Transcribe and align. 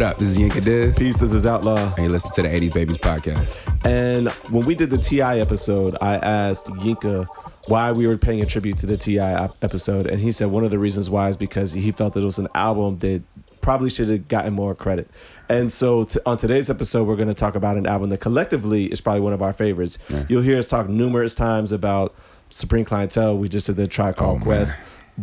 What 0.00 0.12
up? 0.12 0.18
This 0.18 0.30
is 0.30 0.38
Yinka 0.38 0.64
Diz. 0.64 0.96
Peace, 0.98 1.18
this 1.18 1.34
is 1.34 1.44
Outlaw. 1.44 1.76
And 1.96 2.06
you 2.06 2.08
listen 2.08 2.30
to 2.32 2.40
the 2.40 2.48
80s 2.48 2.72
Babies 2.72 2.96
podcast. 2.96 3.46
And 3.84 4.30
when 4.50 4.64
we 4.64 4.74
did 4.74 4.88
the 4.88 4.96
T.I. 4.96 5.40
episode, 5.40 5.94
I 6.00 6.14
asked 6.16 6.64
Yinka 6.68 7.26
why 7.66 7.92
we 7.92 8.06
were 8.06 8.16
paying 8.16 8.40
a 8.40 8.46
tribute 8.46 8.78
to 8.78 8.86
the 8.86 8.96
T.I. 8.96 9.50
episode. 9.60 10.06
And 10.06 10.18
he 10.18 10.32
said 10.32 10.46
one 10.46 10.64
of 10.64 10.70
the 10.70 10.78
reasons 10.78 11.10
why 11.10 11.28
is 11.28 11.36
because 11.36 11.72
he 11.72 11.92
felt 11.92 12.14
that 12.14 12.22
it 12.22 12.24
was 12.24 12.38
an 12.38 12.48
album 12.54 12.98
that 13.00 13.20
probably 13.60 13.90
should 13.90 14.08
have 14.08 14.26
gotten 14.26 14.54
more 14.54 14.74
credit. 14.74 15.10
And 15.50 15.70
so 15.70 16.04
t- 16.04 16.18
on 16.24 16.38
today's 16.38 16.70
episode, 16.70 17.06
we're 17.06 17.16
going 17.16 17.28
to 17.28 17.34
talk 17.34 17.54
about 17.54 17.76
an 17.76 17.84
album 17.84 18.08
that 18.08 18.20
collectively 18.20 18.86
is 18.86 19.02
probably 19.02 19.20
one 19.20 19.34
of 19.34 19.42
our 19.42 19.52
favorites. 19.52 19.98
Yeah. 20.08 20.24
You'll 20.30 20.40
hear 20.40 20.56
us 20.56 20.66
talk 20.68 20.88
numerous 20.88 21.34
times 21.34 21.72
about 21.72 22.14
Supreme 22.48 22.86
Clientele. 22.86 23.36
We 23.36 23.50
just 23.50 23.66
did 23.66 23.76
the 23.76 23.86
Tribe 23.86 24.14
Oh, 24.16 24.20
Called 24.20 24.46
man. 24.46 24.64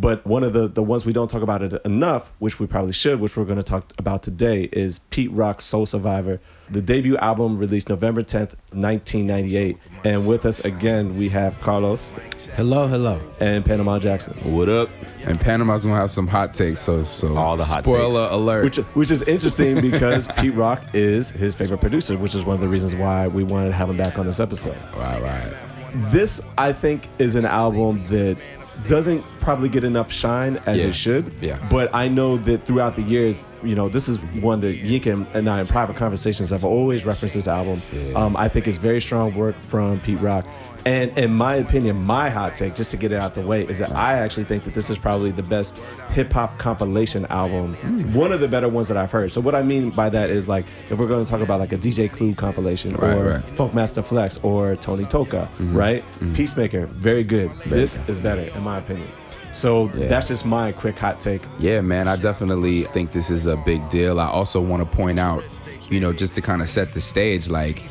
But 0.00 0.26
one 0.26 0.44
of 0.44 0.52
the, 0.52 0.68
the 0.68 0.82
ones 0.82 1.04
we 1.04 1.12
don't 1.12 1.30
talk 1.30 1.42
about 1.42 1.62
it 1.62 1.80
enough, 1.84 2.30
which 2.38 2.58
we 2.60 2.66
probably 2.66 2.92
should, 2.92 3.20
which 3.20 3.36
we're 3.36 3.44
going 3.44 3.58
to 3.58 3.62
talk 3.62 3.92
about 3.98 4.22
today, 4.22 4.68
is 4.72 4.98
Pete 5.10 5.30
Rock's 5.32 5.64
Soul 5.64 5.86
Survivor, 5.86 6.40
the 6.70 6.82
debut 6.82 7.16
album 7.18 7.58
released 7.58 7.88
November 7.88 8.22
10th, 8.22 8.54
1998. 8.72 9.78
And 10.04 10.26
with 10.26 10.44
us 10.46 10.60
again, 10.64 11.16
we 11.16 11.28
have 11.30 11.58
Carlos 11.60 12.00
Hello, 12.56 12.86
hello. 12.86 13.18
and 13.40 13.64
Panama 13.64 13.98
Jackson, 13.98 14.34
What 14.54 14.68
up? 14.68 14.90
And 15.24 15.40
Panama's 15.40 15.84
gonna 15.84 15.96
have 15.96 16.10
some 16.10 16.26
hot 16.26 16.54
takes, 16.54 16.80
so 16.80 17.02
so 17.02 17.34
All 17.36 17.56
the 17.56 17.64
hot 17.64 17.84
spoiler 17.84 18.24
takes. 18.24 18.34
alert. 18.34 18.64
which, 18.64 18.76
which 18.94 19.10
is 19.10 19.22
interesting 19.22 19.80
because 19.80 20.26
Pete 20.38 20.54
Rock 20.54 20.82
is 20.94 21.30
his 21.30 21.54
favorite 21.54 21.80
producer, 21.80 22.16
which 22.16 22.34
is 22.34 22.44
one 22.44 22.54
of 22.54 22.60
the 22.60 22.68
reasons 22.68 22.94
why 22.94 23.28
we 23.28 23.44
wanted 23.44 23.68
to 23.68 23.74
have 23.74 23.88
him 23.90 23.96
back 23.96 24.18
on 24.18 24.26
this 24.26 24.40
episode. 24.40 24.76
right, 24.96 25.20
right. 25.22 25.52
This, 26.12 26.40
I 26.58 26.72
think, 26.74 27.08
is 27.18 27.34
an 27.34 27.46
album 27.46 28.04
that 28.08 28.36
doesn't 28.86 29.22
probably 29.40 29.68
get 29.68 29.84
enough 29.84 30.12
shine 30.12 30.60
as 30.66 30.78
Yeah. 30.78 30.86
it 30.86 30.94
should. 30.94 31.32
Yeah. 31.40 31.58
But 31.70 31.94
I 31.94 32.08
know 32.08 32.36
that 32.38 32.64
throughout 32.64 32.96
the 32.96 33.02
years, 33.02 33.46
you 33.64 33.74
know, 33.74 33.88
this 33.88 34.08
is 34.08 34.18
one 34.40 34.60
that 34.60 34.80
Yinka 34.82 35.26
and 35.34 35.48
I 35.48 35.60
in 35.60 35.66
private 35.66 35.96
conversations 35.96 36.50
have 36.50 36.64
always 36.64 37.04
referenced 37.04 37.34
this 37.34 37.48
album. 37.48 37.80
Um, 38.14 38.36
I 38.36 38.48
think 38.48 38.68
it's 38.68 38.78
very 38.78 39.00
strong 39.00 39.34
work 39.34 39.56
from 39.56 40.00
Pete 40.00 40.20
Rock. 40.20 40.46
And 40.88 41.18
in 41.18 41.34
my 41.34 41.56
opinion, 41.56 42.02
my 42.02 42.30
hot 42.30 42.54
take, 42.54 42.74
just 42.74 42.90
to 42.92 42.96
get 42.96 43.12
it 43.12 43.20
out 43.20 43.34
the 43.34 43.42
way, 43.42 43.64
is 43.68 43.78
that 43.78 43.94
I 43.94 44.14
actually 44.14 44.44
think 44.44 44.64
that 44.64 44.72
this 44.72 44.88
is 44.88 44.96
probably 44.96 45.30
the 45.30 45.42
best 45.42 45.76
hip 46.08 46.32
hop 46.32 46.56
compilation 46.56 47.26
album, 47.26 47.74
one 48.14 48.32
of 48.32 48.40
the 48.40 48.48
better 48.48 48.70
ones 48.70 48.88
that 48.88 48.96
I've 48.96 49.12
heard. 49.12 49.30
So 49.30 49.38
what 49.42 49.54
I 49.54 49.60
mean 49.62 49.90
by 49.90 50.08
that 50.08 50.30
is 50.30 50.48
like 50.48 50.64
if 50.88 50.98
we're 50.98 51.06
going 51.06 51.22
to 51.22 51.30
talk 51.30 51.42
about 51.42 51.60
like 51.60 51.72
a 51.72 51.76
DJ 51.76 52.10
Clue 52.10 52.32
compilation 52.34 52.94
Right, 52.94 53.14
or 53.18 53.24
right. 53.32 53.42
Funkmaster 53.54 54.02
Flex 54.02 54.38
or 54.42 54.76
Tony 54.76 55.04
Toka, 55.04 55.50
mm-hmm. 55.58 55.76
right? 55.76 56.02
Mm-hmm. 56.02 56.32
Peacemaker, 56.32 56.86
very 56.86 57.22
good. 57.22 57.50
this 57.66 57.98
is 58.08 58.18
better 58.18 58.40
in 58.56 58.62
my 58.62 58.78
opinion. 58.78 59.08
So 59.50 59.90
Yeah. 59.94 60.06
that's 60.06 60.26
just 60.26 60.46
my 60.46 60.72
quick 60.72 60.98
hot 60.98 61.20
take. 61.20 61.42
Yeah, 61.58 61.82
man, 61.82 62.08
I 62.08 62.16
definitely 62.16 62.84
think 62.84 63.12
this 63.12 63.28
is 63.28 63.44
a 63.44 63.58
big 63.58 63.86
deal. 63.90 64.20
I 64.20 64.26
also 64.28 64.58
want 64.58 64.80
to 64.90 64.96
point 64.96 65.18
out, 65.18 65.44
you 65.90 66.00
know, 66.00 66.14
just 66.14 66.34
to 66.36 66.40
kind 66.40 66.62
of 66.62 66.68
set 66.70 66.94
the 66.94 67.00
stage, 67.02 67.50
like 67.50 67.82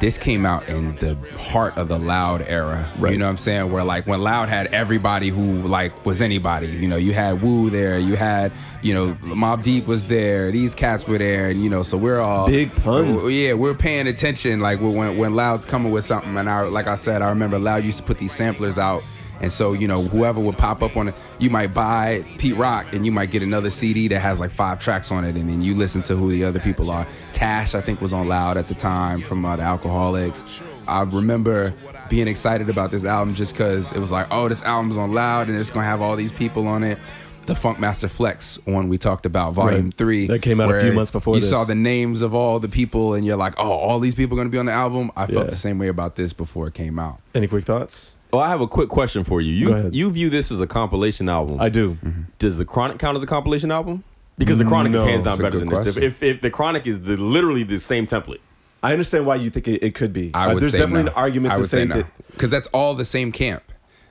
this 0.00 0.18
came 0.18 0.46
out 0.46 0.68
in 0.68 0.96
the 0.96 1.16
heart 1.38 1.76
of 1.76 1.88
the 1.88 1.98
Loud 1.98 2.42
era. 2.42 2.86
Right. 2.98 3.12
You 3.12 3.18
know 3.18 3.26
what 3.26 3.30
I'm 3.30 3.36
saying? 3.36 3.70
Where 3.70 3.84
like 3.84 4.06
when 4.06 4.20
Loud 4.20 4.48
had 4.48 4.68
everybody 4.68 5.28
who 5.28 5.62
like 5.62 6.04
was 6.04 6.22
anybody. 6.22 6.68
You 6.68 6.88
know, 6.88 6.96
you 6.96 7.12
had 7.12 7.42
Wu 7.42 7.70
there, 7.70 7.98
you 7.98 8.16
had, 8.16 8.52
you 8.82 8.94
know, 8.94 9.14
Mobb 9.22 9.62
Deep 9.62 9.86
was 9.86 10.08
there, 10.08 10.50
these 10.50 10.74
cats 10.74 11.06
were 11.06 11.18
there, 11.18 11.50
and 11.50 11.62
you 11.62 11.70
know, 11.70 11.82
so 11.82 11.96
we're 11.96 12.20
all 12.20 12.46
Big 12.46 12.74
puns. 12.82 13.30
Yeah, 13.30 13.54
we're 13.54 13.74
paying 13.74 14.06
attention. 14.06 14.60
Like 14.60 14.80
when 14.80 15.16
when 15.16 15.34
Loud's 15.34 15.64
coming 15.64 15.92
with 15.92 16.04
something, 16.04 16.36
and 16.36 16.48
I 16.48 16.62
like 16.62 16.86
I 16.86 16.96
said, 16.96 17.22
I 17.22 17.28
remember 17.28 17.58
Loud 17.58 17.84
used 17.84 17.98
to 17.98 18.04
put 18.04 18.18
these 18.18 18.32
samplers 18.32 18.78
out. 18.78 19.02
And 19.42 19.52
so, 19.52 19.72
you 19.72 19.88
know, 19.88 20.02
whoever 20.02 20.40
would 20.40 20.56
pop 20.56 20.82
up 20.82 20.96
on 20.96 21.08
it, 21.08 21.14
you 21.38 21.50
might 21.50 21.74
buy 21.74 22.24
Pete 22.38 22.54
Rock 22.56 22.92
and 22.92 23.04
you 23.04 23.10
might 23.12 23.30
get 23.32 23.42
another 23.42 23.70
CD 23.70 24.06
that 24.08 24.20
has 24.20 24.38
like 24.40 24.50
five 24.52 24.78
tracks 24.78 25.10
on 25.10 25.24
it. 25.24 25.34
And 25.36 25.48
then 25.50 25.60
you 25.62 25.74
listen 25.74 26.00
to 26.02 26.14
who 26.16 26.28
the 26.30 26.44
other 26.44 26.60
people 26.60 26.90
are. 26.90 27.06
Tash, 27.32 27.74
I 27.74 27.80
think, 27.80 28.00
was 28.00 28.12
on 28.12 28.28
Loud 28.28 28.56
at 28.56 28.66
the 28.68 28.74
time 28.74 29.20
from 29.20 29.44
uh, 29.44 29.56
the 29.56 29.62
Alkaholiks. 29.64 30.62
I 30.88 31.02
remember 31.02 31.74
being 32.08 32.28
excited 32.28 32.68
about 32.68 32.90
this 32.90 33.04
album 33.04 33.34
just 33.34 33.52
because 33.54 33.90
it 33.92 33.98
was 33.98 34.12
like, 34.12 34.26
oh, 34.30 34.48
this 34.48 34.62
album's 34.62 34.96
on 34.96 35.12
Loud 35.12 35.48
and 35.48 35.56
it's 35.56 35.70
going 35.70 35.84
to 35.84 35.88
have 35.88 36.00
all 36.02 36.14
these 36.16 36.32
people 36.32 36.68
on 36.68 36.84
it. 36.84 36.98
The 37.46 37.54
Funkmaster 37.54 38.08
Flex 38.08 38.64
one 38.66 38.88
we 38.88 38.98
talked 38.98 39.26
about, 39.26 39.54
Volume 39.54 39.86
Right. 39.86 39.94
3. 39.96 40.26
That 40.28 40.42
came 40.42 40.60
out 40.60 40.72
a 40.72 40.78
few 40.80 40.92
months 40.92 41.10
before 41.10 41.34
You 41.34 41.40
this. 41.40 41.50
saw 41.50 41.64
the 41.64 41.74
names 41.74 42.22
of 42.22 42.32
all 42.34 42.60
the 42.60 42.68
people 42.68 43.14
and 43.14 43.26
you're 43.26 43.36
like, 43.36 43.54
oh, 43.58 43.72
all 43.72 43.98
these 43.98 44.14
people 44.14 44.36
are 44.36 44.38
going 44.38 44.46
to 44.48 44.52
be 44.52 44.58
on 44.58 44.66
the 44.66 44.72
album. 44.72 45.10
I 45.16 45.26
felt 45.26 45.50
the 45.50 45.56
same 45.56 45.78
way 45.80 45.88
about 45.88 46.14
this 46.14 46.32
before 46.32 46.68
it 46.68 46.74
came 46.74 47.00
out. 47.00 47.18
Any 47.34 47.48
quick 47.48 47.64
thoughts? 47.64 48.11
Well, 48.32 48.40
I 48.42 48.48
have 48.48 48.60
a 48.62 48.66
quick 48.66 48.88
question 48.88 49.24
for 49.24 49.40
you. 49.40 49.66
Go 49.66 49.70
You 49.72 49.76
ahead. 49.78 49.94
you 49.94 50.10
view 50.10 50.30
this 50.30 50.50
as 50.50 50.60
a 50.60 50.66
compilation 50.66 51.28
album. 51.28 51.60
I 51.60 51.68
do. 51.68 51.98
Does 52.38 52.56
the 52.56 52.64
Chronic 52.64 52.98
count 52.98 53.16
as 53.16 53.22
a 53.22 53.26
compilation 53.26 53.70
album? 53.70 54.04
Because 54.38 54.56
the 54.58 54.64
Chronic 54.64 54.92
No. 54.92 55.00
is 55.00 55.04
hands 55.04 55.22
down 55.22 55.36
better 55.36 55.58
good 55.58 55.68
than 55.68 55.84
this. 55.84 55.96
If, 55.96 56.02
if 56.02 56.22
if 56.22 56.40
the 56.40 56.50
Chronic 56.50 56.86
is 56.86 57.00
the 57.02 57.16
literally 57.18 57.62
the 57.64 57.78
same 57.78 58.06
template. 58.06 58.40
I 58.82 58.92
understand 58.92 59.26
why 59.26 59.36
you 59.36 59.50
think 59.50 59.68
it, 59.68 59.82
it 59.84 59.94
could 59.94 60.12
be. 60.12 60.30
I 60.34 60.46
Uh, 60.46 60.54
would 60.54 60.62
there's 60.62 60.72
say 60.72 60.78
definitely 60.78 61.04
no. 61.04 61.10
an 61.10 61.14
argument 61.16 61.52
I 61.52 61.56
to 61.56 61.60
would 61.60 61.70
say, 61.70 61.84
no. 61.84 61.96
that. 61.98 62.06
because 62.32 62.50
that's 62.50 62.66
all 62.68 62.94
the 62.94 63.04
same 63.04 63.30
camp. 63.32 63.62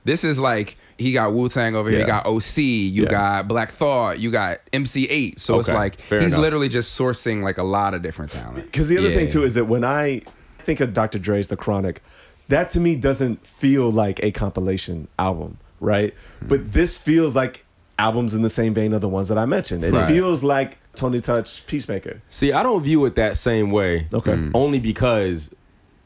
This 0.04 0.22
is 0.24 0.38
like 0.40 0.76
he 0.96 1.12
got 1.12 1.32
Wu 1.34 1.48
Tang 1.48 1.74
over 1.74 1.90
here, 1.90 1.98
Yeah. 1.98 2.04
you 2.06 2.10
got 2.10 2.26
OC, 2.26 2.62
you 2.62 3.02
Yeah. 3.04 3.10
got 3.10 3.48
Black 3.48 3.72
Thought, 3.72 4.20
you 4.20 4.30
got 4.30 4.58
MC 4.72 5.06
Eiht. 5.08 5.40
So 5.40 5.58
it's 5.58 5.68
like 5.68 6.00
fair 6.00 6.20
he's 6.20 6.32
enough. 6.34 6.42
literally 6.42 6.68
just 6.68 6.98
sourcing 6.98 7.42
like 7.42 7.58
a 7.58 7.62
lot 7.64 7.92
of 7.92 8.02
different 8.02 8.30
talent. 8.30 8.64
Because 8.66 8.88
the 8.88 8.98
other 8.98 9.10
Yeah. 9.10 9.16
thing 9.16 9.28
too 9.28 9.44
is 9.44 9.54
that 9.56 9.64
when 9.66 9.82
I 9.84 10.22
think 10.58 10.80
of 10.80 10.94
Dr. 10.94 11.18
Dre's 11.18 11.48
The 11.48 11.56
Chronic, 11.56 12.02
that 12.52 12.68
to 12.70 12.80
me 12.80 12.94
doesn't 12.96 13.46
feel 13.46 13.90
like 13.90 14.20
a 14.22 14.30
compilation 14.30 15.08
album, 15.18 15.58
right? 15.80 16.14
Hmm. 16.40 16.48
But 16.48 16.72
this 16.72 16.98
feels 16.98 17.34
like 17.36 17.64
albums 17.98 18.34
in 18.34 18.42
the 18.42 18.50
same 18.50 18.72
vein 18.74 18.92
of 18.92 19.00
the 19.00 19.08
ones 19.08 19.28
that 19.28 19.38
I 19.38 19.44
mentioned. 19.46 19.84
It 19.84 19.92
Right. 19.92 20.06
feels 20.08 20.42
like 20.42 20.78
Tony 20.94 21.20
Touch 21.20 21.66
Peacemaker. 21.66 22.20
See, 22.28 22.52
I 22.52 22.62
don't 22.62 22.82
view 22.82 23.04
it 23.04 23.14
that 23.16 23.36
same 23.36 23.70
way. 23.70 24.06
Okay. 24.12 24.34
Hmm. 24.34 24.50
Only 24.54 24.78
because 24.78 25.50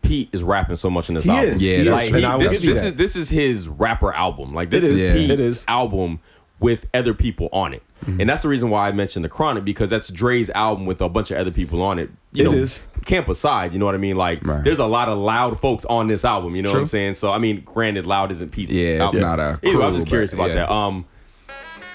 Pete 0.03 0.29
is 0.33 0.43
rapping 0.45 0.77
so 0.77 0.89
much 0.91 1.09
in 1.09 1.15
this 1.17 1.25
He 1.25 1.31
album. 1.31 1.51
is. 1.55 1.65
Yeah, 1.65 1.77
he 1.79 1.83
is. 1.83 1.89
Like 1.89 2.15
he, 2.15 2.23
And 2.25 2.41
this, 2.41 2.53
give 2.53 2.65
you 2.65 2.75
this 2.75 2.83
that. 2.83 2.89
is 2.89 2.95
this 2.95 3.17
is 3.17 3.29
his 3.31 3.69
rapper 3.69 4.12
album. 4.12 4.55
Like 4.55 4.71
this 4.71 4.85
It 4.85 4.91
is, 4.93 5.03
is. 5.03 5.09
Yeah. 5.11 5.15
Pete's 5.17 5.33
It 5.33 5.41
is. 5.41 5.65
album 5.69 6.21
with 6.59 6.87
other 6.94 7.12
people 7.15 7.49
on 7.53 7.75
it. 7.75 7.83
Mm-hmm. 8.05 8.21
And 8.21 8.28
that's 8.31 8.43
the 8.43 8.49
reason 8.49 8.69
why 8.71 8.89
I 8.89 8.93
mentioned 8.93 9.25
the 9.25 9.28
Chronic 9.28 9.65
because 9.65 9.91
that's 9.91 10.09
Dre's 10.09 10.50
album 10.50 10.84
with 10.87 11.00
a 11.00 11.09
bunch 11.09 11.31
of 11.31 11.39
other 11.39 11.50
people 11.50 11.83
on 11.83 11.99
it. 11.99 12.11
You 12.33 12.44
It 12.44 12.50
know, 12.50 12.56
is. 12.56 12.83
camp 13.06 13.28
aside, 13.28 13.72
you 13.72 13.78
know 13.78 13.87
what 13.87 13.94
I 13.94 13.99
mean? 13.99 14.17
Like 14.17 14.47
Right. 14.47 14.62
there's 14.62 14.78
a 14.78 14.87
lot 14.87 15.09
of 15.09 15.17
loud 15.19 15.59
folks 15.59 15.84
on 15.87 16.06
this 16.09 16.25
album, 16.25 16.55
you 16.56 16.62
know 16.62 16.71
what 16.72 16.81
I'm 16.81 16.87
saying? 16.87 17.15
So 17.15 17.33
I 17.33 17.39
mean, 17.39 17.62
granted 17.62 18.05
loud 18.06 18.31
isn't 18.33 18.53
Pete's 18.53 18.72
Yeah, 18.72 19.06
it's 19.06 19.15
not 19.15 19.41
a 19.41 19.59
Anyway, 19.62 19.84
I'm 19.84 19.94
just 19.94 20.06
curious 20.06 20.33
about 20.34 20.49
yeah. 20.50 20.55
that. 20.56 20.71
Um 20.71 21.06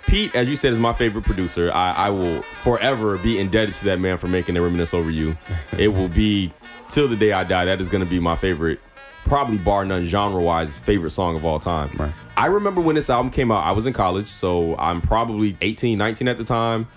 Pete, 0.07 0.35
as 0.35 0.49
you 0.49 0.55
said, 0.57 0.73
is 0.73 0.79
my 0.79 0.93
favorite 0.93 1.23
producer. 1.23 1.71
I, 1.71 1.91
I 1.91 2.09
will 2.09 2.41
forever 2.63 3.17
be 3.19 3.39
indebted 3.39 3.75
to 3.75 3.85
that 3.85 3.99
man 3.99 4.17
for 4.17 4.27
making 4.27 4.55
the 4.55 4.61
reminisce 4.61 4.93
over 4.93 5.09
you. 5.11 5.37
it 5.77 5.89
will 5.89 6.09
be 6.09 6.51
till 6.89 7.07
the 7.07 7.15
day 7.15 7.31
I 7.31 7.43
die. 7.43 7.65
That 7.65 7.79
is 7.79 7.87
going 7.87 8.03
to 8.03 8.09
be 8.09 8.19
my 8.19 8.35
favorite, 8.35 8.79
probably 9.25 9.57
bar 9.57 9.85
none, 9.85 10.05
genre 10.07 10.41
wise, 10.41 10.71
favorite 10.73 11.11
song 11.11 11.35
of 11.35 11.45
all 11.45 11.59
time. 11.59 11.89
Right. 11.97 12.13
I 12.35 12.47
remember 12.47 12.81
when 12.81 12.95
this 12.95 13.09
album 13.09 13.31
came 13.31 13.51
out. 13.51 13.63
I 13.63 13.71
was 13.71 13.85
in 13.85 13.93
college, 13.93 14.27
so 14.27 14.75
I'm 14.77 15.01
probably 15.01 15.57
18, 15.61 15.97
19 15.97 16.27
at 16.27 16.37
the 16.37 16.43
time. 16.43 16.87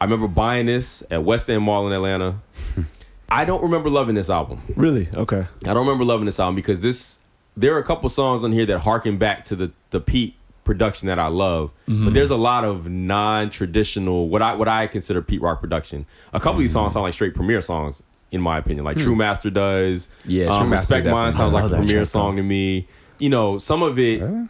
I 0.00 0.04
remember 0.04 0.28
buying 0.28 0.66
this 0.66 1.02
at 1.10 1.24
West 1.24 1.48
End 1.48 1.62
Mall 1.62 1.86
in 1.86 1.92
Atlanta. 1.92 2.40
I 3.28 3.44
don't 3.44 3.62
remember 3.62 3.90
loving 3.90 4.14
this 4.14 4.30
album. 4.30 4.62
Really? 4.76 5.08
Okay. 5.14 5.46
I 5.64 5.74
don't 5.74 5.86
remember 5.86 6.04
loving 6.04 6.26
this 6.26 6.38
album 6.38 6.54
because 6.54 6.80
this 6.80 7.18
there 7.56 7.74
are 7.74 7.78
a 7.78 7.84
couple 7.84 8.08
songs 8.10 8.44
on 8.44 8.52
here 8.52 8.66
that 8.66 8.80
harken 8.80 9.16
back 9.16 9.44
to 9.46 9.56
the 9.56 9.72
the 9.90 10.00
Pete 10.00 10.36
production 10.64 11.08
that 11.08 11.18
I 11.18 11.28
love. 11.28 11.70
But 11.86 11.92
mm-hmm. 11.92 12.12
there's 12.12 12.30
a 12.30 12.36
lot 12.36 12.64
of 12.64 12.88
non-traditional 12.88 14.28
what 14.28 14.42
I 14.42 14.54
what 14.54 14.68
I 14.68 14.86
consider 14.86 15.22
Pete 15.22 15.40
Rock 15.40 15.60
production. 15.60 16.06
A 16.32 16.38
couple 16.38 16.56
of 16.56 16.60
these 16.60 16.72
songs 16.72 16.90
mm-hmm. 16.90 16.94
sound 16.94 17.04
like 17.04 17.14
straight 17.14 17.34
Premier 17.34 17.62
songs 17.62 18.02
in 18.32 18.40
my 18.40 18.58
opinion. 18.58 18.84
Like 18.84 18.96
True 18.98 19.16
Master 19.16 19.50
does. 19.50 20.08
Yeah, 20.24 20.46
um, 20.46 20.70
Master 20.70 20.96
Respect 20.96 21.12
Mine 21.12 21.32
sounds 21.32 21.52
like 21.52 21.64
a 21.64 21.86
track, 21.86 22.06
song 22.06 22.36
to 22.36 22.42
me. 22.42 22.88
You 23.18 23.30
know, 23.30 23.58
some 23.58 23.82
of 23.82 23.98
it 23.98 24.20
Really? 24.22 24.48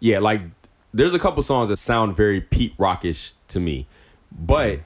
yeah, 0.00 0.18
like 0.20 0.42
there's 0.94 1.14
a 1.14 1.18
couple 1.18 1.42
songs 1.42 1.68
that 1.68 1.76
sound 1.78 2.16
very 2.16 2.40
Pete 2.40 2.74
Rockish 2.78 3.32
to 3.48 3.60
me, 3.60 3.86
but 4.32 4.80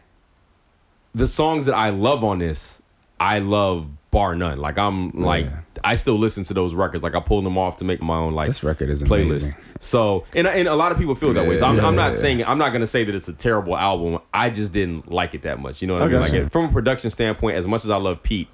the 1.15 1.27
songs 1.29 1.67
that 1.67 1.75
I 1.75 1.91
love 1.91 2.23
on 2.25 2.39
this, 2.39 2.81
I 3.19 3.39
love 3.41 3.89
bar 4.11 4.35
none. 4.35 4.59
Like 4.59 4.77
I'm 4.79 5.11
like 5.13 5.47
Yeah. 5.47 5.61
I 5.85 5.95
still 5.95 6.19
listen 6.19 6.45
to 6.45 6.55
those 6.55 6.75
records. 6.75 7.03
Like 7.03 7.15
I 7.15 7.21
pulled 7.21 7.45
them 7.45 7.57
off 7.57 7.77
to 7.79 7.85
make 7.85 8.03
my 8.03 8.17
own 8.17 8.35
like 8.35 8.49
This 8.49 8.65
record 8.65 8.89
is 8.91 9.03
playlist. 9.05 9.27
amazing. 9.27 9.55
So 9.81 10.25
and 10.35 10.47
and 10.47 10.67
a 10.69 10.75
lot 10.75 10.91
of 10.93 10.99
people 10.99 11.15
feel 11.15 11.33
that 11.35 11.47
way. 11.47 11.57
So 11.57 11.67
I'm, 11.67 11.79
I'm 11.81 11.95
Yeah. 11.95 12.09
not 12.09 12.19
saying 12.19 12.45
I'm 12.45 12.59
not 12.59 12.73
gonna 12.73 12.87
say 12.87 13.05
that 13.05 13.15
it's 13.15 13.29
a 13.29 13.33
terrible 13.33 13.77
album. 13.77 14.19
I 14.35 14.51
just 14.51 14.73
didn't 14.73 15.11
like 15.13 15.35
it 15.35 15.43
that 15.43 15.61
much. 15.61 15.81
You 15.81 15.89
know 15.89 15.95
what 15.95 16.03
I, 16.03 16.07
I 16.07 16.09
mean? 16.09 16.21
Like 16.21 16.33
it- 16.33 16.53
from 16.53 16.65
a 16.67 16.73
production 16.73 17.11
standpoint, 17.11 17.57
as 17.57 17.67
much 17.67 17.85
as 17.85 17.91
I 17.91 17.97
love 17.97 18.23
Pete, 18.23 18.49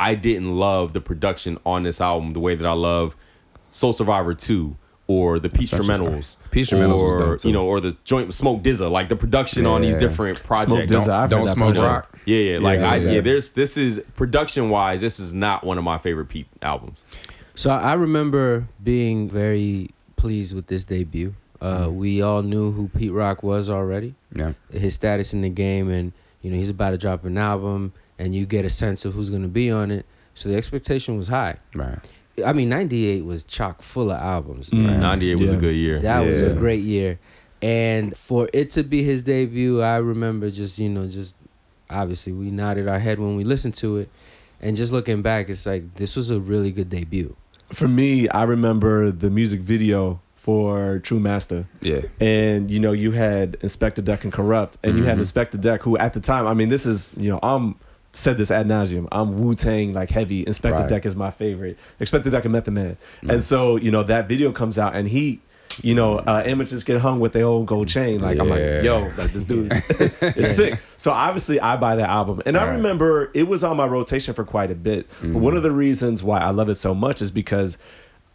I 0.00 0.14
didn't 0.14 0.56
love 0.56 0.92
the 0.94 1.00
production 1.00 1.58
on 1.66 1.82
this 1.82 2.00
album 2.00 2.32
the 2.32 2.40
way 2.40 2.54
that 2.54 2.66
I 2.66 2.72
love 2.72 3.14
Soul 3.70 3.92
Survivor 3.92 4.34
2 4.34 4.76
or 5.06 5.38
the 5.38 5.48
Peach 5.50 5.72
interesting. 5.72 6.06
Instrumentals. 6.06 6.36
PeteStrumentals 6.50 6.98
or, 6.98 7.18
dope, 7.18 7.40
too. 7.40 7.48
you 7.48 7.52
know, 7.54 7.66
or 7.66 7.80
the 7.80 7.96
joint 8.04 8.32
Smoke 8.32 8.62
Dizza, 8.62 8.88
like 8.88 9.08
the 9.08 9.16
production 9.16 9.66
on 9.66 9.82
these 9.82 9.94
Yeah. 9.94 9.98
different 10.00 10.42
projects. 10.42 10.66
Smoke 10.70 10.86
Dizza, 10.86 11.12
I've 11.12 11.30
Don't 11.30 11.46
smoke 11.48 11.74
project. 11.74 11.84
rock. 12.12 12.18
Yeah, 12.24 12.38
yeah, 12.38 12.58
like 12.58 12.80
Yeah, 12.80 12.90
I 12.90 12.96
yeah. 12.96 13.10
yeah, 13.12 13.20
there's 13.20 13.50
this 13.50 13.76
is 13.76 14.00
production 14.16 14.70
wise, 14.70 15.00
this 15.02 15.20
is 15.20 15.34
not 15.34 15.62
one 15.64 15.76
of 15.78 15.84
my 15.84 15.98
favorite 15.98 16.26
Pete 16.30 16.46
albums. 16.62 16.98
So 17.54 17.70
I 17.70 17.90
I 17.90 17.92
remember 17.94 18.66
being 18.82 19.28
very 19.28 19.90
pleased 20.16 20.54
with 20.54 20.68
this 20.68 20.84
debut. 20.84 21.34
Uh, 21.60 21.88
We 21.90 22.20
all 22.22 22.42
knew 22.42 22.72
who 22.72 22.88
Pete 22.88 23.12
Rock 23.12 23.42
was 23.42 23.68
already, 23.70 24.14
Yeah. 24.34 24.52
his 24.72 24.94
status 24.94 25.32
in 25.34 25.42
the 25.42 25.48
game, 25.50 25.90
and 25.90 26.12
You 26.42 26.50
know, 26.50 26.58
he's 26.58 26.68
about 26.68 26.90
to 26.90 26.98
drop 26.98 27.24
an 27.24 27.38
album, 27.38 27.94
and 28.18 28.34
you 28.34 28.44
get 28.44 28.66
a 28.66 28.70
sense 28.70 29.06
of 29.06 29.14
who's 29.14 29.30
gonna 29.30 29.48
be 29.48 29.70
on 29.70 29.90
it. 29.90 30.04
So 30.34 30.50
the 30.50 30.56
expectation 30.56 31.16
was 31.16 31.28
high. 31.28 31.56
Right. 31.74 31.98
I 32.44 32.52
mean, 32.52 32.68
'98 32.68 33.24
was 33.24 33.44
chock 33.44 33.82
full 33.82 34.10
of 34.10 34.18
albums. 34.20 34.70
Mm. 34.70 34.98
98 35.00 35.38
was 35.40 35.50
Yeah. 35.50 35.56
a 35.56 35.60
good 35.60 35.76
year. 35.76 35.98
That 36.00 36.20
was 36.26 36.42
a 36.42 36.50
great 36.50 36.82
year. 36.82 37.18
And 37.62 38.16
for 38.16 38.48
it 38.52 38.70
to 38.72 38.82
be 38.82 39.02
his 39.02 39.22
debut, 39.22 39.80
I 39.80 39.96
remember 39.96 40.50
just, 40.50 40.78
you 40.78 40.88
know, 40.88 41.06
just 41.06 41.34
obviously 41.88 42.32
we 42.32 42.50
nodded 42.50 42.88
our 42.88 42.98
head 42.98 43.18
when 43.18 43.36
we 43.36 43.44
listened 43.44 43.74
to 43.76 43.98
it. 43.98 44.08
And 44.60 44.76
just 44.76 44.92
looking 44.92 45.22
back, 45.22 45.48
it's 45.48 45.64
like 45.66 45.94
this 45.94 46.16
was 46.16 46.30
a 46.30 46.40
really 46.40 46.70
good 46.72 46.88
debut. 46.90 47.36
For 47.72 47.88
me, 47.88 48.28
I 48.28 48.44
remember 48.44 49.10
the 49.10 49.30
music 49.30 49.60
video 49.60 50.20
for 50.34 50.98
True 51.00 51.20
Master. 51.20 51.66
Yeah. 51.80 52.02
and 52.20 52.70
you 52.70 52.78
know 52.80 52.92
you 52.92 53.12
had 53.12 53.52
Inspectah 53.60 54.04
Deck 54.04 54.24
and 54.24 54.32
Kurupt, 54.32 54.74
and 54.82 54.98
you 54.98 55.04
had 55.04 55.16
Mhm. 55.18 55.22
Inspectah 55.22 55.60
Deck, 55.60 55.82
who 55.82 55.96
at 55.98 56.12
the 56.12 56.20
time, 56.20 56.46
I 56.46 56.52
mean, 56.54 56.68
this 56.68 56.84
is 56.84 57.08
you 57.16 57.30
know 57.30 57.38
I'm 57.42 57.76
said 58.14 58.38
this 58.38 58.50
ad 58.50 58.66
nauseum. 58.66 59.06
I'm 59.12 59.38
Wu 59.44 59.52
Tang 59.54 59.92
like 59.92 60.08
heavy. 60.10 60.44
Inspectah 60.44 60.72
Right. 60.80 60.88
Deck 60.88 61.04
is 61.06 61.14
my 61.14 61.30
favorite. 61.30 61.76
Inspectah 62.00 62.30
Deck 62.30 62.44
and 62.44 62.52
Method 62.52 62.72
Man, 62.72 62.96
Right. 63.22 63.32
and 63.34 63.44
so 63.44 63.76
you 63.76 63.90
know 63.90 64.02
that 64.04 64.28
video 64.28 64.52
comes 64.52 64.78
out, 64.78 64.94
and 64.96 65.08
he. 65.08 65.40
You 65.82 65.92
know, 65.96 66.18
uh, 66.20 66.40
amateurs 66.46 66.84
get 66.84 67.00
hung 67.00 67.18
with 67.18 67.32
their 67.32 67.46
own 67.46 67.64
gold 67.64 67.88
chain. 67.88 68.20
Like 68.20 68.38
I'm 68.38 68.48
like, 68.48 68.84
yo, 68.84 69.10
like 69.18 69.32
this 69.32 69.42
dude 69.42 69.72
is 70.36 70.54
sick. 70.54 70.78
So 70.96 71.10
obviously, 71.10 71.58
I 71.58 71.74
buy 71.76 71.96
that 71.96 72.08
album, 72.08 72.40
and 72.46 72.56
I 72.56 72.66
Right. 72.68 72.76
remember 72.76 73.32
it 73.34 73.48
was 73.48 73.64
on 73.64 73.76
my 73.76 73.86
rotation 73.86 74.34
for 74.34 74.44
quite 74.44 74.70
a 74.70 74.76
bit. 74.76 75.08
But 75.20 75.30
Mm-hmm. 75.30 75.40
one 75.40 75.56
of 75.56 75.64
the 75.64 75.72
reasons 75.72 76.22
why 76.22 76.38
I 76.38 76.50
love 76.50 76.68
it 76.68 76.76
so 76.76 76.94
much 76.94 77.20
is 77.20 77.32
because 77.32 77.76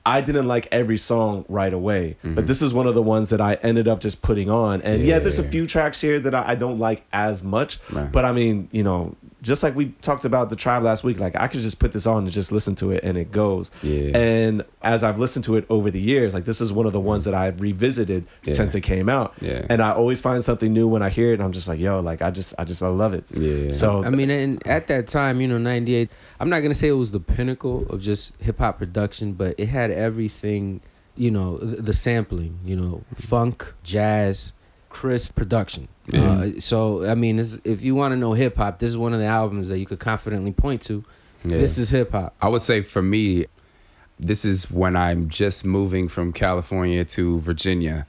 I 0.05 0.19
didn't 0.19 0.49
like 0.49 0.67
every 0.69 0.97
song 0.97 1.45
right 1.47 1.73
away, 1.73 2.17
but 2.25 2.45
this 2.45 2.61
is 2.61 2.73
one 2.73 2.87
of 2.87 2.93
the 2.95 3.01
ones 3.01 3.29
that 3.29 3.39
I 3.39 3.53
ended 3.63 3.87
up 3.87 4.01
just 4.01 4.21
putting 4.21 4.49
on. 4.49 4.81
And 4.81 5.05
yeah, 5.05 5.19
there's 5.19 5.39
a 5.39 5.47
few 5.47 5.65
tracks 5.65 6.01
here 6.01 6.19
that 6.19 6.35
I, 6.35 6.43
I 6.49 6.55
don't 6.55 6.77
like 6.77 7.05
as 7.13 7.41
much, 7.41 7.79
Right. 7.89 8.11
but 8.11 8.25
I 8.25 8.33
mean, 8.33 8.67
you 8.73 8.83
know, 8.83 9.15
just 9.41 9.63
like 9.63 9.75
we 9.75 9.87
talked 10.01 10.25
about 10.25 10.49
the 10.49 10.55
tribe 10.55 10.83
last 10.83 11.03
week, 11.03 11.19
like 11.19 11.35
I 11.35 11.47
could 11.47 11.61
just 11.61 11.79
put 11.79 11.93
this 11.93 12.05
on 12.05 12.23
and 12.23 12.31
just 12.31 12.51
listen 12.51 12.75
to 12.75 12.91
it 12.91 13.03
and 13.03 13.17
it 13.17 13.31
goes. 13.31 13.71
Yeah. 13.81 14.17
And 14.17 14.63
as 14.81 15.03
I've 15.03 15.17
listened 15.19 15.45
to 15.45 15.55
it 15.55 15.65
over 15.69 15.89
the 15.89 15.99
years, 15.99 16.33
like 16.33 16.45
this 16.45 16.59
is 16.59 16.73
one 16.73 16.85
of 16.85 16.91
the 16.93 16.99
ones 16.99 17.23
that 17.23 17.33
I've 17.33 17.61
revisited 17.61 18.25
Yeah. 18.43 18.53
since 18.53 18.75
it 18.75 18.81
came 18.81 19.07
out. 19.07 19.33
Yeah. 19.39 19.65
And 19.69 19.81
I 19.81 19.91
always 19.93 20.19
find 20.19 20.43
something 20.43 20.73
new 20.73 20.87
when 20.87 21.01
I 21.01 21.09
hear 21.09 21.31
it. 21.31 21.35
And 21.35 21.43
I'm 21.43 21.53
just 21.53 21.67
like, 21.67 21.79
yo, 21.79 21.99
like 22.01 22.21
I 22.21 22.31
just, 22.31 22.53
I 22.59 22.65
just, 22.65 22.83
I 22.83 22.87
love 22.89 23.13
it. 23.13 23.23
Yeah. 23.33 23.71
So 23.71 24.03
I 24.03 24.09
mean, 24.09 24.29
and 24.29 24.65
at 24.67 24.87
that 24.87 25.07
time, 25.07 25.39
you 25.39 25.47
know, 25.47 25.57
'98. 25.57 26.09
I'm 26.39 26.49
not 26.49 26.59
gonna 26.59 26.73
say 26.73 26.89
it 26.89 26.93
was 26.93 27.11
the 27.11 27.19
pinnacle 27.19 27.85
of 27.89 28.01
just 28.01 28.33
hip 28.41 28.57
hop 28.59 28.77
production, 28.79 29.33
but 29.33 29.55
it 29.57 29.67
had 29.67 29.91
everything. 29.91 30.81
You 31.15 31.31
know, 31.31 31.57
the, 31.57 31.81
the 31.81 31.93
sampling. 31.93 32.59
You 32.65 32.75
know, 32.77 33.03
funk, 33.15 33.73
jazz, 33.83 34.53
crisp 34.99 35.33
production. 35.35 35.87
Yeah. 36.07 36.31
Uh, 36.31 36.59
so 36.59 37.05
I 37.09 37.15
mean, 37.15 37.37
this, 37.37 37.57
if 37.63 37.81
you 37.83 37.95
want 37.95 38.11
to 38.11 38.17
know 38.17 38.33
hip 38.33 38.57
hop, 38.57 38.79
this 38.79 38.89
is 38.89 38.97
one 38.97 39.13
of 39.13 39.19
the 39.19 39.25
albums 39.25 39.69
that 39.69 39.79
you 39.79 39.85
could 39.85 39.99
confidently 39.99 40.51
point 40.51 40.81
to. 40.83 41.03
Yeah. 41.45 41.57
This 41.57 41.77
is 41.77 41.89
hip 41.89 42.11
hop. 42.11 42.35
I 42.41 42.49
would 42.49 42.61
say 42.61 42.81
for 42.81 43.01
me, 43.01 43.45
this 44.19 44.43
is 44.43 44.69
when 44.69 44.97
I'm 44.97 45.29
just 45.29 45.63
moving 45.65 46.09
from 46.09 46.33
California 46.33 47.05
to 47.05 47.39
Virginia. 47.39 48.05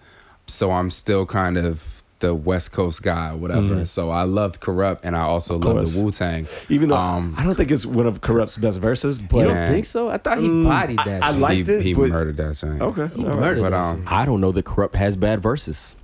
So 0.49 0.73
I'm 0.73 0.91
still 0.91 1.27
kind 1.27 1.57
of 1.57 2.03
the 2.19 2.35
West 2.35 2.73
Coast 2.73 3.03
guy 3.05 3.31
or 3.31 3.37
whatever. 3.37 3.85
So 3.85 4.11
I 4.11 4.25
loved 4.25 4.61
Kurupt 4.61 4.99
and 5.05 5.17
I 5.17 5.21
also 5.21 5.57
loved 5.57 5.79
course. 5.79 5.95
the 5.95 6.03
Wu 6.03 6.11
Tang. 6.11 6.49
even 6.69 6.89
though 6.89 6.97
um, 6.97 7.35
I 7.39 7.45
don't 7.45 7.55
think 7.55 7.71
it's 7.71 7.87
one 7.87 8.07
of 8.09 8.21
Kurupt's 8.21 8.57
best 8.59 8.79
verses, 8.81 9.19
but 9.21 9.39
You 9.39 9.45
don't 9.45 9.55
Man. 9.55 9.73
think 9.73 9.87
so? 9.87 10.09
I 10.11 10.19
thought 10.19 10.39
he 10.39 10.49
Mm, 10.49 10.65
bodied 10.65 10.99
that. 10.99 11.23
I 11.23 11.31
song. 11.31 11.41
liked 11.41 11.69
he, 11.69 11.75
it, 11.75 11.83
he 11.83 11.95
but- 11.95 12.09
murdered 12.09 12.37
that 12.39 12.57
thing. 12.57 12.83
okay. 12.83 13.09
He 13.15 13.23
all 13.25 13.31
right. 13.31 13.41
murdered 13.41 13.63
But, 13.63 13.71
that 13.71 13.81
um. 13.81 14.05
I 14.09 14.27
don't 14.27 14.41
know 14.41 14.51
that 14.53 14.65
Kurupt 14.65 14.97
has 14.97 15.17
bad 15.17 15.41
verses. 15.41 15.95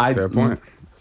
I, 0.00 0.14
Fair 0.14 0.28
point. 0.28 0.60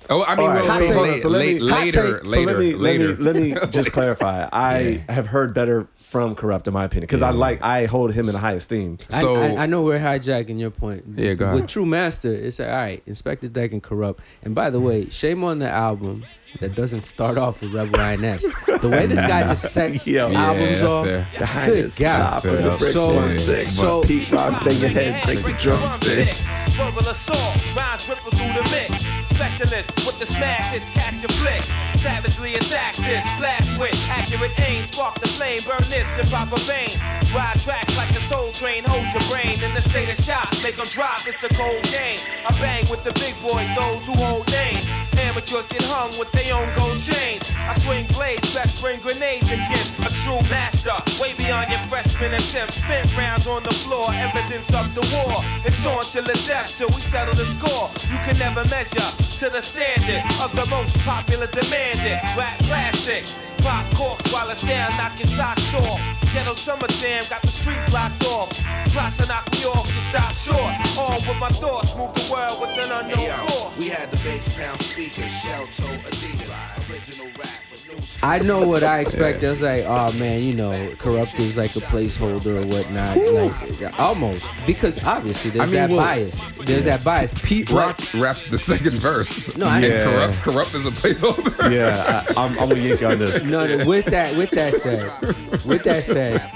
Oh, 0.10 0.24
I 0.26 0.36
mean, 0.36 0.48
All 0.48 0.54
right, 0.56 0.64
well, 0.64 0.78
so 0.80 0.86
so 0.88 0.94
hold 0.94 1.08
late, 1.08 1.22
so 1.22 1.30
let 1.30 1.40
me- 1.46 1.70
hot 1.70 1.80
later, 1.82 1.92
take. 2.02 2.14
later, 2.14 2.28
so 2.28 2.42
let 2.42 2.58
me, 2.60 2.74
later. 2.74 3.16
Let 3.16 3.36
me, 3.36 3.54
let 3.54 3.64
me 3.66 3.72
just 3.72 3.92
clarify. 3.92 4.50
I 4.52 5.04
have 5.08 5.28
heard 5.28 5.54
better 5.54 5.88
from 6.00 6.36
Kurupt, 6.36 6.68
in 6.68 6.74
my 6.74 6.84
opinion, 6.84 7.04
because 7.04 7.22
I 7.22 7.30
like 7.30 7.62
I 7.62 7.86
hold 7.86 8.12
him 8.12 8.28
in 8.28 8.36
high 8.36 8.54
esteem. 8.54 8.98
I- 9.14 9.22
So- 9.22 9.36
I, 9.36 9.64
I 9.64 9.66
know 9.68 9.84
we're 9.84 10.00
hijacking 10.00 10.60
your 10.60 10.72
point. 10.72 11.06
Yeah, 11.16 11.36
go 11.36 11.46
ahead. 11.46 11.56
With 11.56 11.68
True 11.70 11.86
Master, 11.86 12.34
it's 12.34 12.60
like, 12.60 12.68
all 12.68 12.76
right, 12.76 13.06
Inspectah 13.06 13.54
Deck 13.54 13.72
and 13.72 13.82
Kurupt. 13.82 14.18
And 14.44 14.54
by 14.54 14.70
the 14.70 14.80
way, 14.82 15.08
shame 15.10 15.44
on 15.44 15.60
the 15.60 15.70
album 15.70 16.26
that 16.60 16.76
doesn't 16.76 17.02
start 17.02 17.38
off 17.38 17.62
with 17.62 17.74
Rebel 17.74 18.00
INS. 18.00 18.44
The 18.82 18.90
way 18.90 19.06
this 19.08 19.22
guy 19.22 19.44
just 19.44 19.72
sets 19.74 20.06
Yo. 20.06 20.30
Yeah, 20.30 20.42
albums 20.46 20.70
that's 20.80 20.84
off. 20.84 21.06
fair. 21.06 21.28
The 21.40 21.46
highness, 21.46 21.98
God. 22.00 22.44
God, 22.44 22.54
the 22.58 22.78
bricks 22.78 22.94
So- 22.94 23.14
one 23.16 23.36
six. 23.36 23.74
so- 23.76 24.02
Pete 24.04 24.32
Rock, 24.32 24.64
bang 24.66 24.78
your 24.80 24.90
head, 24.90 25.24
break 25.26 25.40
the 25.44 25.54
drumstick. 25.54 26.30
Verbal 26.76 27.08
assault, 27.10 27.76
rhymes 27.76 28.08
ripple 28.10 28.32
through 28.32 28.54
the 28.54 28.70
mix. 28.72 29.06
Specialist 29.30 29.90
with 30.06 30.20
the 30.20 30.26
smash 30.26 30.72
hits, 30.72 30.90
catch 30.90 31.22
your 31.22 31.30
flicks. 31.42 31.68
Savagely 32.02 32.56
attack 32.56 32.96
this, 32.98 33.26
blast 33.38 33.78
with 33.80 33.96
accurate 34.10 34.52
aim. 34.70 34.84
Spark 34.84 35.20
the 35.20 35.28
flame, 35.28 35.60
burn 35.68 35.82
this 35.90 36.08
in 36.20 36.28
proper 36.28 36.58
vein. 36.62 36.90
Ride 37.34 37.60
tracks 37.60 37.96
like 37.98 38.10
a 38.12 38.22
soul 38.22 38.52
train, 38.52 38.84
hold 38.84 39.06
your 39.14 39.24
brain 39.30 39.62
in 39.64 39.74
the 39.74 39.82
state 39.82 40.10
of 40.10 40.24
shock. 40.24 40.52
Make 40.64 40.78
'em 40.80 40.86
drop, 40.88 41.26
it's 41.28 41.44
a 41.44 41.50
cold 41.50 41.84
game. 41.84 42.20
I 42.48 42.52
bang 42.60 42.88
with 42.90 43.04
the 43.04 43.14
big 43.20 43.36
boys, 43.42 43.68
those 43.76 44.06
who 44.06 44.14
hold 44.24 44.48
names. 44.52 44.90
Amateurs 45.18 45.66
get 45.68 45.84
hung 45.84 46.10
with 46.20 46.32
their 46.44 46.56
own 46.56 46.70
gold 46.76 47.00
chains. 47.00 47.52
I 47.58 47.74
swing 47.74 48.06
blades, 48.08 48.54
best 48.54 48.82
bring 48.82 49.00
grenades 49.00 49.52
against 49.52 50.00
a 50.00 50.10
true 50.24 50.42
master. 50.50 50.96
Way 51.22 51.34
beyond 51.34 51.70
your 51.70 51.80
freshman 51.90 52.34
attempts. 52.34 52.78
Spent 52.78 53.16
rounds 53.18 53.48
on 53.48 53.64
the 53.64 53.74
floor, 53.74 54.08
evidence 54.14 54.74
of 54.74 54.94
the 54.96 55.02
war. 55.14 55.38
It's 55.66 55.86
on 55.86 56.04
till 56.04 56.24
the 56.24 56.40
death, 56.48 56.78
till 56.78 56.90
we 56.90 57.02
settle 57.02 57.36
the 57.36 57.46
score. 57.46 57.90
You 58.12 58.20
can 58.26 58.38
never 58.38 58.64
measure 58.70 59.10
to 59.40 59.50
the 59.50 59.62
standard 59.62 60.24
of 60.42 60.56
the 60.56 60.66
most 60.70 60.98
popular 61.00 61.48
demanded 61.48 62.20
rap 62.38 62.58
classic. 62.60 63.26
Pop 63.62 63.86
corks 63.96 64.32
while 64.34 64.48
the 64.48 64.56
sound 64.56 64.98
knock 64.98 65.18
your 65.20 65.28
socks 65.28 65.74
off. 65.74 66.00
Ghetto 66.34 66.54
summer 66.54 66.88
jam 67.00 67.24
got 67.30 67.42
the 67.42 67.48
street 67.48 67.80
blocked 67.90 68.26
off. 68.26 68.50
Plots 68.88 69.18
to 69.18 69.28
knock 69.28 69.52
me 69.52 69.66
off 69.66 69.88
and 69.92 70.02
stop 70.02 70.34
short. 70.34 70.74
On 70.98 71.14
with 71.28 71.38
my 71.38 71.50
thoughts, 71.50 71.96
move 71.96 72.14
the 72.14 72.28
world 72.32 72.62
with 72.62 72.72
an 72.72 72.92
unknown 72.92 73.18
Hey, 73.18 73.28
yo, 73.28 73.72
we 73.78 73.88
had 73.90 74.10
the 74.12 74.18
bass 74.18 74.50
pound 74.56 74.80
speakers, 74.80 75.32
shell 75.42 75.68
toe 75.68 75.98
Adidas, 76.10 76.81
original 76.92 77.28
rap 77.38 77.50
with 77.72 78.22
new 78.22 78.28
I 78.28 78.40
know 78.40 78.68
what 78.68 78.84
I 78.84 79.00
expect. 79.00 79.44
I 79.44 79.50
was 79.52 79.62
like, 79.62 79.84
oh 79.86 80.12
man, 80.14 80.44
you 80.44 80.54
know, 80.54 80.72
Kurupt 80.98 81.40
is 81.40 81.58
like 81.58 81.76
a 81.76 81.80
placeholder 81.80 82.64
or 82.64 82.68
whatnot. 82.68 83.18
Like, 83.18 84.00
almost 84.00 84.50
because 84.66 85.04
obviously 85.04 85.52
there's 85.52 85.62
I 85.62 85.66
mean, 85.66 85.76
that 85.76 85.90
well- 85.90 86.00
bias. 86.00 86.46
There's 86.66 86.86
that 86.86 87.04
bias. 87.04 87.34
Pete 87.44 87.70
Rock 87.70 88.00
raps 88.14 88.46
the 88.46 88.58
second 88.58 89.00
verse. 89.00 89.56
No, 89.56 89.66
I- 89.68 89.78
and 89.78 89.86
Yeah. 89.86 90.32
Kurupt, 90.34 90.34
Kurupt 90.44 90.76
is 90.76 90.86
a 90.86 90.92
placeholder. 90.92 91.72
Yeah, 91.72 92.26
I, 92.36 92.46
I'm, 92.46 92.58
I'm 92.60 92.72
a 92.72 92.76
yank 92.76 93.04
on 93.04 93.20
this. 93.20 93.42
No, 93.44 93.66
no, 93.66 93.86
with 93.86 94.06
that, 94.06 94.36
with 94.38 94.52
that 94.52 94.74
said, 94.76 95.66
with 95.66 95.84
that 95.84 96.04
said, 96.06 96.52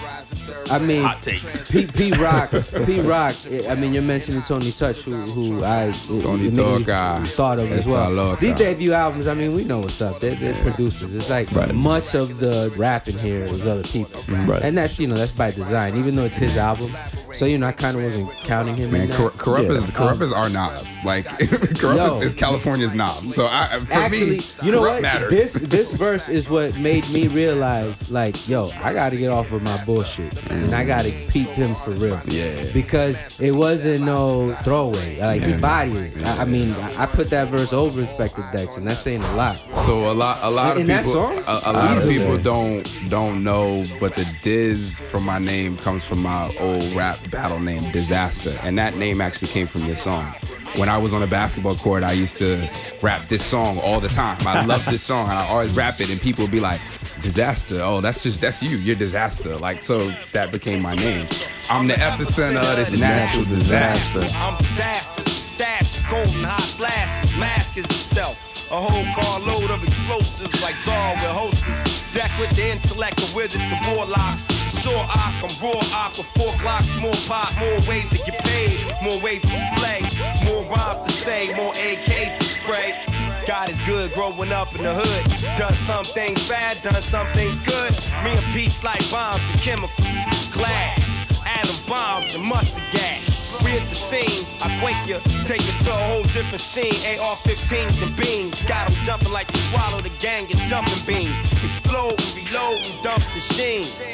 I 0.69 0.79
mean, 0.79 1.03
Hot 1.03 1.21
take. 1.21 1.43
P, 1.69 1.85
P 1.85 2.11
Rock, 2.13 2.51
P 2.85 2.99
Rock. 3.01 3.35
I 3.69 3.75
mean, 3.75 3.93
you're 3.93 4.01
mentioning 4.01 4.41
Tony 4.41 4.71
Touch, 4.71 5.01
who, 5.01 5.11
who 5.11 5.63
I 5.63 5.91
Tony 6.07 6.47
immediately 6.47 6.91
ah. 6.91 7.19
Toca. 7.19 7.27
thought 7.29 7.59
of 7.59 7.71
as 7.71 7.85
well. 7.85 8.09
loca. 8.09 8.41
These 8.41 8.53
ah. 8.53 8.57
debut 8.57 8.93
albums, 8.93 9.27
I 9.27 9.33
mean, 9.35 9.55
we 9.55 9.63
know 9.63 9.79
what's 9.79 10.01
up. 10.01 10.19
They're, 10.25 10.35
they're 10.53 10.63
producers. 10.63 11.13
It's 11.13 11.29
like 11.29 11.51
much 11.73 12.15
of 12.15 12.39
the 12.39 12.73
rapping 12.77 13.17
here 13.17 13.39
is 13.41 13.65
other 13.67 13.83
people, 13.83 14.21
Right. 14.45 14.61
and 14.63 14.77
that's 14.77 14.99
you 14.99 15.07
know 15.07 15.15
that's 15.15 15.31
by 15.31 15.51
design. 15.51 15.95
Even 15.97 16.15
though 16.15 16.25
it's 16.25 16.35
his 16.35 16.57
album, 16.57 16.91
so 17.33 17.45
you 17.45 17.57
know 17.57 17.67
I 17.67 17.71
kind 17.71 17.95
of 17.97 18.03
wasn't 18.03 18.31
counting 18.39 18.75
him. 18.75 18.91
Man. 18.91 19.11
Cor- 19.11 19.31
Kurupt 19.31 19.63
Yeah. 19.67 19.71
is 19.73 19.91
Kurupt 19.91 20.21
is 20.21 20.31
our 20.33 20.49
knobs. 20.49 20.93
Like 21.03 21.25
Kurupt 21.79 21.97
Yo. 21.97 22.19
is, 22.19 22.25
is 22.27 22.33
California's 22.35 22.93
knob. 22.95 23.27
So 23.27 23.45
I, 23.45 23.79
for 23.79 23.93
Actually, 23.93 24.37
me, 24.37 24.41
you 24.63 24.71
know 24.71 24.81
what? 24.81 25.01
matters. 25.01 25.29
This 25.29 25.53
this 25.53 25.93
verse 25.93 26.29
is 26.29 26.49
what 26.49 26.77
made 26.79 27.07
me 27.11 27.27
realize, 27.27 28.09
like, 28.11 28.47
yo, 28.47 28.69
I 28.81 28.93
got 28.93 29.09
to 29.11 29.17
get 29.17 29.29
off 29.29 29.51
of 29.51 29.61
my 29.61 29.83
bullshit, 29.85 30.33
and 30.51 30.73
I 30.73 30.85
got 30.85 31.03
to 31.03 31.11
peep 31.29 31.49
him 31.49 31.75
for 31.75 31.91
real. 31.91 32.19
Yeah. 32.25 32.65
Because 32.73 33.39
it 33.39 33.51
wasn't 33.51 34.03
no 34.05 34.53
throwaway. 34.63 35.19
Like 35.19 35.41
he 35.43 35.53
bodied 35.53 35.97
it. 35.97 36.23
I, 36.25 36.41
I 36.41 36.45
mean, 36.45 36.71
I 36.73 37.03
I 37.03 37.05
put 37.05 37.29
that 37.29 37.49
verse 37.49 37.73
over 37.73 38.01
Inspectah 38.01 38.51
Deck's, 38.51 38.77
and 38.77 38.87
that's 38.87 39.01
saying 39.01 39.21
a 39.23 39.35
lot. 39.35 39.53
So 39.75 40.11
a 40.11 40.13
lot, 40.15 40.39
a 40.41 40.49
lot 40.49 40.77
In 40.77 40.81
of 40.83 40.87
that 40.87 41.05
people, 41.05 41.21
a, 41.21 41.61
a 41.65 41.73
lot 41.73 41.97
of 41.97 42.09
people 42.09 42.37
don't 42.37 43.09
don't 43.09 43.43
know, 43.43 43.83
but 43.99 44.15
the 44.15 44.25
Diz 44.41 44.99
from 44.99 45.23
my 45.23 45.39
name 45.39 45.77
comes 45.77 46.03
from 46.03 46.21
my 46.21 46.53
old 46.59 46.83
rap 46.93 47.17
battle 47.31 47.59
name, 47.59 47.91
Disaster, 47.91 48.57
and 48.63 48.77
that 48.77 48.95
name 48.97 49.21
actually 49.21 49.49
came 49.49 49.67
from 49.67 49.81
this 49.81 50.01
song. 50.01 50.33
When 50.77 50.89
I 50.89 50.97
was 50.97 51.13
on 51.13 51.23
a 51.23 51.27
basketball 51.27 51.75
court, 51.75 52.03
I 52.03 52.11
used 52.11 52.37
to 52.37 52.67
rap 53.01 53.21
this 53.27 53.43
song 53.43 53.79
all 53.79 53.99
the 53.99 54.09
time. 54.09 54.45
I 54.45 54.65
love 54.65 54.83
this 54.85 55.01
song, 55.11 55.29
and 55.29 55.37
I 55.37 55.47
always 55.47 55.73
rap 55.75 56.01
it, 56.01 56.09
and 56.09 56.19
people 56.19 56.43
would 56.43 56.51
be 56.51 56.59
like, 56.59 56.81
"Disaster, 57.21 57.81
oh, 57.81 58.01
that's 58.01 58.23
just 58.23 58.41
that's 58.41 58.61
you, 58.61 58.77
you're 58.77 58.95
Disaster." 58.95 59.57
Like 59.57 59.83
so, 59.83 60.09
that 60.33 60.51
became 60.51 60.81
my 60.81 60.95
name. 60.95 61.25
I'm 61.69 61.87
the 61.87 61.95
epicenter 61.95 62.57
of 62.57 62.75
this 62.75 62.99
natural 62.99 63.45
disaster. 63.45 64.19
I'm 64.37 64.57
disasters, 64.57 65.25
stashes, 65.25 66.09
golden 66.09 66.43
hot 66.43 66.61
flashes, 66.77 67.35
mask 67.37 67.77
is 67.77 67.85
itself. 67.85 68.54
A 68.75 68.77
whole 68.77 69.05
carload 69.13 69.71
of 69.71 69.81
explosives 69.85 70.61
like 70.61 70.75
Zar 70.75 71.13
with 71.13 71.23
hostess. 71.23 72.03
Deck 72.11 72.29
with 72.37 72.49
the 72.57 72.71
intellect 72.71 73.23
of 73.23 73.33
wizards 73.33 73.71
and 73.71 73.95
warlocks. 73.95 74.43
Sure 74.67 74.99
ock, 74.99 75.39
I'm 75.39 75.55
raw 75.63 75.79
ock 75.95 76.17
with 76.17 76.27
four 76.35 76.51
clocks, 76.59 76.93
more 76.99 77.15
pop, 77.25 77.57
more 77.57 77.79
ways 77.87 78.03
to 78.09 78.17
get 78.29 78.37
paid, 78.43 78.77
more 79.01 79.17
ways 79.21 79.39
to 79.43 79.47
display, 79.47 80.01
more 80.43 80.65
rhymes 80.65 81.07
to 81.07 81.11
say, 81.13 81.55
more 81.55 81.71
AKs 81.71 82.37
to 82.37 82.43
spray. 82.43 82.99
God 83.47 83.69
is 83.69 83.79
good 83.79 84.11
growing 84.11 84.51
up 84.51 84.75
in 84.75 84.83
the 84.83 84.93
hood. 84.93 85.57
Done 85.57 85.73
some 85.73 86.03
things 86.03 86.45
bad, 86.49 86.81
done 86.81 87.01
some 87.01 87.27
things 87.27 87.61
good. 87.61 87.93
Me 88.25 88.31
and 88.31 88.53
Pete's 88.53 88.83
like 88.83 89.09
bombs 89.09 89.39
and 89.51 89.59
chemicals, 89.61 90.05
glass, 90.51 90.99
atom 91.45 91.77
bombs 91.87 92.35
and 92.35 92.43
mustard 92.43 92.83
gas. 92.91 93.34
We 93.65 93.71
the 93.79 93.95
scene, 93.95 94.45
I 94.61 94.77
quake 94.77 95.01
you, 95.09 95.17
take 95.43 95.65
it 95.65 95.77
to 95.85 95.89
a 95.89 96.01
whole 96.05 96.21
different 96.21 96.61
scene. 96.61 96.93
AR-15s 97.17 98.03
and 98.03 98.15
beams, 98.15 98.61
got 98.65 98.85
'em 98.85 98.93
jumping 99.01 99.33
like 99.33 99.49
you 99.49 99.59
swallow 99.69 100.01
the 100.01 100.13
gang 100.21 100.45
and 100.51 100.59
jumping 100.69 101.01
beans. 101.07 101.35
Explode 101.65 102.13
and 102.13 102.35
reload 102.37 102.85
and 102.85 103.01
dumps 103.01 103.33
and 103.33 103.41
sheens. 103.41 104.05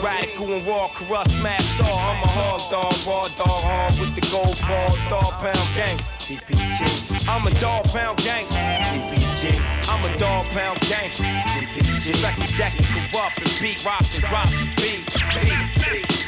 Radical 0.00 0.52
and 0.54 0.64
raw, 0.64 0.86
Kurupt, 0.94 1.32
smash 1.32 1.80
all. 1.80 1.98
I'm 1.98 2.22
a 2.22 2.28
hog 2.38 2.60
dog, 2.70 2.94
raw 3.04 3.26
dog, 3.34 3.62
hard 3.66 3.98
with 3.98 4.14
the 4.14 4.24
gold 4.30 4.58
ball, 4.68 4.94
dog 5.10 5.32
pound 5.42 5.68
gangster. 5.74 6.14
DPG. 6.30 7.26
I'm 7.26 7.44
a 7.44 7.50
dog 7.58 7.86
pound 7.86 8.16
gangster. 8.22 8.62
DPG. 8.94 9.58
I'm 9.90 10.04
a 10.06 10.18
dog 10.18 10.46
pound 10.54 10.78
gangster. 10.86 11.24
DPG. 11.58 12.12
The 12.12 12.56
deck 12.56 12.76
and 12.78 12.86
Kurupt 12.86 13.42
and 13.42 13.60
beat, 13.60 13.84
rock 13.84 14.06
and 14.14 14.22
drop. 14.30 14.48
Beat, 14.78 15.02
beat, 15.34 15.42
beat, 15.42 16.06
beat. 16.06 16.19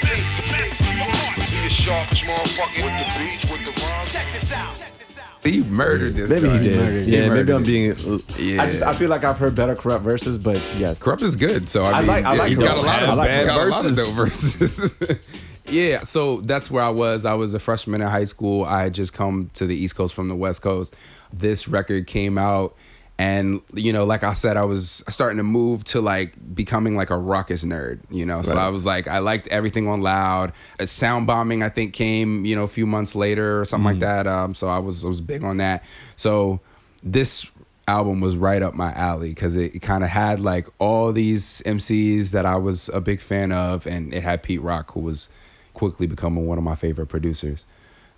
He 1.72 1.82
sharpest 1.84 2.22
motherfucker 2.24 2.84
with 2.84 3.14
the 3.14 3.18
beats, 3.18 3.50
with 3.50 3.64
the 3.64 3.82
rhymes. 3.82 4.12
Check 4.12 4.26
this 4.32 4.52
out. 4.52 4.76
Check 4.76 4.98
this 4.98 5.16
out. 5.18 5.24
He 5.42 5.62
murdered 5.62 6.14
this. 6.14 6.28
Maybe 6.28 6.42
he 6.48 6.52
joint. 6.56 6.62
did. 6.64 6.76
murdered- 6.78 7.06
yeah, 7.08 7.22
he 7.22 7.28
maybe 7.28 7.28
murdered 7.30 7.50
I'm 7.50 7.62
being. 7.64 8.22
Yeah. 8.38 8.62
I 8.62 8.66
just 8.70 8.82
I 8.82 8.92
feel 8.92 9.08
like 9.08 9.24
I've 9.24 9.38
heard 9.38 9.54
better 9.54 9.74
Kurupt 9.74 10.02
verses, 10.02 10.36
but 10.36 10.60
yes, 10.76 10.98
Kurupt 10.98 11.22
is 11.22 11.34
good. 11.34 11.70
So 11.70 11.84
I, 11.84 11.92
I 11.92 11.98
mean, 12.00 12.06
like- 12.08 12.24
I 12.26 12.32
yeah, 12.34 12.38
like 12.40 12.48
he's 12.50 12.58
Kurupt. 12.58 12.66
got 12.66 12.76
a 12.76 12.80
lot 12.82 13.02
I 13.02 13.06
of 13.06 13.16
like 13.18 13.28
bad 13.28 13.44
Kurupt. 13.46 13.48
got 13.48 13.66
a 13.66 13.70
lot 13.70 13.86
of 13.86 13.96
dope 13.96 14.14
verses. 14.14 14.92
yeah, 15.70 16.02
so 16.02 16.42
that's 16.42 16.70
where 16.70 16.82
I 16.84 16.90
was. 16.90 17.24
I 17.24 17.32
was 17.34 17.54
a 17.54 17.58
freshman 17.58 18.02
in 18.02 18.08
high 18.08 18.24
school. 18.24 18.64
I 18.66 18.82
had 18.82 18.92
just 18.92 19.14
come 19.14 19.50
to 19.54 19.66
the 19.66 19.74
East 19.74 19.96
Coast 19.96 20.12
from 20.12 20.28
the 20.28 20.36
West 20.36 20.60
Coast. 20.60 20.94
This 21.32 21.68
record 21.68 22.06
came 22.06 22.36
out. 22.36 22.76
And 23.18 23.60
you 23.74 23.92
know, 23.92 24.04
like 24.04 24.24
I 24.24 24.32
said, 24.32 24.56
I 24.56 24.64
was 24.64 25.04
starting 25.08 25.36
to 25.36 25.44
move 25.44 25.84
to 25.84 26.00
like 26.00 26.34
becoming 26.54 26.96
like 26.96 27.10
a 27.10 27.14
Rawkus 27.14 27.64
nerd. 27.64 28.00
You 28.10 28.26
know, 28.26 28.42
so 28.42 28.56
I 28.56 28.68
was 28.68 28.84
like, 28.84 29.06
I 29.06 29.18
liked 29.18 29.48
everything 29.48 29.86
on 29.86 30.00
loud. 30.00 30.52
Uh, 30.80 30.86
Sound 30.86 31.26
bombing, 31.26 31.62
I 31.62 31.68
think, 31.68 31.92
came 31.92 32.44
you 32.44 32.56
know 32.56 32.64
a 32.64 32.68
few 32.68 32.86
months 32.86 33.14
later 33.14 33.60
or 33.60 33.64
something 33.64 33.84
like 33.84 34.00
that. 34.00 34.26
Um, 34.26 34.54
so 34.54 34.68
I 34.68 34.78
was 34.78 35.04
I 35.04 35.08
was 35.08 35.20
big 35.20 35.44
on 35.44 35.58
that. 35.58 35.84
So 36.16 36.60
this 37.02 37.50
album 37.88 38.20
was 38.20 38.36
right 38.36 38.62
up 38.62 38.74
my 38.74 38.92
alley 38.92 39.30
because 39.30 39.56
it 39.56 39.82
kind 39.82 40.04
of 40.04 40.10
had 40.10 40.40
like 40.40 40.66
all 40.78 41.12
these 41.12 41.62
MCs 41.66 42.30
that 42.30 42.46
I 42.46 42.56
was 42.56 42.88
a 42.90 43.00
big 43.00 43.20
fan 43.20 43.52
of, 43.52 43.86
and 43.86 44.14
it 44.14 44.22
had 44.22 44.42
Pete 44.42 44.62
Rock, 44.62 44.92
who 44.92 45.00
was 45.00 45.28
quickly 45.74 46.06
becoming 46.06 46.46
one 46.46 46.58
of 46.58 46.64
my 46.64 46.74
favorite 46.74 47.06
producers. 47.06 47.66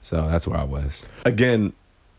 So 0.02 0.28
that's 0.28 0.46
where 0.46 0.58
I 0.58 0.64
was. 0.64 1.04
again, 1.24 1.72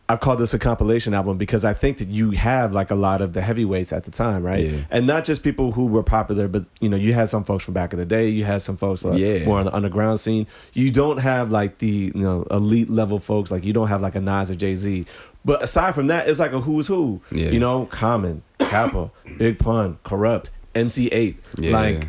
I've 0.08 0.20
called 0.20 0.38
this 0.40 0.54
a 0.54 0.60
compilation 0.60 1.16
album 1.16 1.40
because 1.40 1.66
I 1.66 1.74
think 1.74 1.98
that 1.98 2.10
you 2.10 2.30
have 2.32 2.74
like 2.74 2.92
a 2.92 2.96
lot 2.96 3.22
of 3.22 3.34
the 3.34 3.42
heavyweights 3.42 3.92
at 3.92 4.04
the 4.04 4.12
time, 4.12 4.44
right? 4.44 4.64
Yeah. 4.64 4.82
And 4.92 5.08
not 5.08 5.26
just 5.26 5.42
people 5.42 5.72
who 5.72 5.88
were 5.88 6.04
popular, 6.04 6.48
but 6.48 6.64
you 6.80 6.90
know, 6.90 6.96
you 6.98 7.14
had 7.14 7.28
some 7.28 7.44
folks 7.44 7.64
from 7.64 7.74
back 7.74 7.92
in 7.92 7.98
the 7.98 8.06
day. 8.06 8.30
You 8.30 8.44
had 8.46 8.62
some 8.62 8.78
folks 8.78 9.04
like 9.04 9.18
Yeah. 9.18 9.46
more 9.46 9.58
on 9.58 9.66
the 9.66 9.74
underground 9.76 10.20
scene. 10.20 10.46
You 10.74 10.92
don't 10.92 11.18
have 11.18 11.50
like 11.50 11.80
the 11.80 12.12
you 12.14 12.22
know 12.22 12.46
elite 12.52 12.90
level 12.92 13.18
folks. 13.18 13.50
Like 13.50 13.64
you 13.64 13.74
don't 13.74 13.88
have 13.88 14.04
like 14.04 14.14
a 14.14 14.22
Nas 14.22 14.52
or 14.52 14.56
Jay 14.56 14.76
Z. 14.76 15.06
But 15.44 15.64
aside 15.64 15.96
from 15.96 16.06
that, 16.08 16.28
it's 16.30 16.40
like 16.40 16.52
a 16.54 16.62
who's 16.62 16.86
who. 16.86 17.20
Yeah. 17.32 17.50
You 17.50 17.60
know, 17.60 17.86
Common, 17.88 18.44
Kappa, 18.60 19.10
Big 19.40 19.58
Pun, 19.58 19.98
Corrupt, 20.04 20.52
MC 20.76 21.10
Eiht. 21.10 21.38
Yeah. 21.58 21.72
Like 21.72 22.08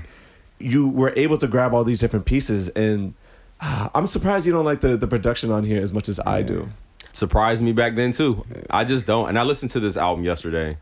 you 0.58 0.86
were 0.86 1.14
able 1.16 1.38
to 1.38 1.46
grab 1.46 1.72
all 1.72 1.84
these 1.84 2.00
different 2.00 2.26
pieces 2.26 2.68
and. 2.70 3.14
ah, 3.58 3.90
I'm 3.94 4.06
surprised 4.06 4.44
you 4.44 4.52
don't 4.52 4.66
like 4.66 4.82
the, 4.82 4.98
the 4.98 5.06
production 5.06 5.50
on 5.50 5.64
here 5.64 5.80
as 5.82 5.90
much 5.94 6.10
as 6.10 6.20
I 6.20 6.42
do. 6.42 6.68
Surprised 7.16 7.62
me 7.62 7.72
back 7.72 7.94
then 7.94 8.12
too. 8.12 8.44
I 8.70 8.84
just 8.84 9.06
don't. 9.06 9.28
And 9.28 9.38
I 9.38 9.42
listened 9.42 9.70
to 9.72 9.80
this 9.80 9.96
album 9.96 10.24
yesterday, 10.24 10.78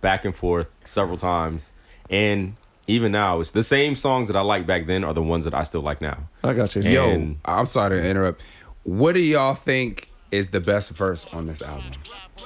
back 0.00 0.24
and 0.24 0.34
forth 0.34 0.70
several 0.84 1.16
times, 1.16 1.72
and 2.10 2.56
even 2.86 3.12
now, 3.12 3.40
it's 3.40 3.52
the 3.52 3.62
same 3.62 3.96
songs 3.96 4.28
that 4.28 4.36
I 4.36 4.42
liked 4.42 4.66
back 4.66 4.86
then 4.86 5.04
are 5.04 5.14
the 5.14 5.22
ones 5.22 5.44
that 5.44 5.54
I 5.54 5.62
still 5.62 5.80
like 5.80 6.00
now. 6.02 6.28
I 6.42 6.52
got 6.52 6.76
you. 6.76 6.82
Yo, 6.82 7.34
I'm 7.44 7.66
sorry 7.66 8.00
to 8.00 8.06
interrupt. 8.06 8.42
What 8.82 9.12
do 9.14 9.20
y'all 9.20 9.54
think 9.54 10.10
is 10.30 10.50
the 10.50 10.60
best 10.60 10.90
verse 10.90 11.32
on 11.32 11.46
this 11.46 11.62
album? 11.62 11.92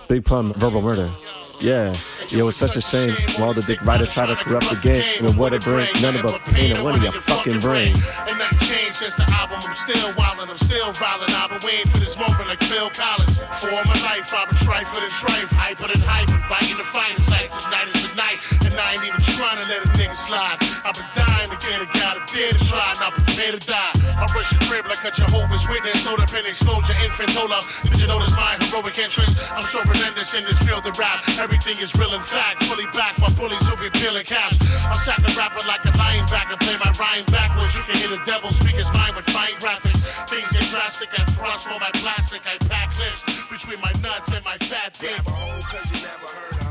Big 0.06 0.24
pun, 0.24 0.52
verbal 0.54 0.80
murder. 0.80 1.12
Yeah. 1.60 1.96
Yo, 2.28 2.48
it's 2.48 2.58
such 2.58 2.76
a 2.76 2.80
shame. 2.80 3.16
While 3.36 3.54
the 3.54 3.62
dick 3.62 3.82
writer 3.82 4.06
try 4.06 4.26
to 4.26 4.36
corrupt 4.36 4.70
the 4.70 4.76
game, 4.76 5.24
and 5.24 5.36
what 5.36 5.52
it 5.52 5.64
bring, 5.64 5.88
none 6.00 6.20
but 6.22 6.38
pain 6.54 6.76
in 6.76 6.84
one 6.84 6.94
of 6.94 7.02
your 7.02 7.12
fucking 7.12 7.60
brain. 7.60 7.96
Ain't 8.28 8.38
nothing 8.38 8.58
changed 8.68 8.96
since 8.96 9.16
the 9.16 9.26
album. 9.34 9.58
I'm 9.62 9.74
still 9.74 10.12
wildin', 10.12 10.48
I'm 10.48 10.56
still 10.58 10.92
violent. 10.92 11.34
I've 11.34 11.50
been 11.50 11.66
waiting 11.66 11.90
for 11.90 11.98
this 11.98 12.16
moment 12.16 12.46
like 12.46 12.62
Phil 12.62 12.90
Collins. 12.90 13.38
For 13.58 13.74
all 13.74 13.84
my 13.84 13.98
life, 14.06 14.32
I've 14.34 14.46
been 14.48 14.58
strife 14.58 14.86
for 14.88 15.00
the 15.00 15.10
strife. 15.10 15.50
Hyper 15.50 15.88
than 15.88 16.00
hype, 16.04 16.30
fighting 16.46 16.76
the 16.76 16.84
finest. 16.84 17.30
Like 17.30 17.50
tonight 17.50 17.88
is 17.90 18.06
the 18.06 18.14
night, 18.14 18.38
and 18.62 18.74
I 18.78 18.94
ain't 18.94 19.02
even 19.02 19.20
trying 19.34 19.58
to 19.58 19.66
let 19.66 19.82
a 19.82 19.88
nigga 19.98 20.14
slide. 20.14 20.58
I've 20.86 20.94
been 20.94 21.10
dying 21.16 21.50
to 21.50 21.58
get 21.58 21.82
a 21.82 21.88
guy 21.90 22.14
to 22.14 22.22
dare 22.28 22.52
to 22.54 22.60
try, 22.70 22.94
not 23.00 23.14
prepared 23.14 23.58
to 23.58 23.66
die. 23.66 23.97
I 24.38 24.46
your 24.54 24.62
crib 24.70 24.86
like 24.86 25.02
a 25.02 25.10
Jehovah's 25.10 25.66
Witness. 25.66 26.06
Hold 26.06 26.20
up 26.20 26.30
and 26.30 26.46
expose 26.46 26.86
your 26.86 26.94
infant. 27.02 27.34
Hold 27.34 27.50
up, 27.50 27.66
did 27.82 27.98
you 27.98 28.06
notice 28.06 28.30
my 28.38 28.54
heroic 28.62 28.94
entrance? 28.94 29.34
I'm 29.50 29.66
so 29.66 29.82
relentless 29.82 30.32
in 30.34 30.44
this 30.44 30.62
field 30.62 30.86
of 30.86 30.96
rap. 30.96 31.26
Everything 31.42 31.76
is 31.78 31.90
real 31.98 32.14
and 32.14 32.22
fact. 32.22 32.62
Fully 32.70 32.86
backed 32.94 33.18
by 33.18 33.26
bullies 33.34 33.66
who 33.66 33.74
be 33.82 33.90
peeling 33.98 34.22
caps. 34.22 34.54
I'm 34.86 34.94
sack 34.94 35.18
a 35.18 35.32
rapper 35.34 35.66
like 35.66 35.84
a 35.86 35.92
linebacker. 35.98 36.54
Play 36.60 36.78
my 36.78 36.94
rhyme 36.94 37.26
backwards. 37.34 37.74
You 37.74 37.82
can 37.82 37.96
hear 37.98 38.10
the 38.14 38.22
devil 38.30 38.52
speak 38.52 38.78
his 38.78 38.92
mind 38.92 39.16
with 39.16 39.26
fine 39.26 39.58
graphics. 39.58 40.06
Things 40.30 40.52
get 40.52 40.62
drastic. 40.70 41.08
I 41.18 41.24
thrust 41.34 41.66
for 41.66 41.78
my 41.80 41.90
plastic. 41.98 42.46
I 42.46 42.58
pack 42.70 42.94
clips 42.94 43.26
between 43.50 43.80
my 43.80 43.90
nuts 43.98 44.30
and 44.30 44.44
my 44.44 44.56
fat 44.70 44.94
dick. 45.00 45.18
Grab 45.18 45.26
a 45.26 45.30
hoe 45.30 45.62
'cause 45.66 45.90
you 45.90 46.00
never 46.06 46.30
heard 46.30 46.62
her. 46.62 46.67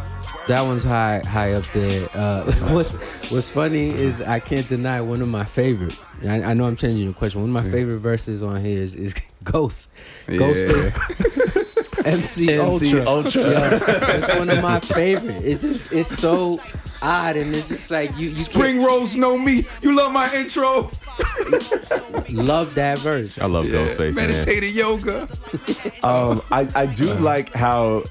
That 0.48 0.62
one's 0.62 0.84
high 0.84 1.22
high 1.26 1.54
up 1.54 1.66
there. 1.74 2.10
Uh, 2.14 2.52
what's 2.70 2.96
What's 3.30 3.50
funny 3.50 3.90
is 3.90 4.22
I 4.22 4.40
can't 4.40 4.68
deny 4.68 5.02
one 5.02 5.22
of 5.22 5.28
my 5.28 5.44
favorite. 5.44 5.98
I, 6.24 6.42
I 6.42 6.54
know 6.54 6.66
I'm 6.66 6.78
changing 6.78 7.08
the 7.08 7.14
question. 7.14 7.42
One 7.42 7.56
of 7.56 7.66
my 7.66 7.70
favorite 7.70 8.00
verses 8.00 8.42
on 8.42 8.64
here 8.64 8.82
is, 8.82 8.96
is 8.96 9.14
Ghost. 9.44 9.92
Yeah. 10.28 10.38
Ghostface. 10.38 12.06
MC, 12.06 12.54
MC 12.54 13.00
Ultra. 13.00 13.06
Ultra. 13.06 13.52
Yeah, 13.52 14.12
it's 14.16 14.30
one 14.30 14.50
of 14.50 14.62
my 14.62 14.80
favorite. 14.80 15.44
It 15.44 15.60
just 15.60 15.92
it's 15.92 16.18
so 16.18 16.60
odd 17.02 17.36
and 17.36 17.56
it's 17.56 17.70
just 17.70 17.90
like 17.92 18.16
you 18.18 18.30
you 18.30 18.38
Spring 18.38 18.82
rolls 18.84 19.16
know 19.16 19.38
me. 19.38 19.66
You 19.82 19.96
love 19.96 20.12
my 20.12 20.34
intro. 20.36 20.90
love 22.30 22.76
that 22.76 23.00
verse. 23.00 23.40
I 23.40 23.46
love 23.46 23.66
Ghostface. 23.66 24.16
Man. 24.16 24.30
Meditative 24.30 24.70
yoga. 24.76 25.28
Um, 26.04 26.42
I, 26.52 26.68
I 26.76 26.86
do 26.86 27.14
like 27.16 27.52
how, 27.54 28.04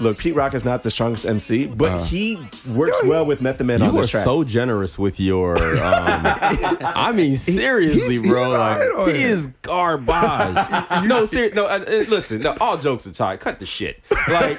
look, 0.00 0.18
Pete 0.18 0.34
Rock 0.34 0.54
is 0.54 0.64
not 0.64 0.82
the 0.82 0.90
strongest 0.90 1.26
MC, 1.26 1.66
but 1.66 2.04
he 2.04 2.38
works 2.68 2.98
well 3.04 3.24
with 3.24 3.40
Method 3.40 3.64
Man 3.66 3.82
on 3.82 3.92
You 3.92 3.98
are 3.98 4.02
this 4.02 4.10
track. 4.10 4.24
so 4.24 4.44
generous 4.44 4.98
with 4.98 5.18
your. 5.20 5.58
Um, 5.90 6.26
I 6.84 7.12
mean, 7.12 7.36
seriously, 7.36 8.16
he's- 8.16 8.26
bro. 8.26 8.44
he's 8.44 8.52
like, 8.52 8.80
alright 8.80 8.92
on 9.08 9.14
he 9.14 9.22
it. 9.22 9.30
is 9.30 9.46
garbage. 9.62 10.06
no, 11.08 11.24
ser- 11.24 11.50
no. 11.54 11.66
Uh, 11.66 11.84
uh, 11.86 12.04
listen, 12.08 12.42
no. 12.42 12.56
All 12.60 12.76
jokes 12.78 13.06
aside, 13.06 13.40
cut 13.40 13.58
the 13.58 13.66
shit. 13.66 14.00
Like, 14.28 14.58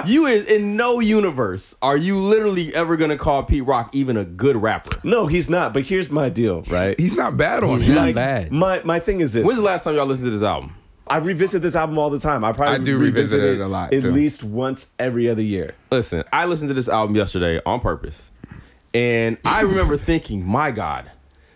you 0.06 0.26
is 0.26 0.44
in 0.46 0.76
no 0.76 1.00
universe 1.00 1.74
are 1.82 1.96
you 1.96 2.18
literally 2.18 2.74
ever 2.74 2.96
gonna 3.02 3.18
call 3.18 3.42
Pete 3.42 3.64
Rock 3.66 3.90
even 3.94 4.16
a 4.16 4.24
good 4.24 4.56
rapper. 4.56 4.98
no, 5.02 5.26
he's 5.26 5.50
not. 5.50 5.74
But 5.74 5.82
here's 5.84 6.10
my 6.10 6.28
deal, 6.28 6.62
right? 6.62 6.98
He's 6.98 7.16
not 7.16 7.36
bad 7.36 7.62
on 7.64 7.78
He's 7.80 7.88
it. 7.88 7.94
not 7.94 8.06
Like, 8.06 8.14
bad. 8.14 8.52
My 8.52 8.80
my 8.84 8.98
thing 9.00 9.20
is 9.20 9.32
this. 9.32 9.44
When's 9.44 9.58
the 9.58 9.64
last 9.64 9.84
time 9.84 9.94
y'all 9.96 10.06
listened 10.06 10.26
to 10.26 10.30
this 10.30 10.42
album? 10.42 10.74
I 11.08 11.18
revisit 11.18 11.60
this 11.62 11.74
album 11.76 11.98
all 11.98 12.08
the 12.10 12.20
time. 12.20 12.44
I 12.44 12.52
probably 12.52 12.76
I 12.76 12.78
do 12.78 12.96
revisit 12.96 13.42
it 13.42 13.60
a 13.60 13.66
lot, 13.66 13.92
at 13.92 14.00
too. 14.02 14.10
least 14.12 14.42
once 14.44 14.88
every 14.98 15.28
other 15.28 15.42
year. 15.42 15.74
Listen, 15.90 16.22
I 16.32 16.46
listened 16.46 16.68
to 16.68 16.74
this 16.74 16.88
album 16.88 17.16
yesterday 17.16 17.60
on 17.66 17.80
purpose. 17.80 18.30
And 18.94 19.36
I 19.44 19.62
remember 19.62 19.96
thinking, 19.96 20.46
my 20.46 20.70
God, 20.70 21.10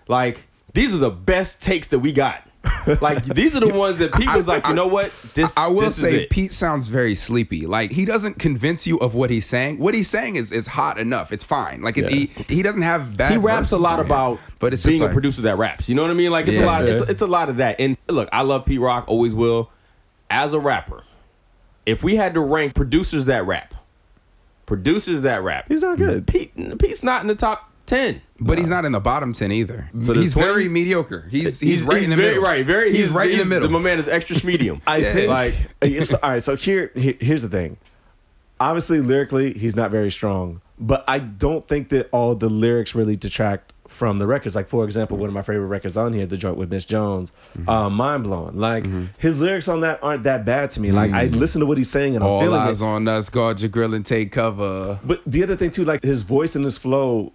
like, 0.09 0.47
these 0.75 0.93
are 0.93 0.99
the 0.99 1.11
best 1.11 1.63
takes 1.63 1.89
that 1.89 2.01
we 2.01 2.13
got. 2.13 2.43
Like, 3.01 3.25
these 3.25 3.57
are 3.57 3.61
the 3.61 3.69
ones 3.69 3.99
that 3.99 4.13
people's 4.15 4.47
like, 4.47 4.67
you 4.67 4.73
know 4.75 4.87
what? 4.87 5.11
This 5.35 5.57
I 5.57 5.67
will 5.69 5.81
this 5.81 5.97
is 5.99 6.03
say 6.03 6.23
it. 6.23 6.31
Pete 6.31 6.53
sounds 6.53 6.87
very 6.89 7.15
sleepy. 7.15 7.67
Like 7.67 7.91
he 7.91 8.05
doesn't 8.05 8.39
convince 8.39 8.87
you 8.87 8.97
of 8.99 9.15
what 9.15 9.29
he's 9.31 9.47
saying. 9.47 9.79
What 9.79 9.95
he's 9.95 10.09
saying 10.09 10.37
is 10.37 10.53
is 10.53 10.67
hot 10.67 10.99
enough. 10.99 11.33
It's 11.33 11.45
fine. 11.45 11.83
Like 11.83 11.99
it, 11.99 12.09
he 12.11 12.27
he 12.49 12.63
doesn't 12.63 12.83
have 12.83 13.17
bad. 13.17 13.33
he 13.33 13.39
raps 13.39 13.73
a 13.73 13.77
lot 13.79 13.95
on 13.95 13.99
here. 13.99 14.05
about 14.07 14.39
but 14.61 14.73
it's 14.73 14.85
being 14.85 14.99
just 15.01 15.11
a 15.11 15.13
producer 15.13 15.43
that 15.43 15.59
raps. 15.59 15.89
You 15.89 15.95
know 15.97 16.03
what 16.03 16.11
I 16.11 16.15
mean? 16.15 16.31
Like 16.31 16.47
it's 16.47 16.57
Yeah. 16.57 16.65
a 16.65 16.67
lot. 16.67 16.89
It's, 16.89 17.11
it's 17.11 17.23
a 17.23 17.27
lot 17.27 17.49
of 17.49 17.57
that. 17.57 17.77
And 17.81 17.97
look, 18.09 18.29
I 18.33 18.43
love 18.43 18.65
Pete 18.65 18.81
Rock, 18.81 19.05
always 19.09 19.35
will. 19.35 19.71
As 20.31 20.53
a 20.53 20.61
rapper, 20.61 21.03
if 21.85 22.03
we 22.03 22.17
had 22.17 22.35
to 22.35 22.41
rank 22.41 22.75
producers 22.75 23.27
that 23.27 23.47
rap, 23.47 23.75
producers 24.67 25.23
that 25.23 25.43
rap, 25.43 25.67
He's 25.69 25.83
not 25.83 25.99
good. 25.99 26.27
Pete, 26.27 26.53
Pete's 26.79 27.03
not 27.03 27.21
in 27.23 27.29
the 27.29 27.35
top 27.35 27.71
ten. 27.87 28.21
But 28.39 28.59
he's 28.59 28.69
not 28.69 28.85
in 28.85 28.93
the 28.93 29.01
bottom 29.01 29.33
ten 29.33 29.51
either. 29.53 29.89
So 30.03 30.13
he's 30.13 30.35
20 30.35 30.49
very 30.49 30.69
mediocre. 30.69 31.27
He's 31.31 31.59
he's, 31.61 31.85
right 31.85 32.03
in 32.03 32.11
the 32.11 32.17
very 32.17 32.29
middle. 32.35 32.43
right. 32.43 32.67
Very. 32.67 32.95
He's, 32.95 33.09
right 33.09 33.31
in 33.31 33.39
the 33.39 33.45
middle. 33.45 33.71
My 33.71 33.79
man 33.79 33.99
is 33.99 34.09
extra 34.09 34.37
medium. 34.45 34.83
I 34.87 34.99
Yeah. 34.99 35.13
think 35.15 35.29
Like- 35.31 35.55
like 35.83 36.03
so, 36.05 36.19
all 36.23 36.31
right. 36.31 36.43
So 36.43 36.57
here, 36.57 36.91
here 36.95 37.15
here's 37.21 37.43
the 37.43 37.49
thing. 37.49 37.79
Obviously, 38.59 39.01
lyrically, 39.01 39.53
he's 39.53 39.77
not 39.77 39.91
very 39.91 40.11
strong, 40.11 40.63
but 40.79 41.05
I 41.07 41.19
don't 41.19 41.67
think 41.69 41.91
that 41.91 42.09
all 42.11 42.35
the 42.35 42.49
lyrics 42.49 42.95
really 42.95 43.15
detract 43.17 43.73
from 43.87 44.19
the 44.19 44.27
records. 44.27 44.57
Like 44.57 44.69
for 44.69 44.83
example, 44.85 45.19
one 45.19 45.29
of 45.29 45.35
my 45.35 45.43
favorite 45.43 45.67
records 45.67 45.97
on 45.99 46.15
here, 46.15 46.27
the 46.27 46.39
joint 46.39 46.57
with 46.57 46.71
Miss 46.71 46.85
Jones, 46.87 47.33
Mm-hmm. 47.59 47.69
uh, 47.69 47.91
mind 47.91 48.25
blowing. 48.25 48.59
Like 48.59 48.87
his 49.19 49.41
lyrics 49.41 49.69
on 49.69 49.81
that 49.81 50.01
aren't 50.03 50.25
that 50.25 50.45
bad 50.47 50.71
to 50.71 50.81
me. 50.81 50.91
Like 50.91 51.13
I 51.13 51.27
listen 51.27 51.61
to 51.61 51.67
what 51.67 51.77
he's 51.79 51.91
saying 51.91 52.17
and 52.17 52.25
I'm. 52.25 52.31
All 52.31 52.41
feeling 52.41 52.61
eyes 52.61 52.81
it. 52.81 52.85
on 52.87 53.07
us. 53.09 53.29
Guard 53.29 53.61
your 53.61 53.69
grill 53.69 53.93
and 53.95 54.05
take 54.07 54.33
cover. 54.33 54.99
But 55.05 55.21
the 55.27 55.43
other 55.43 55.57
thing 55.57 55.71
too, 55.71 55.85
like 55.85 56.03
his 56.03 56.23
voice 56.23 56.57
and 56.57 56.65
his 56.65 56.79
flow, 56.79 57.33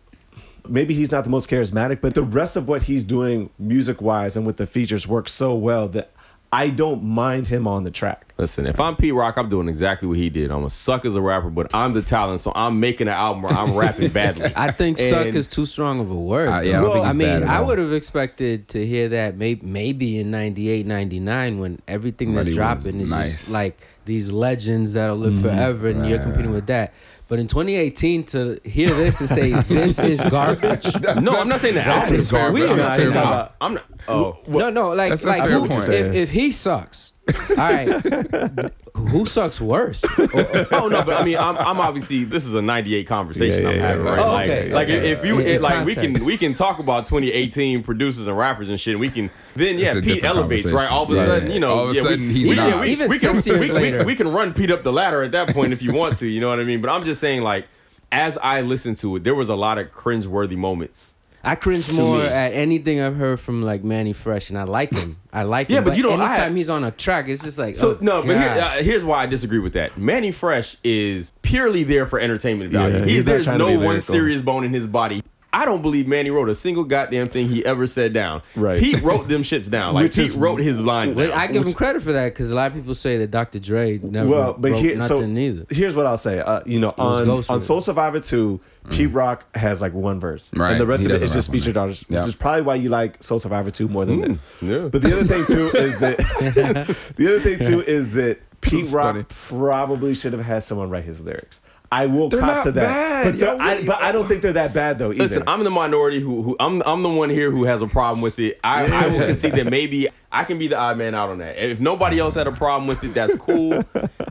maybe 0.68 0.94
he's 0.94 1.12
not 1.12 1.24
the 1.24 1.30
most 1.30 1.50
charismatic, 1.50 2.02
but 2.02 2.14
the 2.16 2.24
rest 2.24 2.56
of 2.58 2.68
what 2.68 2.84
he's 2.84 3.04
doing 3.04 3.50
music 3.60 4.02
wise 4.02 4.36
and 4.38 4.46
with 4.46 4.58
the 4.58 4.68
features 4.68 5.08
works 5.08 5.32
so 5.32 5.54
well 5.56 5.88
that 5.90 6.12
I 6.54 6.70
don't 6.70 7.02
mind 7.04 7.48
him 7.48 7.66
on 7.66 7.86
the 7.86 7.92
track. 7.92 8.34
Listen, 8.38 8.68
if 8.68 8.78
I'm 8.78 8.98
Pete 8.98 9.14
Rock, 9.14 9.38
I'm 9.38 9.48
doing 9.48 9.70
exactly 9.70 10.06
what 10.10 10.18
he 10.18 10.30
did. 10.30 10.52
I'm 10.52 10.66
a 10.66 10.70
suck 10.70 11.06
as 11.06 11.16
a 11.16 11.22
rapper, 11.22 11.50
but 11.50 11.74
I'm 11.74 11.94
the 11.94 12.02
talent, 12.02 12.42
so 12.42 12.52
I'm 12.54 12.82
making 12.82 13.08
an 13.08 13.14
album 13.14 13.44
where 13.44 13.54
I'm 13.54 13.74
rapping 13.78 14.10
badly. 14.10 14.52
I 14.54 14.72
think 14.72 14.98
"suck" 14.98 15.28
is 15.28 15.48
too 15.48 15.66
strong 15.66 16.02
of 16.02 16.12
a 16.12 16.16
word. 16.16 16.50
Uh, 16.50 16.60
yeah, 16.60 16.80
I 16.80 16.82
though. 16.82 17.04
I 17.04 17.14
mean, 17.14 17.44
I 17.44 17.62
would 17.62 17.78
have 17.78 17.94
expected 17.94 18.68
to 18.70 18.86
hear 18.86 19.08
that 19.10 19.38
maybe 19.38 19.66
maybe 19.66 20.20
in 20.20 20.30
98, 20.32 20.86
99 20.86 21.60
when 21.60 21.82
everything 21.88 22.34
that's 22.34 22.50
But 22.50 22.56
dropping 22.56 23.00
is 23.00 23.10
nice. 23.10 23.38
just 23.38 23.52
like 23.52 23.80
these 24.04 24.30
legends 24.30 24.92
that'll 24.92 25.16
live 25.16 25.32
Mm-hmm. 25.34 25.44
forever, 25.44 25.88
and 25.88 26.06
you're 26.10 26.20
competing 26.20 26.52
with 26.52 26.68
that. 26.68 26.94
But 27.32 27.40
in 27.40 27.48
2018, 27.48 28.26
to 28.26 28.60
hear 28.66 28.94
this 28.94 29.22
and 29.22 29.30
say 29.30 29.52
this 29.70 30.00
is 30.00 30.20
garbage. 30.26 30.86
no, 31.02 31.40
I'm 31.40 31.48
not 31.48 31.62
saying 31.62 31.76
that. 31.76 31.88
album 31.88 32.16
is 32.20 32.30
fair 32.30 32.52
garbage. 32.52 32.68
point. 32.68 32.72
I'm 32.72 32.78
That's 32.78 32.78
not 32.78 32.92
a 32.92 32.96
saying 32.98 33.12
fair 33.24 33.50
I'm, 33.62 33.74
not. 33.76 33.84
Oh, 34.10 34.38
no, 34.48 34.70
no, 34.70 34.90
like 34.90 35.24
like 35.24 35.50
who, 35.50 35.64
if 35.64 36.14
if 36.14 36.30
he 36.32 36.52
sucks, 36.52 37.14
all 37.50 37.56
right, 37.56 38.72
who 38.96 39.26
sucks 39.26 39.60
worse? 39.62 40.04
oh 40.20 40.88
no, 40.92 41.04
but 41.04 41.20
I 41.20 41.24
mean, 41.24 41.38
I'm, 41.38 41.58
I'm 41.58 41.80
obviously 41.80 42.24
this 42.24 42.46
is 42.46 42.54
a 42.54 42.62
'98 42.62 43.08
conversation 43.08 43.64
Yeah, 43.64 43.70
I'm 43.70 43.76
yeah, 43.76 43.88
having, 43.88 44.06
yeah, 44.06 44.12
right? 44.12 44.18
right. 44.20 44.26
Oh, 44.28 44.32
like, 44.34 44.50
okay. 44.50 44.74
like 44.74 44.88
Yeah, 44.88 44.96
if 44.96 45.26
you 45.26 45.40
In- 45.40 45.48
it, 45.48 45.56
in 45.58 45.62
like 45.62 45.86
we 45.86 45.96
context. 45.96 46.18
can 46.20 46.26
we 46.26 46.38
can 46.38 46.54
talk 46.54 46.80
about 46.80 47.06
2018 47.08 47.84
producers 47.84 48.28
and 48.28 48.38
rappers 48.38 48.70
and 48.70 48.80
shit. 48.80 48.94
And 48.94 49.02
we 49.02 49.10
can 49.10 49.30
then 49.56 49.78
yeah, 49.78 49.90
It's 49.92 50.00
a 50.00 50.02
Pete 50.02 50.14
different 50.22 50.36
elevates 50.36 50.66
right. 50.66 50.90
All 50.90 51.04
of 51.04 51.12
a 51.12 51.16
Yeah, 51.16 51.26
sudden, 51.26 51.48
yeah. 51.50 51.54
you 51.54 51.60
know, 51.60 51.72
All 51.74 51.84
of 51.86 51.92
a 51.92 51.94
yeah, 51.96 52.02
sudden 52.02 52.28
we, 52.28 52.34
he's 52.34 52.50
we, 52.50 52.56
not. 52.56 52.70
yeah, 52.70 52.80
we, 52.82 52.88
Even 52.92 53.10
we 53.10 53.20
can 53.20 53.36
six 53.38 53.48
years 53.48 53.60
we, 53.60 53.76
we- 53.76 53.82
later. 53.82 54.04
we 54.06 54.16
can 54.16 54.28
run 54.30 54.54
Pete 54.54 54.72
up 54.72 54.84
the 54.84 54.94
ladder 54.94 55.24
at 55.24 55.32
that 55.32 55.54
point 55.54 55.74
if 55.74 55.82
you 55.82 55.94
want 55.94 56.18
to. 56.20 56.28
You 56.28 56.40
know 56.42 56.50
what 56.50 56.60
I 56.60 56.64
mean? 56.64 56.82
But 56.82 56.90
I'm 56.90 57.04
just 57.04 57.20
saying, 57.22 57.42
like 57.42 57.68
as 58.12 58.38
I 58.40 58.62
listened 58.62 58.98
to 58.98 59.16
it, 59.16 59.24
there 59.24 59.36
was 59.36 59.50
a 59.50 59.56
lot 59.56 59.78
of 59.78 59.92
cringeworthy 59.92 60.58
moments. 60.58 61.14
I 61.44 61.56
cringe 61.56 61.92
more 61.92 62.20
me. 62.20 62.26
at 62.26 62.54
anything 62.54 63.02
I've 63.02 63.16
heard 63.16 63.40
from 63.40 63.64
like 63.64 63.84
Manny 63.84 64.14
Fresh, 64.14 64.50
and 64.50 64.60
I 64.60 64.64
like 64.64 64.92
him. 64.92 65.18
I 65.34 65.44
like 65.44 65.70
him. 65.70 65.76
Yeah, 65.76 65.82
but 65.82 65.98
you 65.98 66.04
know, 66.04 66.12
I- 66.12 66.28
anytime 66.28 66.56
he's 66.56 66.70
on 66.70 66.84
a 66.84 66.92
track, 66.92 67.28
it's 67.28 67.44
just 67.44 67.58
like 67.58 67.76
So 67.76 67.92
oh, 67.92 67.98
no, 68.00 68.22
but 68.22 68.38
here, 68.38 68.50
uh, 68.50 68.84
here's 68.84 69.04
why 69.04 69.24
I 69.24 69.26
disagree 69.26 69.60
with 69.60 69.74
that. 69.74 69.98
Manny 69.98 70.32
Fresh 70.32 70.78
is 70.84 71.34
purely 71.42 71.84
there 71.84 72.06
for 72.06 72.20
entertainment 72.20 72.72
value. 72.72 72.98
Yeah, 72.98 73.04
He's, 73.06 73.14
he's 73.14 73.26
there's 73.26 73.48
no 73.48 73.80
one 73.80 74.02
serious 74.02 74.42
bone 74.42 74.64
in 74.64 74.74
his 74.74 74.86
body. 74.86 75.24
I 75.54 75.66
don't 75.66 75.82
believe 75.82 76.08
Manny 76.08 76.30
wrote 76.30 76.48
a 76.48 76.56
single 76.56 76.84
goddamn 76.86 77.28
thing 77.28 77.50
he 77.50 77.66
ever 77.66 77.86
said 77.86 78.14
down. 78.14 78.42
Right. 78.56 78.80
Pete 78.80 79.02
wrote 79.04 79.28
them 79.28 79.44
shits 79.44 79.70
down. 79.70 79.94
Like 79.96 80.04
Which 80.04 80.16
Pete 80.16 80.26
is- 80.28 80.34
wrote 80.34 80.62
his 80.62 80.80
lines 80.80 81.14
down. 81.16 81.32
I 81.32 81.48
give 81.48 81.66
him 81.66 81.74
credit 81.74 82.02
for 82.02 82.14
that 82.14 82.30
because 82.30 82.52
a 82.52 82.56
lot 82.56 82.68
of 82.72 82.74
people 82.74 82.96
say 82.96 83.18
that 83.18 83.32
Dr. 83.32 83.60
Dre 83.60 83.98
never 83.98 84.30
Well, 84.30 84.54
but 84.58 84.72
wrote 84.72 84.80
here, 84.82 85.00
so 85.02 85.16
nothing 85.20 85.38
either. 85.38 85.66
here's 85.70 85.94
what 85.96 86.06
I'll 86.06 86.16
say. 86.18 86.40
Uh, 86.40 86.62
you 86.66 86.80
know, 86.80 86.94
was 86.98 87.20
on 87.22 87.30
on 87.30 87.38
with. 87.38 87.64
Soul 87.64 87.82
Survivor 87.82 88.20
2, 88.20 88.60
Pete 88.92 89.12
Rock 89.12 89.46
has 89.56 89.82
like 89.82 89.94
one 89.94 90.20
verse, 90.20 90.50
Right. 90.56 90.72
and 90.72 90.80
the 90.82 90.86
rest 90.86 91.02
He 91.02 91.06
of 91.08 91.12
it 91.12 91.14
doesn't 91.16 91.26
is 91.26 91.34
just 91.34 91.50
rap 91.50 91.54
on 91.54 91.60
featured 91.60 91.76
it. 91.76 91.80
artists, 91.80 92.06
Yeah. 92.08 92.20
which 92.20 92.30
is 92.30 92.36
probably 92.36 92.62
why 92.62 92.76
you 92.76 92.90
like 92.90 93.22
Soul 93.22 93.40
Survivor 93.40 93.72
2 93.72 93.88
more 93.90 94.06
than 94.06 94.22
this. 94.22 94.42
yeah. 94.62 94.88
But 94.92 95.02
the 95.02 95.14
other 95.18 95.26
thing 95.26 95.44
too 95.46 95.68
is 95.78 96.00
that 96.00 96.18
the 97.18 97.28
other 97.28 97.40
thing 97.42 97.60
too 97.60 97.82
is 97.84 98.14
that 98.14 98.40
Pete 98.62 98.82
That's 98.84 98.94
Rock 98.94 99.14
funny. 99.16 99.26
probably 99.30 100.14
should 100.14 100.34
have 100.34 100.44
had 100.44 100.64
someone 100.64 100.90
write 100.90 101.04
his 101.06 101.22
lyrics. 101.22 101.60
I 101.94 102.06
will 102.06 102.30
They're 102.30 102.40
cop 102.40 102.50
not 102.56 102.64
to 102.64 102.72
that, 102.74 102.82
bad. 102.82 103.26
but, 103.26 103.36
Yo, 103.36 103.46
they're- 103.58 103.62
I, 103.68 103.76
do 103.76 103.82
you- 103.82 103.88
but 103.88 104.02
I 104.02 104.12
don't 104.14 104.26
think 104.28 104.42
they're 104.42 104.54
that 104.54 104.74
bad 104.74 104.98
though. 104.98 105.12
Either. 105.12 105.24
Listen, 105.24 105.44
I'm 105.46 105.64
the 105.66 105.70
minority 105.70 106.20
who, 106.22 106.42
who 106.42 106.56
I'm 106.60 106.82
I'm 106.86 107.04
the 107.04 107.10
one 107.10 107.30
here 107.30 107.52
who 107.52 107.66
has 107.66 107.82
a 107.82 107.88
problem 107.88 108.22
with 108.22 108.40
it. 108.40 108.60
I, 108.64 108.86
I 108.86 109.08
will 109.08 109.20
concede 109.28 109.56
that 109.56 109.66
maybe 109.68 110.08
I 110.32 110.46
can 110.46 110.58
be 110.58 110.68
the 110.70 110.78
odd 110.78 110.98
man 110.98 111.14
out 111.16 111.30
on 111.30 111.40
that. 111.40 111.58
If 111.58 111.82
nobody 111.82 112.18
else 112.18 112.36
had 112.36 112.48
a 112.48 112.52
problem 112.54 112.88
with 112.88 113.04
it, 113.04 113.14
that's 113.14 113.36
cool. 113.36 113.84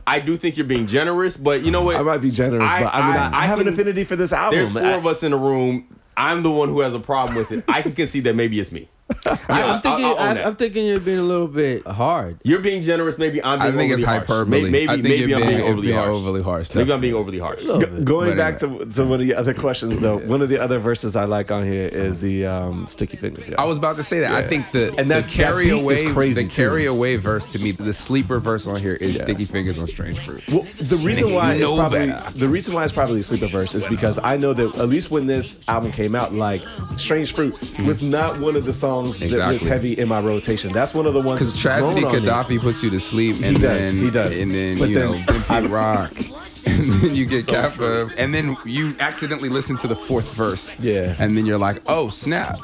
I 0.07 0.19
do 0.19 0.35
think 0.37 0.57
you're 0.57 0.65
being 0.65 0.87
generous, 0.87 1.37
but 1.37 1.61
you 1.61 1.69
know 1.69 1.83
what? 1.83 1.97
I 1.97 2.01
might 2.01 2.17
be 2.21 2.31
generous, 2.31 2.71
I- 2.71 2.83
but 2.83 2.93
I 2.95 3.07
mean, 3.07 3.17
I, 3.17 3.29
I- 3.29 3.41
I 3.43 3.45
have 3.45 3.59
an 3.59 3.67
affinity 3.67 4.05
for 4.05 4.15
this 4.15 4.33
album. 4.33 4.57
There's 4.59 4.71
four 4.73 4.81
I- 4.83 4.97
of 4.97 5.05
us 5.05 5.21
in 5.21 5.29
the 5.31 5.37
room. 5.37 5.97
I'm 6.17 6.43
the 6.43 6.51
one 6.51 6.67
who 6.69 6.81
has 6.81 6.93
a 6.93 6.99
problem 6.99 7.37
with 7.37 7.51
it. 7.51 7.63
I 7.69 7.81
can 7.81 7.93
concede 7.93 8.25
that 8.25 8.35
maybe 8.35 8.59
it's 8.59 8.71
me. 8.71 8.89
I, 9.25 9.37
Yeah, 9.59 9.75
am 9.75 9.81
thinking, 9.81 10.05
I'll- 10.05 10.15
I'll 10.17 10.29
I, 10.29 10.33
that. 10.35 10.45
I'm 10.47 10.55
thinking 10.55 10.85
you're 10.85 10.99
being 10.99 11.19
a 11.19 11.23
little 11.23 11.47
bit 11.47 11.85
hard. 11.85 12.37
You're 12.43 12.59
being 12.61 12.81
generous. 12.81 13.17
Maybe 13.17 13.43
I'm 13.43 13.59
being 13.59 13.73
I 13.73 13.77
think 13.77 13.91
overly 13.91 13.93
it's 13.93 14.03
harsh. 14.03 14.19
hyperbole. 14.27 14.61
May- 14.63 14.69
Maybe, 14.69 14.89
I 14.89 14.93
think 14.93 15.03
maybe 15.03 15.33
I'm 15.35 15.41
being, 15.41 15.57
being, 15.57 15.61
overly 15.69 15.81
being 15.87 15.95
harsh. 15.97 16.09
overly 16.09 16.43
harsh. 16.43 16.75
Maybe 16.75 16.93
I'm 16.93 17.01
being 17.01 17.13
overly 17.13 17.39
harsh. 17.39 17.63
Go- 17.63 18.01
going 18.03 18.37
back 18.37 18.57
to 18.59 18.85
to 18.85 19.03
one 19.05 19.21
of 19.21 19.27
the 19.27 19.35
other 19.35 19.53
questions 19.53 19.99
though, 19.99 20.17
one 20.17 20.41
of 20.41 20.49
the 20.49 20.59
other 20.59 20.79
verses 20.79 21.15
I 21.15 21.25
like 21.25 21.51
on 21.51 21.63
here 21.65 21.87
is 21.87 22.21
the 22.21 22.45
um, 22.45 22.87
Sticky 22.87 23.17
Fingaz. 23.17 23.49
Yeah. 23.49 23.55
I 23.61 23.65
was 23.65 23.77
about 23.77 23.95
to 23.97 24.03
say 24.03 24.19
that. 24.21 24.31
I 24.31 24.41
think 24.41 24.71
the 24.71 24.87
And 24.97 25.09
the 25.09 25.15
that- 25.15 25.23
that 25.25 25.29
carry 25.31 25.65
beat 25.65 25.71
away 25.71 26.11
crazy, 26.13 26.43
the 26.43 26.49
too. 26.49 26.55
carry 26.63 26.85
away 26.85 27.15
verse 27.17 27.45
to 27.47 27.59
me, 27.59 27.71
the 27.71 27.93
sleeper 27.93 28.39
verse 28.39 28.67
on 28.67 28.79
here 28.79 28.95
is 28.95 29.17
Yeah. 29.17 29.23
Sticky 29.23 29.45
Fingaz 29.45 29.79
on 29.81 29.87
Strange 29.87 30.19
Fruit. 30.19 30.41
Well, 30.51 30.65
the 30.77 30.97
reason 30.97 31.33
why 31.33 31.53
you 31.55 31.63
it's 31.63 31.71
probably 31.71 32.07
better. 32.07 32.37
the 32.37 32.49
reason 32.49 32.73
why 32.73 32.83
it's 32.83 32.93
probably 32.93 33.19
a 33.19 33.23
sleeper 33.23 33.47
verse 33.47 33.75
is 33.75 33.85
because 33.85 34.19
I 34.23 34.37
know 34.37 34.53
that 34.53 34.75
at 34.77 34.89
least 34.89 35.11
when 35.11 35.27
this 35.27 35.57
album 35.67 35.91
came 35.91 36.15
out, 36.15 36.33
like 36.33 36.61
Strange 36.97 37.33
Fruit 37.33 37.55
was 37.85 38.01
not 38.03 38.39
one 38.39 38.55
of 38.55 38.65
the 38.65 38.73
songs 38.73 39.00
that 39.03 39.09
was 39.09 39.21
Exactly. 39.21 39.69
heavy 39.69 39.93
in 39.93 40.07
my 40.07 40.19
rotation. 40.19 40.71
That's 40.71 40.93
one 40.93 41.05
of 41.05 41.13
the 41.13 41.21
ones 41.21 41.39
Because 41.39 41.57
Tragedy. 41.57 42.01
Khadafi 42.01 42.59
puts 42.61 42.83
you 42.83 42.89
to 42.91 42.99
sleep, 42.99 43.37
and 43.43 43.59
does, 43.59 43.93
then 43.93 44.03
he 44.03 44.11
does. 44.11 44.37
and 44.37 44.53
then 44.53 44.77
But 44.77 44.89
you 44.89 44.95
then- 44.99 45.11
know 45.11 45.17
then 45.25 45.61
Pete 45.63 45.71
Rock, 45.71 46.11
and 46.67 46.93
then 46.93 47.15
you 47.15 47.25
get 47.25 47.47
Kappa, 47.47 48.09
and 48.17 48.33
then 48.33 48.55
you 48.65 48.95
accidentally 48.99 49.49
listen 49.49 49.77
to 49.77 49.87
the 49.87 49.95
fourth 49.95 50.31
verse, 50.33 50.75
Yeah. 50.79 51.15
and 51.17 51.35
then 51.37 51.45
you're 51.47 51.57
like, 51.57 51.81
oh 51.87 52.09
snap, 52.09 52.59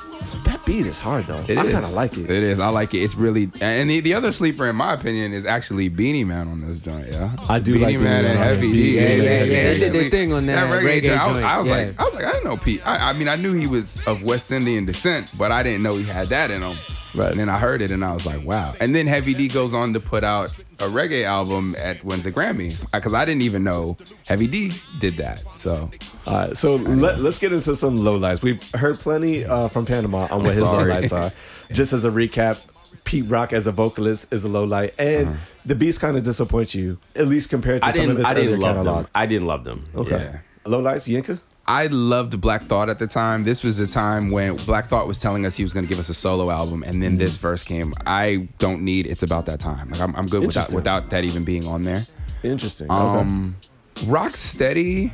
That 0.68 0.74
beat 0.74 0.86
is 0.86 0.98
hard 0.98 1.26
though. 1.28 1.44
it 1.48 1.58
I 1.58 1.66
is. 1.66 1.74
kind 1.74 1.86
of 1.86 1.94
like 1.94 2.18
it. 2.18 2.30
It 2.30 2.44
is. 2.44 2.60
I 2.60 2.68
like 2.70 2.94
it. 2.94 3.00
It's 3.00 3.16
really 3.16 3.48
and 3.62 3.90
the, 3.90 4.02
the 4.02 4.14
other 4.14 4.32
sleeper 4.32 4.68
in 4.68 4.76
my 4.76 4.94
opinion 4.94 5.34
is 5.34 5.46
actually 5.46 5.90
Beenie 5.90 6.24
Man 6.24 6.48
on 6.48 6.62
this 6.62 6.80
joint. 6.80 7.08
Yeah, 7.08 7.36
I 7.48 7.60
do 7.60 7.76
Beanie 7.76 7.82
like 7.82 7.88
Beenie 7.88 8.04
Man 8.04 8.26
and 8.26 8.36
Man. 8.36 8.44
Heavy 8.44 8.74
D. 8.74 8.96
Yeah, 8.96 9.02
yeah, 9.02 9.16
yeah, 9.16 9.24
yeah. 9.24 9.44
They 9.44 9.80
did 9.80 9.94
their 9.94 10.10
thing 10.10 10.34
on 10.34 10.46
that 10.48 10.70
reggae 10.70 11.04
joint. 11.04 11.20
I 11.20 11.28
was, 11.28 11.38
I 11.38 11.58
was 11.58 11.68
yeah. 11.68 11.76
like, 11.76 12.00
I 12.00 12.04
was 12.04 12.14
like, 12.16 12.26
I 12.26 12.32
didn't 12.32 12.44
know 12.46 12.58
Pete. 12.58 12.86
I, 12.86 13.10
I 13.10 13.14
mean, 13.14 13.30
I 13.30 13.36
knew 13.36 13.54
he 13.54 13.68
was 13.68 14.06
of 14.06 14.24
West 14.24 14.52
Indian 14.52 14.86
descent, 14.86 15.32
but 15.38 15.52
I 15.52 15.64
didn't 15.64 15.84
know 15.84 15.96
he 15.96 16.04
had 16.04 16.28
that 16.30 16.52
in 16.52 16.62
him. 16.62 16.78
Right. 17.16 17.32
And 17.32 17.40
then 17.40 17.50
I 17.50 17.58
heard 17.58 17.82
it, 17.82 17.90
and 17.90 18.04
I 18.04 18.14
was 18.14 18.26
like, 18.26 18.46
wow. 18.46 18.74
And 18.80 18.94
then 18.94 19.08
Heavy 19.08 19.34
D 19.34 19.48
goes 19.48 19.74
on 19.74 19.94
to 19.94 20.00
put 20.00 20.24
out 20.24 20.54
a 20.80 20.84
reggae 20.84 21.24
album 21.24 21.76
at 21.78 22.04
wins 22.04 22.24
the 22.24 22.32
Grammys 22.32 22.90
because 22.92 23.14
I 23.14 23.26
didn't 23.26 23.42
even 23.44 23.64
know 23.64 23.98
Heavy 24.28 24.48
D 24.48 24.74
did 25.00 25.16
that. 25.18 25.44
So 25.58 25.90
All 26.28 26.34
right, 26.34 26.58
so 26.58 26.76
let, 26.76 27.20
let's 27.20 27.40
get 27.40 27.52
into 27.54 27.76
some 27.76 27.98
lowlights. 28.00 28.42
We've 28.42 28.62
heard 28.74 29.00
plenty 29.00 29.44
uh, 29.46 29.68
from 29.70 29.86
Panama 29.86 30.28
on 30.32 30.44
what 30.44 30.50
his 30.54 30.58
sorry. 30.60 30.92
lowlights 30.92 31.12
are. 31.14 31.32
Just 31.74 31.94
as 31.94 32.06
a 32.06 32.10
recap, 32.10 32.60
Pete 33.06 33.26
Rock 33.28 33.54
as 33.54 33.68
a 33.68 33.72
vocalist 33.72 34.32
is 34.32 34.44
a 34.46 34.48
lowlight, 34.50 34.92
and 35.00 35.30
Uh-huh. 35.30 35.38
the 35.66 35.76
beats 35.76 35.98
kind 35.98 36.16
of 36.18 36.24
disappoint 36.24 36.76
you, 36.76 36.98
at 37.16 37.28
least 37.28 37.50
compared 37.50 37.82
to 37.82 37.88
I 37.88 37.92
some 37.92 38.02
of 38.02 38.08
didn't. 38.10 38.18
his 38.20 38.28
I 38.28 38.34
didn't 38.34 38.48
earlier 38.54 38.58
love 38.60 38.76
catalog. 38.78 38.98
them. 39.06 39.12
I 39.16 39.26
didn't 39.26 39.48
love 39.48 39.64
them. 39.64 39.86
Okay, 39.96 40.16
Yeah. 40.34 40.40
lowlights, 40.72 41.08
Yinka. 41.12 41.40
I 41.68 41.88
loved 41.88 42.40
Black 42.40 42.64
Thought 42.64 42.90
at 42.90 42.98
the 42.98 43.08
time. 43.08 43.44
This 43.44 43.62
was 43.64 43.80
a 43.80 43.88
time 43.88 44.32
when 44.32 44.56
Black 44.58 44.88
Thought 44.88 45.06
was 45.06 45.20
telling 45.20 45.46
us 45.46 45.58
he 45.58 45.64
was 45.64 45.74
going 45.74 45.86
to 45.86 45.90
give 45.90 46.00
us 46.00 46.08
a 46.08 46.14
solo 46.14 46.50
album, 46.50 46.82
and 46.84 47.04
then 47.04 47.18
this 47.18 47.36
verse 47.36 47.64
came. 47.64 47.94
I 48.06 48.48
don't 48.58 48.84
need 48.84 49.06
It's 49.06 49.24
About 49.24 49.46
That 49.48 49.60
Time. 49.60 49.90
Like 49.90 50.00
I'm, 50.00 50.16
I'm 50.16 50.28
good 50.28 50.46
without 50.46 50.72
without 50.72 51.10
that 51.10 51.26
even 51.26 51.44
being 51.44 51.68
on 51.68 51.84
there. 51.84 52.04
Interesting. 52.44 52.90
Um, 52.90 53.58
Rock 54.06 54.38
Steady. 54.38 55.12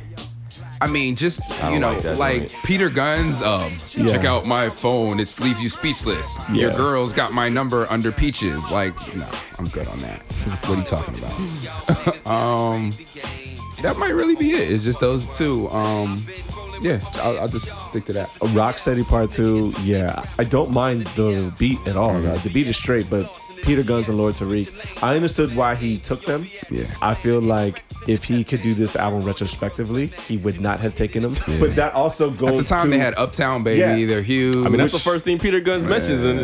I 0.80 0.86
mean, 0.86 1.16
just 1.16 1.40
you 1.70 1.78
know, 1.78 1.98
like 2.04 2.18
like. 2.18 2.52
Peter 2.64 2.90
Gunz. 2.90 3.42
Um, 3.42 3.72
check 4.08 4.24
out 4.24 4.46
my 4.46 4.68
phone. 4.68 5.18
It 5.18 5.38
leaves 5.40 5.62
you 5.62 5.68
speechless. 5.68 6.38
Your 6.52 6.72
girl's 6.72 7.12
got 7.12 7.32
my 7.32 7.48
number 7.48 7.86
under 7.90 8.12
peaches. 8.12 8.70
Like, 8.70 8.94
no, 9.16 9.26
I'm 9.58 9.66
good 9.68 9.88
on 9.88 9.98
that. 10.00 10.20
what 10.22 10.70
are 10.70 10.76
you 10.76 10.82
talking 10.84 11.18
about? 11.18 12.26
um, 12.26 12.92
that 13.84 13.98
might 13.98 14.14
really 14.14 14.34
be 14.34 14.52
it. 14.54 14.70
It's 14.72 14.82
just 14.82 14.98
those 14.98 15.28
two. 15.36 15.68
Um, 15.68 16.26
yeah, 16.80 17.00
I'll, 17.22 17.40
I'll 17.40 17.48
just 17.48 17.66
stick 17.88 18.06
to 18.06 18.12
that. 18.14 18.30
okay. 18.42 18.52
Rock 18.54 18.78
Steady 18.78 19.04
Part 19.04 19.30
Two. 19.30 19.74
Yeah, 19.82 20.24
I 20.38 20.44
don't 20.44 20.70
mind 20.72 21.06
the 21.16 21.52
beat 21.58 21.78
at 21.86 21.96
all. 21.96 22.12
Mm-hmm. 22.14 22.42
The 22.48 22.52
beat 22.52 22.66
is 22.66 22.76
straight, 22.76 23.08
but 23.10 23.30
Peter 23.62 23.82
Gunz 23.82 24.08
and 24.08 24.16
Lord 24.18 24.34
Tariq, 24.34 24.70
I 25.02 25.16
understood 25.16 25.54
why 25.54 25.74
he 25.74 25.98
took 25.98 26.24
them. 26.24 26.46
Yeah. 26.70 26.84
I 27.02 27.14
feel 27.14 27.40
like 27.40 27.82
if 28.08 28.24
he 28.24 28.42
could 28.42 28.62
do 28.62 28.74
this 28.74 28.96
album 28.96 29.22
retrospectively, 29.24 30.06
he 30.26 30.36
would 30.38 30.60
not 30.60 30.80
have 30.80 30.94
taken 30.94 31.22
them. 31.22 31.36
But 31.60 31.76
that 31.76 31.92
also 31.94 32.30
goes 32.30 32.50
At 32.50 32.56
the 32.56 32.64
time, 32.64 32.84
to, 32.84 32.90
they 32.90 32.98
had 32.98 33.14
Uptown 33.16 33.62
Baby. 33.62 33.80
Yeah. 34.02 34.06
They're 34.06 34.22
huge. 34.22 34.56
I 34.56 34.68
mean, 34.68 34.78
that's 34.78 34.92
the 34.92 34.98
first 34.98 35.24
thing 35.24 35.38
Peter 35.38 35.60
Gunz 35.60 35.86
mentions, 35.88 36.24
and 36.24 36.40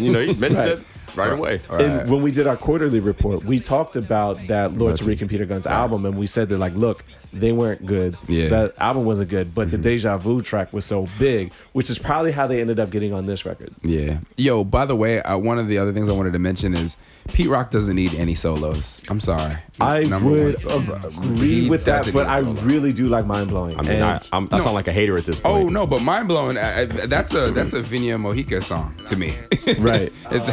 you 0.00 0.12
know, 0.12 0.20
he 0.20 0.34
mentioned 0.34 0.58
Right. 0.58 0.76
that. 0.76 0.84
Right 1.16 1.32
away. 1.32 1.60
And 1.70 2.10
when 2.10 2.22
we 2.22 2.30
did 2.30 2.46
our 2.46 2.56
quarterly 2.56 3.00
report, 3.00 3.44
we 3.44 3.60
talked 3.60 3.96
about 3.96 4.38
that 4.48 4.76
Lord 4.76 4.96
Tariq 4.96 5.20
and 5.20 5.28
Peter 5.30 5.46
Gunz 5.46 5.66
album, 5.66 6.06
and 6.06 6.16
we 6.18 6.26
said 6.26 6.48
that 6.50 6.58
like, 6.58 6.74
look, 6.74 7.04
they 7.32 7.52
weren't 7.52 7.86
good. 7.86 8.16
Yeah. 8.28 8.48
That 8.48 8.74
album 8.78 9.04
wasn't 9.04 9.30
good, 9.30 9.54
but 9.54 9.70
the 9.70 9.78
Deja 9.78 10.16
Vu 10.18 10.40
track 10.42 10.72
was 10.72 10.84
so 10.84 11.06
big, 11.18 11.52
which 11.72 11.88
is 11.90 11.98
probably 11.98 12.32
how 12.32 12.46
they 12.46 12.60
ended 12.60 12.78
up 12.78 12.90
getting 12.90 13.12
on 13.12 13.26
this 13.26 13.44
record. 13.46 13.74
Yeah. 13.82 14.18
Yo, 14.36 14.64
by 14.64 14.84
the 14.84 14.96
way, 14.96 15.22
uh, 15.22 15.38
one 15.38 15.58
of 15.58 15.66
the 15.68 15.78
other 15.78 15.92
things 15.92 16.08
I 16.08 16.12
wanted 16.12 16.32
to 16.34 16.38
mention 16.38 16.74
is 16.74 16.96
Pete 17.28 17.48
Rock 17.48 17.70
doesn't 17.70 17.96
need 17.96 18.14
any 18.14 18.34
solos. 18.34 19.00
I'm 19.08 19.20
sorry. 19.20 19.56
I 19.80 20.02
Number 20.02 20.28
would 20.30 20.58
solo. 20.58 20.94
agree 21.06 21.62
He 21.62 21.70
with 21.70 21.84
that, 21.86 22.12
but 22.12 22.26
I 22.26 22.40
solo. 22.40 22.52
really 22.62 22.92
do 22.92 23.08
like 23.08 23.24
Mind 23.26 23.48
Blowing. 23.48 23.78
I 23.78 23.82
mean, 23.82 24.02
I, 24.02 24.20
I'm, 24.32 24.48
I 24.52 24.58
sound 24.58 24.74
like 24.74 24.88
a 24.88 24.92
hater 24.92 25.16
at 25.16 25.24
this 25.24 25.38
point. 25.40 25.54
Oh 25.64 25.68
no, 25.68 25.86
but 25.86 26.00
mind 26.02 26.28
blowing. 26.28 26.58
I, 26.58 26.80
I- 26.82 26.84
that's 26.84 27.32
a 27.34 27.50
that's 27.50 27.72
a 27.72 27.82
Vinia 27.82 28.16
Mojica 28.20 28.62
song 28.62 28.94
to 29.06 29.16
me. 29.16 29.32
Right. 29.78 30.12
it's 30.30 30.48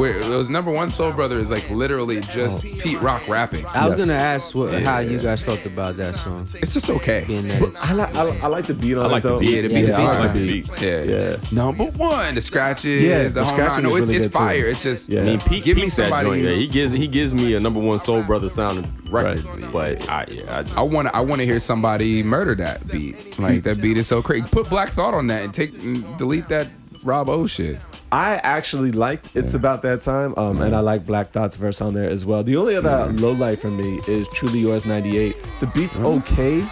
where 0.00 0.16
it 0.18 0.26
was 0.28 0.48
number 0.48 0.70
one 0.70 0.90
Soul 0.90 1.12
Brother 1.12 1.38
is 1.38 1.50
like 1.50 1.68
literally 1.70 2.20
just 2.20 2.64
Pete 2.64 3.00
Rock 3.00 3.26
rapping. 3.28 3.64
I 3.66 3.86
was 3.86 3.96
Yes. 3.98 4.06
gonna 4.08 4.18
ask 4.18 4.54
what, 4.54 4.82
how 4.82 4.98
you 5.00 5.18
guys 5.18 5.42
felt 5.42 5.64
about 5.66 5.96
that 5.96 6.16
song. 6.16 6.48
It's 6.54 6.72
just 6.72 6.88
okay. 6.90 7.24
Being 7.26 7.46
that 7.48 7.62
it's, 7.62 7.80
I 7.84 7.92
like 7.92 8.14
I, 8.14 8.38
I 8.38 8.46
like 8.46 8.66
the 8.66 8.74
beat 8.74 8.96
on 8.96 9.06
I 9.06 9.08
like 9.08 9.20
it 9.24 9.28
the 9.28 9.28
though. 9.34 9.38
beat. 9.40 9.50
Yeah, 9.50 9.62
the 9.62 9.68
Yeah, 9.68 9.80
beat 9.80 9.86
the 9.86 9.90
is 9.90 9.96
beat 9.96 10.04
is 10.04 10.16
fire. 10.16 10.32
beat. 10.32 10.80
Yeah. 10.80 11.02
Yeah. 11.02 11.36
Number 11.52 11.84
one, 11.84 12.34
the 12.34 12.40
scratches, 12.40 13.02
Yeah, 13.02 13.22
the, 13.24 13.28
the 13.30 13.44
whole 13.44 13.52
scratching. 13.54 13.84
No, 13.84 13.96
it's, 13.96 14.08
really 14.08 14.16
it's 14.16 14.26
good, 14.26 14.32
too. 14.32 14.38
fire. 14.38 14.66
It's 14.66 14.82
just 14.82 15.08
Yeah. 15.08 15.20
I 15.20 15.24
mean, 15.24 15.40
Pete, 15.40 15.64
Give 15.64 15.76
me 15.76 15.88
somebody 15.88 16.28
joint. 16.30 16.44
Yeah, 16.44 16.50
he 16.54 16.66
gives 16.66 16.92
he 16.92 17.06
gives 17.06 17.34
me 17.34 17.54
a 17.54 17.60
number 17.60 17.80
one 17.80 17.98
Soul 17.98 18.22
Brother 18.22 18.48
sounding 18.48 18.90
record, 19.10 19.44
but 19.72 20.08
I 20.08 20.24
yeah, 20.30 20.58
I, 20.58 20.62
just, 20.62 20.76
I 20.78 20.82
want 20.82 21.08
to 21.08 21.16
I 21.16 21.20
want 21.20 21.40
to 21.40 21.44
hear 21.46 21.60
somebody 21.60 22.22
murder 22.22 22.54
that 22.56 22.86
beat. 22.90 23.38
Like 23.38 23.62
that 23.64 23.80
beat 23.80 23.96
is 23.98 24.06
so 24.06 24.22
crazy. 24.22 24.46
Put 24.50 24.70
Black 24.70 24.90
Thought 24.90 25.14
on 25.14 25.26
that 25.28 25.42
and 25.42 25.52
take 25.52 25.72
and 25.74 26.04
delete 26.16 26.48
that 26.48 26.68
Rob 27.04 27.28
O 27.28 27.46
shit. 27.46 27.78
I 28.12 28.36
actually 28.36 28.90
liked 28.92 29.36
It's 29.36 29.54
About 29.54 29.82
That 29.82 30.00
Time, 30.00 30.34
um, 30.36 30.60
and 30.62 30.74
I 30.74 30.80
like 30.80 31.06
Black 31.06 31.30
Thought's 31.30 31.56
verse 31.56 31.80
on 31.80 31.94
there 31.94 32.10
as 32.10 32.24
well. 32.24 32.42
The 32.42 32.56
only 32.56 32.74
other 32.74 33.12
low 33.12 33.32
light 33.32 33.60
for 33.60 33.70
me 33.70 34.00
is 34.08 34.26
Truly 34.28 34.58
Yours 34.60 34.84
98. 34.84 35.36
The 35.60 35.66
beat's 35.68 35.96
okay, 35.96 36.64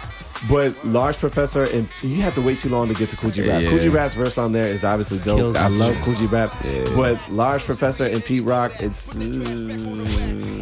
but 0.49 0.75
Large 0.85 1.17
Professor, 1.17 1.63
and 1.63 1.87
you 2.01 2.17
have 2.23 2.35
to 2.35 2.41
wait 2.41 2.59
too 2.59 2.67
long 2.67 2.89
to 2.89 2.93
get 2.93 3.09
to 3.11 3.15
Kool 3.15 3.29
G 3.29 3.47
Rap. 3.47 3.61
Yeah. 3.61 3.69
Kool 3.69 3.79
G 3.79 3.87
Rap's 3.87 4.15
verse 4.15 4.37
on 4.37 4.51
there 4.51 4.67
is 4.67 4.83
obviously 4.83 5.17
dope. 5.19 5.37
Kills 5.39 5.55
I 5.55 5.69
the 5.69 5.77
love 5.77 5.95
shit. 5.95 6.03
Kool 6.03 6.13
G 6.15 6.25
Rap, 6.25 6.51
but 6.95 7.29
Large 7.31 7.63
Professor 7.63 8.03
and 8.05 8.21
Pete 8.23 8.43
Rock, 8.43 8.71
it's. 8.81 9.15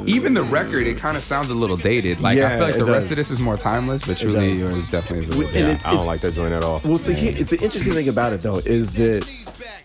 Even 0.07 0.33
the 0.33 0.43
record, 0.43 0.87
it 0.87 0.97
kind 0.97 1.17
of 1.17 1.23
sounds 1.23 1.49
a 1.49 1.53
little 1.53 1.75
dated. 1.75 2.21
Like 2.21 2.37
I 2.37 2.51
feel 2.51 2.59
like 2.67 2.75
it 2.75 2.85
the 2.85 2.91
rest 2.91 3.09
of 3.09 3.17
this 3.17 3.29
is 3.29 3.39
more 3.41 3.57
timeless, 3.57 4.01
but 4.05 4.17
truly 4.17 4.51
does. 4.51 4.59
yours 4.61 4.87
definitely 4.87 5.25
is 5.25 5.31
a 5.31 5.37
little 5.37 5.55
And 5.57 5.67
yeah, 5.67 5.73
it- 5.73 5.85
I 5.87 5.93
don't 5.93 6.05
like 6.05 6.21
that 6.21 6.33
joint 6.33 6.53
at 6.53 6.63
all. 6.63 6.81
Well, 6.85 6.97
see, 6.97 7.13
he, 7.13 7.31
the 7.43 7.61
interesting 7.61 7.91
thing 7.93 8.07
about 8.07 8.31
it 8.31 8.39
though 8.39 8.57
is 8.59 8.91
that 8.93 9.25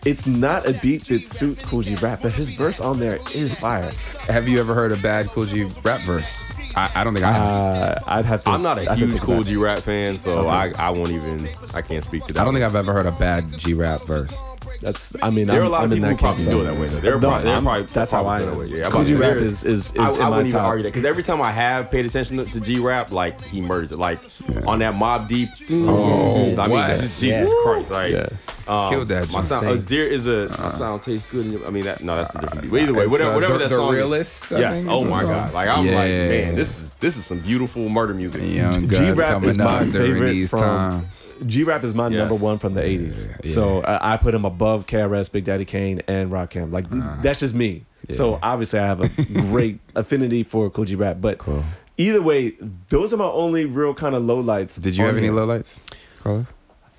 it's 0.05 0.25
not 0.25 0.65
a 0.67 0.73
beat 0.81 1.05
that 1.05 1.19
suits 1.19 1.61
Kool 1.61 1.81
G 1.81 1.95
Rap, 1.95 2.21
but 2.21 2.33
his 2.33 2.51
verse 2.51 2.79
on 2.79 2.99
there 2.99 3.19
is 3.33 3.55
fire. 3.55 3.91
Have 4.27 4.47
you 4.47 4.59
ever 4.59 4.73
heard 4.73 4.91
a 4.91 4.97
bad 4.97 5.27
Kool 5.27 5.45
G 5.45 5.63
Rap 5.83 6.01
verse? 6.01 6.51
I, 6.75 6.91
I 6.95 7.03
don't 7.03 7.13
think 7.13 7.25
I 7.25 7.31
have. 7.31 7.47
Uh, 7.47 7.95
I'd 8.07 8.25
have 8.25 8.43
to. 8.43 8.49
I'm 8.49 8.61
not 8.61 8.79
I'd 8.79 8.87
a 8.87 8.95
huge 8.95 9.11
think 9.11 9.21
Cool 9.21 9.35
about. 9.35 9.45
G 9.45 9.55
rap 9.57 9.79
fan, 9.79 10.17
so 10.17 10.49
I, 10.49 10.73
I 10.77 10.89
won't 10.89 11.11
even 11.11 11.47
I 11.73 11.81
can't 11.81 12.03
speak 12.03 12.25
to 12.25 12.33
that. 12.33 12.41
I 12.41 12.43
don't 12.43 12.53
think 12.53 12.65
I've 12.65 12.75
ever 12.75 12.93
heard 12.93 13.05
a 13.05 13.11
bad 13.11 13.51
G 13.57 13.73
rap 13.73 14.01
verse. 14.01 14.35
That's. 14.83 15.15
I 15.23 15.29
mean, 15.29 15.47
There 15.47 15.57
are 15.61 15.61
I'm, 15.61 15.67
a 15.67 15.69
lot 15.69 15.83
I'm 15.83 15.91
of 15.91 15.95
people 15.97 16.09
who 16.09 16.17
probably 16.17 16.43
so- 16.43 16.51
do 16.51 16.61
it 16.61 16.63
that 16.65 16.75
way. 16.79 16.87
Though. 16.87 16.99
They're 16.99 17.19
No, 17.19 17.27
probably, 17.29 17.43
they're 17.45 17.53
I'm- 17.53 17.63
probably 17.63 17.83
that's 17.87 18.11
how 18.11 18.27
I 18.27 18.39
probably 18.39 18.43
am. 18.45 18.53
do 18.53 18.59
it 18.61 18.63
that 18.65 18.71
way. 18.71 18.77
Yeah, 18.79 18.85
I'm 18.85 18.91
Cool 18.91 19.01
about 19.01 19.07
G 19.07 19.13
Rap 19.15 19.21
there- 19.33 19.39
is 19.39 19.63
is 19.63 19.85
is 19.85 19.91
I, 19.91 19.95
in 19.95 19.99
I 20.01 20.05
my 20.23 20.29
wouldn't 20.29 20.47
even 20.49 20.59
top. 20.59 20.67
argue 20.67 20.83
that 20.83 20.89
because 20.93 21.05
every 21.05 21.23
time 21.23 21.41
I 21.41 21.51
have 21.51 21.89
paid 21.91 22.05
attention 22.05 22.37
to, 22.37 22.45
to 22.45 22.59
G 22.59 22.79
rap, 22.79 23.11
like 23.11 23.41
he 23.45 23.61
merged 23.61 23.91
it, 23.91 23.97
like 23.97 24.19
on 24.67 24.79
that 24.79 24.93
Mobb 24.93 25.27
Deep. 25.27 25.49
Oh, 25.71 26.41
I 26.41 26.45
mean, 26.45 26.69
what? 26.69 26.89
Jesus, 26.89 27.19
Jesus 27.19 27.53
Christ, 27.63 27.91
like 27.91 28.11
Yeah. 28.13 28.25
um, 28.67 28.89
Killed 28.93 29.07
that 29.09 29.31
My 29.31 29.41
sound, 29.41 29.63
Insane. 29.67 29.69
as 29.77 29.85
dear 29.85 30.07
is 30.07 30.27
a 30.27 30.47
my 30.61 30.69
sound 30.69 31.01
tastes 31.01 31.31
good. 31.31 31.61
I 31.65 31.69
mean, 31.69 31.83
that 31.85 32.03
no, 32.03 32.15
that's 32.15 32.31
the 32.31 32.39
different 32.39 32.61
beat. 32.63 32.71
But 32.71 32.81
either 32.81 32.93
way, 32.93 33.07
whatever, 33.07 33.31
uh, 33.31 33.35
whatever 33.35 33.53
The- 33.57 33.67
that 33.69 33.71
song. 33.71 33.93
is- 33.93 33.97
Realist, 33.97 34.51
Yes. 34.51 34.85
Oh 34.87 35.03
my. 35.03 35.23
God. 35.23 35.53
Like 35.53 35.69
I'm 35.69 35.85
like, 35.85 35.93
man, 35.95 36.55
this 36.55 36.81
is 36.81 36.92
this 37.03 37.17
is 37.17 37.25
some 37.25 37.39
beautiful 37.39 37.87
murder 37.89 38.13
music. 38.13 38.41
Young 38.41 38.81
G 38.81 38.87
guns 38.87 39.17
Rap 39.19 39.43
is 39.43 39.57
coming 39.57 39.73
my 39.73 39.79
during 39.91 39.91
favorite 40.13 40.29
these 40.31 40.49
from. 40.49 40.59
times. 40.61 41.33
G 41.45 41.63
Rap 41.63 41.83
is 41.83 41.93
my 41.93 42.07
Yes. 42.07 42.17
number 42.19 42.35
one 42.35 42.57
from 42.57 42.73
the 42.73 42.81
'80s. 42.81 43.47
So 43.47 43.81
I, 43.81 44.13
I 44.13 44.17
put 44.17 44.33
him 44.33 44.45
above 44.45 44.87
KRS, 44.87 45.31
Big 45.31 45.43
Daddy 45.43 45.65
Kane, 45.65 46.01
and 46.07 46.31
Rakim. 46.31 46.71
Like 46.71 46.85
Uh-huh. 46.91 47.17
that's 47.21 47.39
just 47.41 47.53
me. 47.53 47.85
So 48.09 48.39
obviously 48.41 48.79
I 48.79 48.87
have 48.87 49.01
a 49.01 49.09
great 49.51 49.79
affinity 49.95 50.43
for 50.43 50.69
Kool 50.69 50.85
G 50.85 50.95
Rap. 50.95 51.17
But 51.21 51.39
either 51.97 52.21
way, 52.21 52.53
those 52.89 53.13
are 53.13 53.17
my 53.17 53.25
only 53.25 53.65
real 53.65 53.93
kind 53.93 54.15
of 54.15 54.23
lowlights. 54.23 54.81
Did 54.81 54.97
you 54.97 55.03
on 55.03 55.09
have 55.09 55.17
any 55.17 55.27
here. 55.27 55.35
lowlights, 55.35 55.81
Carlos? 56.23 56.53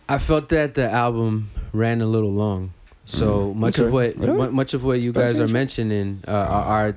I 0.08 0.18
felt 0.18 0.50
that 0.50 0.74
the 0.74 0.90
album 0.90 1.50
ran 1.72 2.00
a 2.02 2.06
little 2.06 2.32
long. 2.32 2.72
So 3.06 3.52
much 3.54 3.78
of 3.78 3.92
what 3.92 4.16
Really? 4.16 4.32
mu- 4.32 4.50
much 4.50 4.72
of 4.72 4.82
what 4.84 5.00
you 5.00 5.12
guys 5.12 5.38
are 5.38 5.48
mentioning 5.48 6.22
uh, 6.26 6.30
are, 6.30 6.86
are 6.88 6.96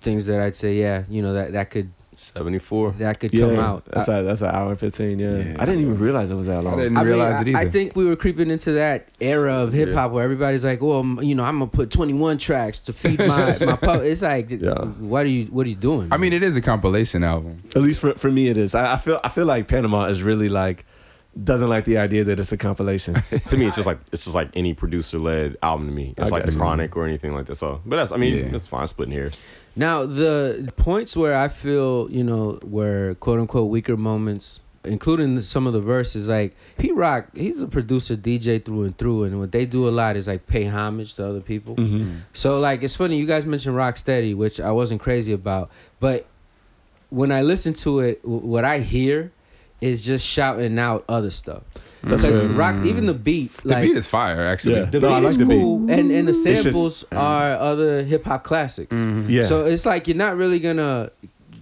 things 0.00 0.24
that 0.26 0.40
I'd 0.40 0.56
say, 0.56 0.74
yeah, 0.78 1.04
you 1.08 1.20
know 1.20 1.34
that 1.34 1.52
that 1.52 1.68
could 1.70 1.90
Seventy 2.16 2.58
four. 2.58 2.92
that 2.98 3.18
could 3.20 3.32
Yeah, 3.34 3.46
come 3.48 3.58
out. 3.58 3.84
That's 3.86 4.08
I, 4.08 4.18
a, 4.18 4.22
that's 4.22 4.40
an 4.42 4.50
hour 4.50 4.70
and 4.70 4.78
fifteen. 4.78 5.18
Yeah. 5.18 5.36
Yeah. 5.38 5.56
I 5.58 5.64
didn't 5.66 5.80
even 5.82 5.98
realize 5.98 6.30
it 6.30 6.34
was 6.34 6.46
that 6.46 6.62
long. 6.62 6.74
I 6.74 6.84
didn't 6.84 6.96
I 6.96 7.00
mean, 7.00 7.08
realize 7.08 7.36
I- 7.36 7.40
it 7.42 7.48
either. 7.48 7.58
I 7.58 7.68
think 7.68 7.96
we 7.96 8.04
were 8.04 8.16
creeping 8.16 8.50
into 8.50 8.72
that 8.72 9.08
era 9.20 9.54
of 9.54 9.72
hip 9.72 9.92
hop 9.94 10.12
where 10.12 10.22
everybody's 10.24 10.64
like, 10.64 10.80
"Well, 10.82 11.00
m- 11.00 11.20
you 11.22 11.34
know, 11.34 11.44
I'm 11.44 11.58
gonna 11.58 11.70
put 11.70 11.90
21 11.90 12.38
tracks 12.38 12.80
to 12.80 12.92
feed 12.92 13.18
my 13.18 13.56
my 13.64 13.76
pub." 13.76 14.02
It's 14.02 14.22
like, 14.22 14.50
Yeah. 14.50 14.84
what 14.84 15.24
are 15.24 15.28
you 15.28 15.46
what 15.46 15.66
are 15.66 15.70
you 15.70 15.74
doing? 15.76 16.12
I 16.12 16.16
mean, 16.16 16.32
it 16.32 16.42
is 16.42 16.56
a 16.56 16.60
compilation 16.60 17.24
album. 17.24 17.62
At 17.76 17.82
least 17.82 18.00
for, 18.00 18.14
for 18.14 18.30
me, 18.30 18.48
it 18.48 18.56
is. 18.58 18.74
I, 18.74 18.94
I 18.94 18.96
feel 18.96 19.20
I 19.24 19.28
feel 19.28 19.46
like 19.46 19.68
Panama 19.68 20.06
is 20.06 20.22
really 20.22 20.48
like 20.48 20.84
doesn't 21.42 21.68
like 21.68 21.84
the 21.84 21.98
idea 21.98 22.22
that 22.22 22.38
it's 22.38 22.52
a 22.52 22.56
compilation. 22.56 23.14
to 23.48 23.56
me, 23.56 23.66
it's 23.66 23.74
just 23.74 23.86
like 23.86 23.98
it's 24.12 24.22
just 24.24 24.36
like 24.36 24.50
any 24.54 24.72
producer 24.72 25.18
led 25.18 25.56
album 25.64 25.88
to 25.88 25.92
me. 25.92 26.14
It's 26.16 26.28
I 26.30 26.30
like 26.30 26.44
the 26.44 26.52
you. 26.52 26.58
Chronic 26.58 26.96
or 26.96 27.04
anything 27.06 27.34
like 27.34 27.46
that. 27.46 27.56
So, 27.56 27.80
but 27.84 27.96
that's 27.96 28.12
I 28.12 28.16
mean 28.18 28.36
Yeah. 28.38 28.48
that's 28.50 28.68
fine. 28.68 28.86
Splitting 28.86 29.12
hairs. 29.14 29.36
Now, 29.76 30.06
the 30.06 30.72
points 30.76 31.16
where 31.16 31.36
I 31.36 31.48
feel, 31.48 32.08
you 32.10 32.22
know, 32.24 32.58
where 32.62 33.14
quote 33.16 33.40
unquote 33.40 33.70
weaker 33.70 33.96
moments, 33.96 34.60
including 34.84 35.40
some 35.42 35.66
of 35.66 35.72
the 35.72 35.80
verses, 35.80 36.28
like 36.28 36.54
Pete 36.78 36.94
Rock, 36.94 37.28
he's 37.34 37.60
a 37.60 37.66
producer, 37.66 38.16
DJ 38.16 38.64
through 38.64 38.84
and 38.84 38.96
through, 38.98 39.24
and 39.24 39.40
what 39.40 39.50
they 39.52 39.66
do 39.66 39.88
a 39.88 39.90
lot 39.90 40.16
is 40.16 40.28
like 40.28 40.46
pay 40.46 40.64
homage 40.64 41.14
to 41.16 41.26
other 41.26 41.40
people. 41.40 41.74
Mm-hmm. 41.76 42.18
So, 42.32 42.60
like, 42.60 42.82
it's 42.82 42.94
funny, 42.96 43.16
you 43.16 43.26
guys 43.26 43.46
mentioned 43.46 43.74
Rocksteady, 43.76 44.36
which 44.36 44.60
I 44.60 44.70
wasn't 44.70 45.00
crazy 45.00 45.32
about, 45.32 45.70
but 46.00 46.26
when 47.10 47.32
I 47.32 47.42
listen 47.42 47.74
to 47.74 48.00
it, 48.00 48.22
w- 48.22 48.40
what 48.46 48.64
I 48.64 48.80
hear 48.80 49.32
is 49.80 50.02
just 50.02 50.26
shouting 50.26 50.78
out 50.78 51.04
other 51.08 51.30
stuff. 51.30 51.62
That's 52.04 52.22
Because 52.22 52.40
fair. 52.40 52.48
Rock, 52.50 52.84
even 52.84 53.06
the 53.06 53.14
beat, 53.14 53.52
The 53.64 53.76
beat 53.76 53.96
is 53.96 54.06
fire, 54.06 54.44
actually. 54.46 54.74
Yeah. 54.76 54.84
the 54.84 55.00
No, 55.00 55.08
beat 55.08 55.22
like 55.22 55.30
is 55.32 55.38
the 55.38 55.46
beat. 55.46 55.54
cool, 55.60 55.90
and 55.90 56.10
and 56.10 56.28
the 56.28 56.32
It's 56.32 56.42
just- 56.44 56.62
samples 56.64 57.04
are 57.12 57.54
other 57.56 58.02
hip 58.02 58.24
hop 58.24 58.44
classics. 58.44 58.94
Yeah. 58.94 59.44
So 59.44 59.64
it's 59.66 59.86
like 59.86 60.06
you're 60.08 60.16
not 60.16 60.36
really 60.36 60.58
gonna 60.60 61.10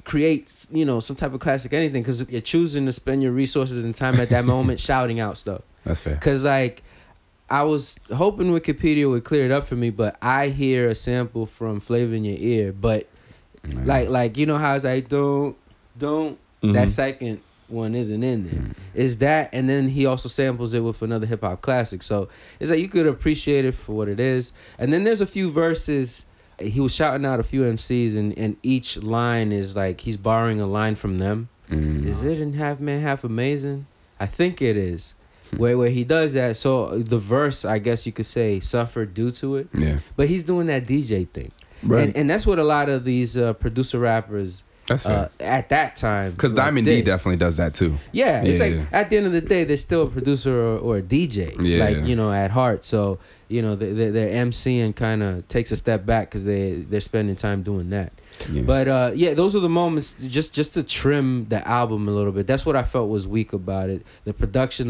create, 0.04 0.66
you 0.72 0.84
know, 0.84 0.98
some 1.00 1.14
type 1.16 1.32
of 1.32 1.40
classic 1.40 1.72
anything 1.72 2.02
because 2.02 2.28
you're 2.28 2.40
choosing 2.40 2.86
to 2.86 2.92
spend 2.92 3.22
your 3.22 3.30
resources 3.32 3.84
and 3.84 3.94
time 3.94 4.18
at 4.18 4.30
that 4.30 4.44
moment 4.54 4.80
shouting 4.80 5.20
out 5.20 5.36
stuff. 5.38 5.62
That's 5.84 6.00
fair. 6.02 6.14
Because 6.14 6.42
like, 6.42 6.82
I 7.48 7.62
was 7.62 7.96
hoping 8.12 8.48
Wikipedia 8.48 9.08
would 9.08 9.24
clear 9.24 9.44
it 9.44 9.50
up 9.52 9.64
for 9.66 9.76
me, 9.76 9.90
but 9.90 10.16
I 10.22 10.48
hear 10.48 10.88
a 10.88 10.94
sample 10.94 11.46
from 11.46 11.78
Flava 11.80 12.14
in 12.14 12.24
Ya 12.24 12.34
Ear, 12.38 12.72
but 12.72 13.06
like, 13.84 14.08
like 14.08 14.36
you 14.36 14.46
know 14.46 14.58
how 14.58 14.74
it's 14.74 14.84
like 14.84 15.08
don't, 15.08 15.56
don't. 15.96 16.36
Mhm. 16.64 16.72
That 16.74 16.90
second 16.90 17.40
one 17.72 17.94
isn't 17.94 18.22
in 18.22 18.48
there. 18.50 18.64
Is 18.94 19.18
that, 19.18 19.48
and 19.52 19.68
then 19.68 19.88
he 19.88 20.06
also 20.06 20.28
samples 20.28 20.74
it 20.74 20.80
with 20.80 21.02
another 21.02 21.26
hip 21.26 21.40
hop 21.42 21.62
classic. 21.62 22.02
So 22.02 22.28
it's 22.60 22.70
like 22.70 22.78
you 22.80 22.88
could 22.88 23.06
appreciate 23.06 23.64
it 23.64 23.72
for 23.74 23.92
what 23.96 24.08
it 24.08 24.20
is. 24.20 24.52
And 24.78 24.92
then 24.92 25.04
there's 25.04 25.20
a 25.20 25.26
few 25.26 25.50
verses. 25.50 26.24
He 26.58 26.78
was 26.80 26.94
shouting 26.94 27.24
out 27.26 27.40
a 27.40 27.42
few 27.42 27.62
MCs, 27.62 28.14
and, 28.16 28.36
and 28.38 28.56
each 28.62 28.96
line 28.98 29.50
is 29.52 29.74
like 29.74 30.02
he's 30.02 30.16
borrowing 30.16 30.60
a 30.60 30.66
line 30.66 30.94
from 30.94 31.18
them. 31.18 31.48
Mm. 31.70 32.06
Is 32.06 32.22
it 32.22 32.40
in 32.40 32.52
Half 32.54 32.78
Man 32.78 33.00
Half 33.02 33.24
Amazing? 33.24 33.86
I 34.20 34.26
think 34.26 34.60
it 34.62 34.76
is. 34.76 35.14
Where 35.56 35.76
where 35.76 35.90
he 35.90 36.02
does 36.04 36.32
that, 36.32 36.56
so 36.56 36.98
the 36.98 37.18
verse, 37.18 37.64
I 37.64 37.78
guess 37.78 38.06
you 38.06 38.12
could 38.12 38.24
say, 38.26 38.58
suffered 38.60 39.12
due 39.12 39.30
to 39.32 39.56
it. 39.56 39.68
Yeah, 39.74 39.98
But 40.16 40.28
he's 40.28 40.44
doing 40.44 40.66
that 40.68 40.86
DJ 40.86 41.28
thing, 41.28 41.52
Right. 41.82 42.04
and 42.04 42.16
and 42.16 42.30
that's 42.30 42.46
what 42.46 42.58
a 42.58 42.64
lot 42.64 42.88
of 42.88 43.04
these 43.04 43.36
uh, 43.36 43.52
producer 43.54 43.98
rappers 43.98 44.62
that's 44.86 45.06
uh, 45.06 45.28
at 45.40 45.68
that 45.68 45.96
time. 45.96 46.32
Because 46.32 46.52
like, 46.52 46.66
Diamond 46.66 46.86
D 46.86 47.02
definitely 47.02 47.36
does 47.36 47.56
that 47.58 47.74
too. 47.74 47.98
Yeah, 48.10 48.42
it's 48.42 48.58
Yeah, 48.58 48.64
like 48.64 48.74
yeah. 48.74 48.84
at 48.92 49.10
the 49.10 49.16
end 49.16 49.26
of 49.26 49.32
the 49.32 49.40
day, 49.40 49.64
they're 49.64 49.76
still 49.76 50.02
a 50.02 50.10
producer 50.10 50.52
or, 50.54 50.78
or 50.78 50.96
a 50.98 51.02
DJ. 51.02 51.56
Yeah. 51.62 51.84
Like 51.84 52.06
you 52.06 52.16
know, 52.16 52.32
at 52.32 52.50
heart. 52.50 52.84
So 52.84 53.18
you 53.48 53.60
know, 53.60 53.76
they, 53.76 53.92
they, 53.92 54.10
their 54.10 54.30
MCing 54.46 54.96
kind 54.96 55.22
of 55.22 55.46
takes 55.48 55.70
a 55.72 55.76
step 55.76 56.06
back 56.06 56.30
because 56.30 56.44
they 56.44 56.80
they're 56.88 57.00
spending 57.00 57.36
time 57.36 57.62
doing 57.62 57.90
that. 57.90 58.12
Yeah. 58.50 58.62
But 58.62 58.88
uh, 58.88 59.12
yeah, 59.14 59.34
those 59.34 59.54
are 59.54 59.60
the 59.60 59.68
moments 59.68 60.16
just 60.26 60.54
just 60.54 60.74
to 60.74 60.82
trim 60.82 61.46
the 61.48 61.66
album 61.68 62.08
a 62.08 62.10
little 62.10 62.32
bit. 62.32 62.46
That's 62.46 62.64
what 62.66 62.76
I 62.76 62.82
felt 62.82 63.08
was 63.08 63.28
weak 63.28 63.52
about 63.52 63.90
it. 63.90 64.04
The 64.24 64.32
production, 64.32 64.88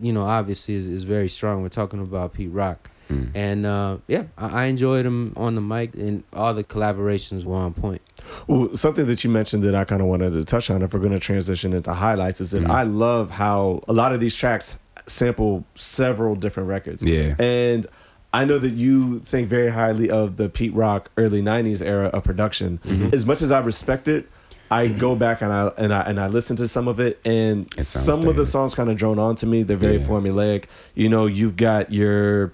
you 0.00 0.12
know, 0.12 0.22
obviously 0.24 0.74
is, 0.74 0.86
is 0.86 1.02
very 1.04 1.28
strong. 1.28 1.62
We're 1.62 1.68
talking 1.70 2.00
about 2.00 2.34
Pete 2.34 2.50
Rock, 2.52 2.90
Mm. 3.12 3.30
and 3.34 3.66
uh, 3.66 3.96
yeah, 4.08 4.24
I, 4.38 4.62
I 4.62 4.64
enjoyed 4.66 5.04
him 5.06 5.32
on 5.36 5.54
the 5.54 5.60
mic, 5.60 5.94
and 5.94 6.24
all 6.32 6.54
the 6.54 6.64
collaborations 6.64 7.44
were 7.44 7.56
on 7.56 7.74
point. 7.74 8.02
Well, 8.46 8.74
something 8.76 9.06
that 9.06 9.24
you 9.24 9.30
mentioned 9.30 9.62
that 9.64 9.74
I 9.74 9.84
kind 9.84 10.00
of 10.00 10.08
wanted 10.08 10.32
to 10.34 10.44
touch 10.44 10.70
on, 10.70 10.82
if 10.82 10.94
we're 10.94 11.00
going 11.00 11.12
to 11.12 11.18
transition 11.18 11.72
into 11.72 11.92
highlights, 11.92 12.40
is 12.40 12.52
that 12.52 12.62
Mhm. 12.62 12.70
I 12.70 12.82
love 12.84 13.30
how 13.30 13.82
a 13.88 13.92
lot 13.92 14.12
of 14.12 14.20
these 14.20 14.34
tracks 14.36 14.78
sample 15.06 15.64
several 15.74 16.34
different 16.36 16.68
records. 16.68 17.02
Yeah. 17.02 17.34
And 17.38 17.86
I 18.32 18.44
know 18.44 18.58
that 18.58 18.72
you 18.74 19.18
think 19.20 19.48
very 19.48 19.70
highly 19.70 20.08
of 20.08 20.36
the 20.36 20.48
Pete 20.48 20.72
Rock 20.74 21.10
early 21.18 21.42
'90s 21.42 21.82
era 21.82 22.06
of 22.08 22.24
production. 22.24 22.80
Mm-hmm. 22.86 23.10
As 23.12 23.26
much 23.26 23.42
as 23.42 23.50
I 23.52 23.58
respect 23.60 24.08
it, 24.08 24.28
I 24.70 24.86
go 24.86 25.14
back 25.14 25.42
and 25.42 25.52
I 25.52 25.70
and 25.76 25.92
I 25.92 26.00
and 26.02 26.18
I 26.18 26.28
listen 26.28 26.56
to 26.56 26.66
some 26.68 26.88
of 26.88 26.98
it, 26.98 27.20
and 27.26 27.66
It 27.76 27.82
some 27.82 28.26
of 28.26 28.36
the 28.36 28.46
songs 28.46 28.74
kind 28.74 28.88
of 28.88 28.96
drone 28.96 29.18
on 29.18 29.34
to 29.36 29.46
me. 29.46 29.64
They're 29.64 29.76
very 29.76 29.98
Yeah. 29.98 30.06
formulaic. 30.06 30.64
You 30.94 31.10
know, 31.10 31.26
you've 31.26 31.56
got 31.58 31.92
your 31.92 32.52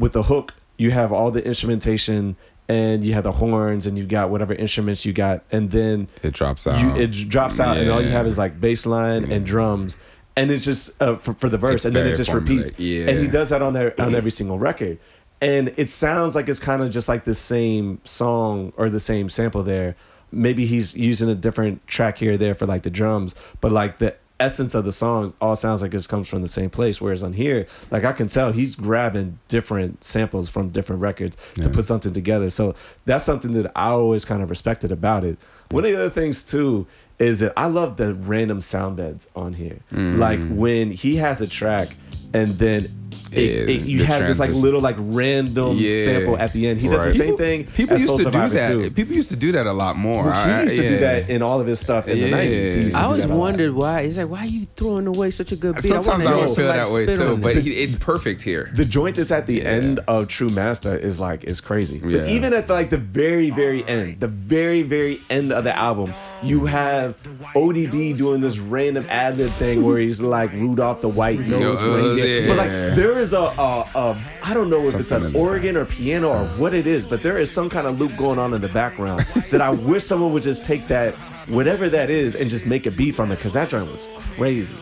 with 0.00 0.12
the 0.14 0.24
hook, 0.24 0.54
you 0.76 0.90
have 0.90 1.12
all 1.12 1.30
the 1.30 1.44
instrumentation. 1.44 2.36
And 2.68 3.04
you 3.04 3.14
have 3.14 3.24
the 3.24 3.32
horns, 3.32 3.84
and 3.88 3.98
you 3.98 4.06
got 4.06 4.30
whatever 4.30 4.54
instruments 4.54 5.04
you 5.04 5.12
got, 5.12 5.42
and 5.50 5.72
then 5.72 6.06
It 6.22 6.34
drops 6.34 6.68
out. 6.68 6.78
you, 6.80 6.94
it 7.02 7.10
drops 7.28 7.58
out, 7.58 7.76
and 7.78 7.90
all 7.90 8.00
you 8.00 8.10
have 8.10 8.28
is 8.28 8.38
like 8.38 8.60
bass 8.60 8.86
line 8.86 9.24
and 9.32 9.44
drums, 9.44 9.96
and 10.36 10.52
it's 10.52 10.66
just 10.66 10.92
uh, 11.02 11.16
for, 11.16 11.34
for 11.34 11.48
the 11.48 11.58
verse, 11.58 11.78
It's 11.80 11.86
and 11.86 11.96
then 11.96 12.06
it 12.06 12.14
just 12.14 12.32
repeats. 12.32 12.70
Yeah. 12.78 13.08
And 13.08 13.18
he 13.18 13.26
does 13.26 13.50
that 13.50 13.60
on 13.60 13.72
there 13.72 14.00
on 14.00 14.14
every 14.14 14.30
single 14.30 14.56
record, 14.56 15.00
and 15.40 15.74
it 15.78 15.90
sounds 15.90 16.36
like 16.36 16.48
it's 16.48 16.60
kind 16.60 16.80
of 16.80 16.90
just 16.90 17.08
like 17.08 17.24
the 17.24 17.34
same 17.34 18.00
song 18.04 18.72
or 18.76 18.88
the 18.88 19.00
same 19.00 19.28
sample 19.30 19.64
there. 19.64 19.96
Maybe 20.30 20.64
he's 20.64 20.94
using 20.94 21.28
a 21.28 21.34
different 21.34 21.84
track 21.88 22.18
here 22.18 22.34
or 22.34 22.36
there 22.36 22.54
for 22.54 22.66
like 22.66 22.82
the 22.82 22.90
drums, 22.90 23.34
but 23.60 23.72
like 23.72 23.98
the 23.98 24.14
essence 24.40 24.74
of 24.74 24.84
the 24.84 24.92
song 24.92 25.34
all 25.40 25.54
sounds 25.54 25.82
like 25.82 25.94
it 25.94 26.08
comes 26.08 26.28
from 26.28 26.42
the 26.42 26.48
same 26.48 26.70
place. 26.70 27.00
Whereas 27.00 27.22
on 27.22 27.34
here, 27.34 27.66
like 27.90 28.04
I 28.04 28.12
can 28.12 28.26
tell 28.26 28.52
he's 28.52 28.74
grabbing 28.74 29.38
different 29.48 30.02
samples 30.02 30.50
from 30.50 30.70
different 30.70 31.02
records 31.02 31.36
to 31.56 31.68
put 31.68 31.84
something 31.84 32.12
together. 32.12 32.50
So 32.50 32.74
that's 33.04 33.24
something 33.24 33.52
that 33.52 33.70
I 33.76 33.90
always 33.90 34.24
kind 34.24 34.42
of 34.42 34.50
respected 34.50 34.90
about 34.90 35.24
it. 35.24 35.38
One 35.70 35.84
of 35.84 35.90
the 35.90 35.96
other 35.96 36.10
things 36.10 36.42
too 36.42 36.86
is 37.18 37.40
that 37.40 37.52
I 37.56 37.66
love 37.66 37.98
the 37.98 38.14
random 38.14 38.60
sound 38.62 38.96
beds 38.96 39.28
on 39.36 39.52
here. 39.52 39.80
Mm. 39.92 40.18
Like 40.18 40.40
when 40.48 40.90
he 40.90 41.16
has 41.16 41.40
a 41.40 41.46
track 41.46 41.88
and 42.32 42.58
then 42.58 42.99
it, 43.32 43.42
Yeah, 43.42 43.74
it- 43.74 43.82
you 43.82 43.98
the 43.98 44.06
have 44.06 44.26
this 44.26 44.38
like 44.38 44.50
little 44.52 44.80
like 44.80 44.96
random 44.98 45.76
Yeah. 45.78 46.04
sample 46.04 46.36
at 46.38 46.52
the 46.52 46.66
end. 46.66 46.80
He 46.80 46.88
does 46.88 47.00
Right. 47.00 47.08
the 47.08 47.14
same 47.14 47.26
People- 47.28 47.38
thing. 47.38 47.64
People 47.76 47.94
as 47.96 48.00
used 48.02 48.08
Soul 48.10 48.18
to 48.18 48.24
do 48.30 48.48
that. 48.54 48.72
too. 48.72 48.90
People 48.90 49.14
used 49.14 49.30
to 49.30 49.36
do 49.36 49.52
that 49.52 49.66
a 49.66 49.72
lot 49.72 49.96
more. 49.96 50.24
Well, 50.24 50.44
he 50.46 50.50
I- 50.52 50.62
used 50.64 50.76
to 50.76 50.88
do 50.88 50.98
that 50.98 51.28
in 51.30 51.42
all 51.42 51.60
of 51.60 51.66
his 51.66 51.78
stuff 51.80 52.08
in 52.08 52.18
the 52.18 52.24
Yeah. 52.28 52.30
nineties. 52.36 52.72
He 52.74 52.80
used 52.82 52.92
to 52.96 52.98
I 53.02 53.04
always 53.06 53.22
that 53.22 53.30
a 53.30 53.34
lot. 53.34 53.38
wondered 53.40 53.74
why. 53.74 54.04
He's 54.04 54.16
like, 54.18 54.28
why 54.30 54.40
are 54.40 54.46
you 54.46 54.66
throwing 54.76 55.06
away 55.06 55.30
such 55.30 55.52
a 55.52 55.56
good 55.56 55.74
beat? 55.76 55.84
Sometimes 55.84 56.06
wanna 56.06 56.24
I 56.24 56.28
hear 56.28 56.36
would 56.36 56.44
feel 56.56 56.66
somebody 56.66 56.78
that 56.78 56.90
way 56.94 57.06
too, 57.16 57.32
on 57.34 57.40
but 57.40 57.56
it. 57.56 57.64
he, 57.64 57.70
it's 57.70 57.96
perfect 57.96 58.42
here. 58.42 58.70
The 58.74 58.84
joint 58.84 59.16
that's 59.16 59.30
at 59.30 59.46
the 59.46 59.54
Yeah. 59.58 59.64
end 59.64 60.00
of 60.08 60.28
True 60.28 60.48
Master 60.50 60.96
is 60.96 61.20
like 61.20 61.44
is 61.44 61.60
crazy. 61.60 62.00
But 62.02 62.28
even 62.28 62.52
at 62.54 62.66
the, 62.66 62.72
like 62.74 62.90
the 62.90 62.96
very 62.96 63.50
very 63.50 63.84
end, 63.86 64.16
the 64.20 64.28
very 64.28 64.82
very 64.82 65.20
end 65.30 65.52
of 65.52 65.64
the 65.64 65.76
album, 65.76 66.12
you 66.42 66.64
have 66.66 67.16
ODB 67.54 68.16
doing 68.16 68.40
this 68.40 68.58
random 68.58 69.06
ad 69.08 69.38
lib 69.38 69.50
thing 69.52 69.82
where 69.82 69.98
he's 69.98 70.20
like 70.20 70.52
Rudolph 70.52 71.00
the 71.00 71.08
White 71.08 71.40
Nose 71.40 71.80
uh, 71.80 72.14
yeah. 72.14 72.48
But 72.48 72.56
like 72.56 72.68
there 72.68 73.18
is 73.18 73.32
a, 73.32 73.40
a, 73.40 73.88
a 73.94 74.18
I 74.42 74.54
don't 74.54 74.70
know 74.70 74.82
if 74.82 74.94
it's 74.94 75.12
an 75.12 75.34
organ 75.34 75.76
or 75.76 75.84
piano 75.84 76.30
or 76.30 76.44
what 76.58 76.74
it 76.74 76.86
is, 76.86 77.06
but 77.06 77.22
there 77.22 77.38
is 77.38 77.50
some 77.50 77.68
kind 77.68 77.86
of 77.86 78.00
loop 78.00 78.16
going 78.16 78.38
on 78.38 78.54
in 78.54 78.60
the 78.60 78.68
background 78.68 79.26
that 79.50 79.60
I 79.60 79.70
wish 79.70 80.04
someone 80.04 80.32
would 80.32 80.42
just 80.42 80.64
take 80.64 80.86
that 80.88 81.14
whatever 81.48 81.88
that 81.88 82.10
is 82.10 82.34
and 82.34 82.50
just 82.50 82.66
make 82.66 82.86
a 82.86 82.90
beat 82.90 83.14
from 83.14 83.30
it 83.32 83.36
because 83.36 83.54
that 83.54 83.68
joint 83.68 83.90
was 83.90 84.08
crazy. 84.36 84.76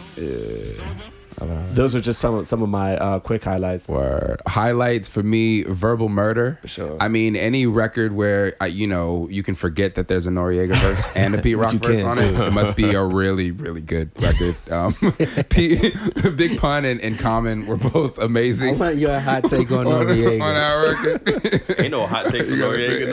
Those 1.72 1.94
are 1.94 2.00
just 2.00 2.20
some 2.20 2.34
of 2.34 2.46
some 2.46 2.62
of 2.62 2.68
my 2.68 2.96
uh, 2.96 3.20
quick 3.20 3.44
highlights. 3.44 3.88
Word. 3.88 4.40
Highlights 4.46 5.08
for 5.08 5.22
me, 5.22 5.62
verbal 5.62 6.08
murder. 6.08 6.58
sure. 6.64 6.96
I 7.00 7.08
mean, 7.08 7.36
any 7.36 7.66
record 7.66 8.12
where 8.12 8.54
uh, 8.60 8.66
you 8.66 8.86
know 8.86 9.28
you 9.30 9.42
can 9.42 9.54
forget 9.54 9.94
that 9.94 10.08
there's 10.08 10.26
a 10.26 10.30
Noriega 10.30 10.74
verse 10.76 11.08
and 11.14 11.34
a 11.34 11.42
Pete 11.42 11.56
Rock 11.56 11.72
verse 11.74 12.00
can, 12.00 12.06
on 12.06 12.18
it. 12.18 12.48
It 12.48 12.52
must 12.52 12.74
be 12.76 12.94
a 12.94 13.02
really, 13.04 13.50
really 13.50 13.80
good 13.80 14.10
record. 14.20 14.56
Um, 14.70 14.92
P- 15.48 15.90
Big 16.36 16.58
Pun 16.58 16.84
and, 16.84 17.00
and 17.00 17.18
Common 17.18 17.66
were 17.66 17.76
both 17.78 18.18
amazing. 18.18 18.68
I 18.68 18.70
amazing 18.72 18.78
want 18.78 18.96
your 18.96 19.18
hot 19.18 19.44
take 19.44 19.70
on 19.70 19.86
on, 19.86 20.06
Noriega. 20.06 20.42
on 20.42 20.56
our 20.56 20.82
record. 20.92 21.80
Ain't 21.80 21.90
no 21.90 22.06
hot 22.06 22.28
takes 22.28 22.50
on 22.52 22.58
Noriega. 22.58 23.06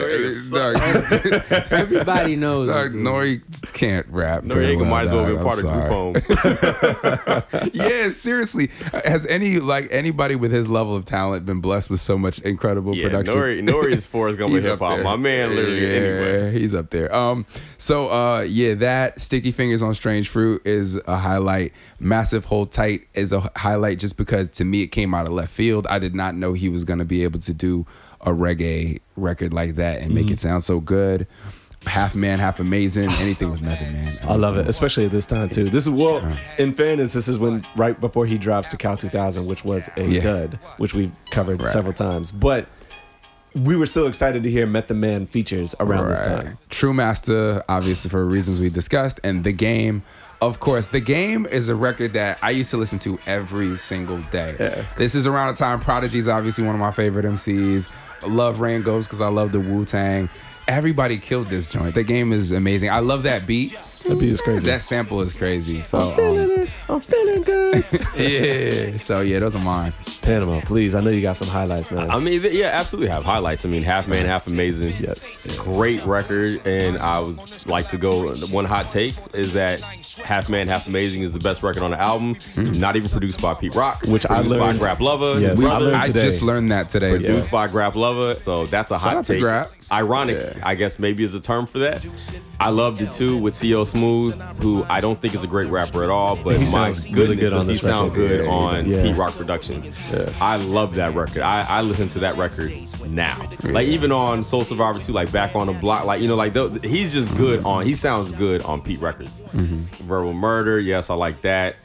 Noriega 0.52 1.72
Everybody 1.72 2.36
knows. 2.36 2.70
dog. 2.70 2.92
Nori 2.92 3.42
can't 3.74 4.06
rap. 4.08 4.44
very 4.44 4.76
Noriega 4.76 4.90
might 4.90 5.06
as 5.08 5.14
well 5.14 5.26
dog. 5.26 5.38
be 5.38 5.44
part 5.44 5.60
I'm 5.64 6.14
of 6.14 6.24
sorry. 6.34 7.40
group 7.40 7.64
home. 7.64 7.70
yeah, 7.74 8.10
seriously. 8.15 8.69
Has 9.06 9.25
any 9.25 9.60
like 9.60 9.88
anybody 9.91 10.36
with 10.36 10.51
his 10.51 10.67
level 10.69 10.95
of 10.95 11.06
talent 11.06 11.45
been 11.45 11.62
blessed 11.62 11.89
with 11.89 11.99
so 12.01 12.17
much 12.17 12.39
incredible 12.39 12.95
Yeah, 12.95 13.10
production? 13.10 13.36
Nori, 13.36 13.67
Nori's 13.69 14.06
Forrest 14.06 14.38
Gump 14.38 14.49
of 14.51 14.56
He's 14.56 14.63
hip 14.63 14.73
up 14.73 14.80
hop. 14.80 14.95
there. 14.95 15.04
My 15.04 15.15
man, 15.15 15.49
literally. 15.56 15.82
Yeah, 15.82 15.95
Anyway, 15.95 16.60
he's 16.60 16.73
up 16.75 16.89
there. 16.89 17.13
Um, 17.15 17.45
so 17.78 18.10
uh, 18.10 18.41
yeah, 18.41 18.73
that 18.75 19.19
Sticky 19.19 19.51
Fingaz 19.54 19.82
on 19.82 19.93
Strange 19.93 20.30
Fruit 20.30 20.62
is 20.65 20.95
a 21.08 21.17
highlight. 21.17 21.73
Massive 21.99 22.45
Hold 22.45 22.71
Tight 22.71 23.01
is 23.13 23.32
a 23.32 23.49
highlight 23.56 23.99
just 23.99 24.17
because 24.17 24.49
to 24.51 24.65
me 24.65 24.82
it 24.84 24.88
came 24.88 25.13
out 25.13 25.25
of 25.28 25.34
left 25.34 25.51
field. 25.54 25.86
I 25.88 25.99
did 25.99 26.15
not 26.15 26.36
know 26.36 26.54
he 26.54 26.69
was 26.69 26.84
gonna 26.84 27.06
be 27.06 27.23
able 27.23 27.39
to 27.41 27.54
do 27.54 27.86
a 28.21 28.32
reggae 28.32 29.01
record 29.15 29.54
like 29.54 29.75
that 29.75 29.97
and 29.97 30.06
Mm-hmm. 30.08 30.15
make 30.15 30.32
it 30.32 30.39
sound 30.39 30.63
so 30.63 30.80
good. 30.80 31.28
Half 31.86 32.15
man, 32.15 32.39
half 32.39 32.60
amazing. 32.60 33.10
Oh, 33.10 33.17
Anything 33.19 33.52
with 33.52 33.62
Method 33.62 33.93
Man. 33.93 34.06
I 34.28 34.36
love 34.36 34.58
it, 34.58 34.67
especially 34.67 35.06
at 35.06 35.12
this 35.12 35.26
time 35.26 35.50
too. 35.50 35.69
This 35.69 35.84
is 35.84 35.89
well, 35.89 36.26
in 36.58 36.74
fairness, 36.74 37.13
this 37.13 37.28
is 37.28 37.38
when 37.39 37.65
right 37.76 38.00
before 38.00 38.26
he 38.26 38.38
drops 38.38 38.74
Tical 38.74 39.00
2000, 39.00 39.45
which 39.45 39.63
was 39.63 39.89
a 39.98 40.04
Yeah. 40.04 40.21
dud, 40.21 40.60
which 40.78 40.93
we've 40.93 41.12
covered 41.32 41.62
Right. 41.62 41.71
several 41.71 41.93
times. 41.93 42.32
But 42.32 42.67
we 43.54 43.76
were 43.78 43.86
still 43.86 44.08
excited 44.08 44.43
to 44.43 44.52
hear 44.52 44.65
Method 44.67 44.98
Man 44.98 45.28
features 45.28 45.74
around 45.80 46.10
this 46.10 46.21
time. 46.24 46.58
True 46.69 46.93
Master, 46.93 47.63
obviously 47.69 48.10
for 48.10 48.26
reasons 48.26 48.60
we 48.60 48.69
discussed, 48.69 49.19
and 49.24 49.43
The 49.43 49.54
Game. 49.54 50.04
Of 50.41 50.60
course, 50.60 50.88
The 50.88 51.00
Game 51.00 51.45
is 51.50 51.69
a 51.69 51.76
record 51.76 52.12
that 52.13 52.38
I 52.41 52.50
used 52.50 52.69
to 52.71 52.78
listen 52.78 53.00
to 53.00 53.17
every 53.26 53.78
single 53.78 54.17
day. 54.32 54.84
This 54.98 55.15
is 55.15 55.26
around 55.26 55.54
the 55.56 55.58
time 55.58 55.80
Prodigy 55.80 56.19
is 56.19 56.28
obviously 56.28 56.65
one 56.65 56.76
of 56.76 56.82
my 56.82 56.91
favorite 56.91 57.24
MCs. 57.26 57.91
I 58.24 58.28
love 58.28 58.58
Raekwon 58.58 59.04
because 59.04 59.21
I 59.21 59.28
love 59.30 59.54
the 59.54 59.62
Wu 59.62 59.86
Tang. 59.86 60.28
Everybody 60.67 61.19
killed 61.19 61.47
this 61.49 61.69
joint. 61.69 61.93
The 61.93 62.04
game 62.04 62.34
is 62.34 62.51
amazing. 62.51 62.89
I 62.89 62.99
love 62.99 63.23
that 63.23 63.45
beat. 63.45 63.78
That 64.08 64.20
beat 64.20 64.30
is 64.30 64.41
crazy. 64.41 64.65
That 64.68 64.82
sample 64.84 65.22
is 65.22 65.36
crazy. 65.36 65.82
So 65.82 65.98
I'm 66.00 66.15
feeling 66.15 66.39
um, 66.60 66.60
it. 66.65 66.74
I'm 66.89 67.00
feeling 67.02 67.41
good. 67.44 67.86
yeah. 68.91 68.98
So 68.98 69.22
yeah, 69.22 69.39
those 69.39 69.56
are 69.56 69.60
mine. 69.63 69.94
Panama, 70.22 70.62
please. 70.62 70.94
I 70.96 71.02
know 71.02 71.10
you 71.12 71.22
got 71.22 71.38
some 71.38 71.48
highlights, 71.48 71.89
man. 71.91 72.12
I 72.12 72.20
mean, 72.20 72.41
yeah, 72.52 72.68
absolutely 72.74 73.10
have 73.12 73.24
highlights. 73.24 73.65
I 73.65 73.70
mean, 73.70 73.82
half 73.84 74.08
man, 74.08 74.26
half 74.26 74.48
amazing. 74.48 74.96
Yes. 75.00 75.56
Great 75.58 76.04
record. 76.06 76.65
And 76.68 76.98
I 77.00 77.20
would 77.20 77.68
like 77.68 77.89
to 77.89 77.98
go, 77.98 78.36
one 78.36 78.65
hot 78.65 78.89
take 78.89 79.15
is 79.34 79.54
that 79.54 79.80
half 80.24 80.50
man, 80.50 80.68
half 80.68 80.88
amazing 80.88 81.24
is 81.24 81.32
the 81.32 81.39
best 81.39 81.63
record 81.63 81.82
on 81.84 81.91
the 81.91 82.00
album. 82.00 82.36
Not 82.56 82.96
even 82.96 83.10
produced 83.10 83.41
by 83.41 83.54
Pete 83.56 83.74
Rock. 83.76 84.04
Which 84.04 84.26
I 84.26 84.36
produced 84.36 84.52
learned- 84.56 84.80
by 84.80 84.86
Grap 84.88 84.98
Luva, 84.98 85.41
Yes, 85.41 85.52
his 85.52 85.65
I 85.65 85.68
brother. 85.68 85.86
learned 85.86 85.96
I 85.98 86.12
just 86.12 86.41
learned 86.41 86.72
that 86.72 86.89
today. 86.89 87.08
as 87.15 87.24
well. 87.24 87.32
produced 87.32 87.52
by 87.52 87.68
Grap 87.68 87.94
Luva. 87.94 88.39
So 88.39 88.65
that's 88.68 88.91
a 88.91 88.98
hot 88.98 89.18
out 89.18 89.26
to 89.26 89.34
take. 89.34 89.44
Grap. 89.44 89.72
Ironic, 89.91 90.38
Yeah. 90.39 90.60
I 90.63 90.74
guess 90.76 90.98
maybe 90.98 91.24
is 91.24 91.34
a 91.36 91.39
term 91.39 91.68
for 91.68 91.80
that. 91.80 92.04
I 92.60 92.70
loved 92.70 93.02
it 93.02 93.12
too 93.12 93.38
with 93.38 93.56
CL 93.56 93.86
Smooth, 93.96 94.40
who 94.62 94.84
I 94.90 95.00
don't 95.00 95.20
think 95.22 95.34
is 95.36 95.44
a 95.44 95.48
great 95.48 95.68
rapper 95.70 96.04
at 96.04 96.10
all, 96.10 96.36
but 96.36 96.58
He 96.58 96.64
my 96.66 96.92
sounds 96.92 97.04
goodness, 97.06 97.18
really 97.30 97.36
good 97.38 97.54
on 97.54 97.60
does 97.60 97.68
he 97.70 97.76
sound 97.76 98.12
record. 98.12 98.28
good 98.30 98.46
Yeah, 98.46 98.52
on 98.52 98.88
yeah. 98.88 99.02
Pete 99.04 99.16
Rock 99.16 99.34
production. 99.36 99.84
I 100.42 100.58
love 100.58 100.96
that 100.96 101.14
record. 101.16 101.42
I, 101.44 101.62
I 101.62 101.82
listen 101.82 102.08
to 102.10 102.20
that 102.20 102.36
record 102.38 102.74
now. 103.08 103.50
Like 103.64 103.88
even 103.88 104.12
on 104.12 104.44
Soul 104.44 104.64
Survivor 104.64 105.00
2, 105.00 105.12
like 105.14 105.32
back 105.32 105.56
on 105.56 105.68
the 105.68 105.74
block, 105.74 106.06
like 106.06 106.22
you 106.22 106.28
know, 106.28 106.36
like 106.36 106.54
th- 106.54 106.84
he's 106.84 107.14
just 107.14 107.36
good 107.38 107.64
on. 107.64 107.86
He 107.86 107.96
sounds 107.96 108.32
good 108.34 108.62
on 108.64 108.82
Pete 108.82 109.00
records. 109.00 109.42
Mm-hmm. 109.54 110.06
Verbal 110.08 110.34
Murder, 110.34 110.80
yes, 110.80 111.10
I 111.10 111.16
like 111.16 111.42
that. 111.42 111.78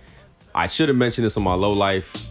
I 0.55 0.67
should 0.67 0.89
have 0.89 0.97
mentioned 0.97 1.25
this 1.25 1.37
on 1.37 1.45
my 1.45 1.55
low 1.55 1.73
life. 1.73 2.27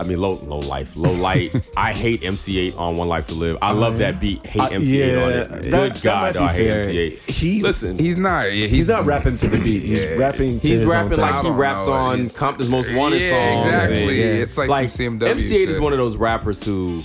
I 0.00 0.04
mean, 0.04 0.20
low 0.20 0.40
low 0.44 0.58
life, 0.60 0.96
low 0.96 1.12
light. 1.28 1.70
I 1.76 1.92
hate 1.92 2.22
MC 2.24 2.54
Eiht 2.70 2.78
on 2.78 2.96
One 2.96 3.08
Life 3.08 3.26
to 3.26 3.34
Live. 3.34 3.56
I 3.62 3.72
love 3.72 3.98
that 3.98 4.20
beat. 4.20 4.44
Hate 4.46 4.60
Uh, 4.62 4.68
MC 4.68 4.92
Eiht 4.96 5.22
on 5.24 5.30
yeah, 5.30 5.36
it. 5.36 5.48
that- 5.50 5.62
Good 5.62 5.92
that 5.92 6.02
God, 6.02 6.34
might 6.34 6.42
I 6.42 6.52
hate 6.52 6.64
fair. 6.64 6.80
MC 6.80 6.94
Eiht. 6.94 7.30
He's- 7.30 7.62
Listen, 7.62 7.98
He's 7.98 8.16
not. 8.16 8.44
Yeah, 8.46 8.66
he's, 8.66 8.70
He's 8.70 8.88
not 8.88 9.06
rapping 9.06 9.36
to 9.38 9.48
the 9.48 9.58
beat. 9.58 9.82
He's 9.82 10.02
Yeah. 10.02 10.08
rapping 10.10 10.60
to 10.60 10.66
He's 10.68 10.80
his 10.80 10.88
rapping 10.90 11.12
own 11.14 11.18
like 11.20 11.32
I 11.34 11.42
he 11.42 11.48
raps 11.50 11.86
know. 11.86 11.92
on 11.92 12.18
He's- 12.18 12.34
Compton's 12.36 12.68
Most 12.68 12.92
Wanted 12.92 13.20
Yeah, 13.20 13.30
songs. 13.62 13.66
exactly. 13.74 14.22
and- 14.22 14.38
It's 14.40 14.58
like 14.58 14.68
like 14.68 14.90
some 14.90 15.18
CMW 15.18 15.28
MC 15.30 15.54
Eiht 15.64 15.68
is 15.68 15.78
one 15.80 15.92
of 15.92 15.98
those 15.98 16.16
rappers 16.16 16.62
who 16.64 17.02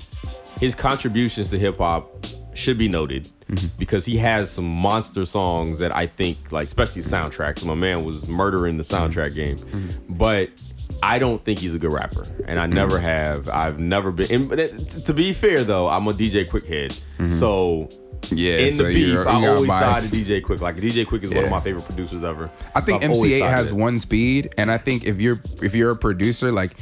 his 0.60 0.76
contributions 0.76 1.50
to 1.50 1.58
hip 1.60 1.78
hop 1.78 2.26
should 2.54 2.78
be 2.78 2.88
noted 2.90 3.28
Mm-hmm. 3.50 3.68
because 3.80 4.06
he 4.06 4.18
has 4.18 4.52
some 4.52 4.66
monster 4.70 5.26
songs 5.26 5.80
that 5.80 5.96
I 5.96 6.06
think 6.06 6.38
like 6.52 6.68
especially 6.68 7.02
soundtracks. 7.02 7.64
My 7.66 7.74
man 7.74 8.04
was 8.06 8.28
murdering 8.28 8.78
the 8.78 8.84
Mm-hmm. 8.84 9.20
soundtrack 9.20 9.34
game, 9.34 9.58
but. 10.10 10.50
I 11.02 11.18
don't 11.20 11.44
think 11.44 11.60
he's 11.60 11.74
a 11.74 11.80
good 11.80 11.94
rapper, 11.94 12.24
and 12.48 12.60
I 12.60 12.66
Mm-hmm. 12.66 12.74
never 12.76 13.00
have. 13.00 13.48
I've 13.48 13.80
never 13.80 14.12
been. 14.12 14.52
And, 14.52 14.90
to 15.06 15.14
be 15.14 15.32
fair, 15.34 15.64
though, 15.64 15.88
I'm 15.90 16.08
a 16.08 16.14
DJ 16.14 16.48
Quik 16.48 16.66
head, 16.66 16.98
so 17.36 17.88
Mm-hmm. 17.90 18.36
Yeah, 18.36 18.58
in 18.58 18.72
so 18.72 18.84
the 18.84 18.90
beef, 18.94 19.08
you're- 19.08 19.26
I 19.26 19.40
you 19.40 19.46
got 19.46 19.56
always 19.56 19.70
side 19.72 20.04
to 20.04 20.10
DJ 20.10 20.42
Quik. 20.42 20.60
Like 20.60 20.76
DJ 20.76 21.06
Quik 21.06 21.24
is 21.24 21.30
one 21.32 21.46
of 21.46 21.50
my 21.52 21.62
favorite 21.62 21.86
producers 21.86 22.22
ever. 22.22 22.50
I 22.76 22.82
think 22.82 23.02
So 23.02 23.08
MC 23.08 23.30
Eiht 23.40 23.50
has 23.50 23.72
one 23.72 23.98
speed, 23.98 24.54
and 24.58 24.70
I 24.70 24.78
think 24.78 25.06
if 25.06 25.22
you're 25.22 25.42
if 25.62 25.74
you're 25.74 25.92
a 25.92 25.96
producer, 25.96 26.52
like 26.52 26.76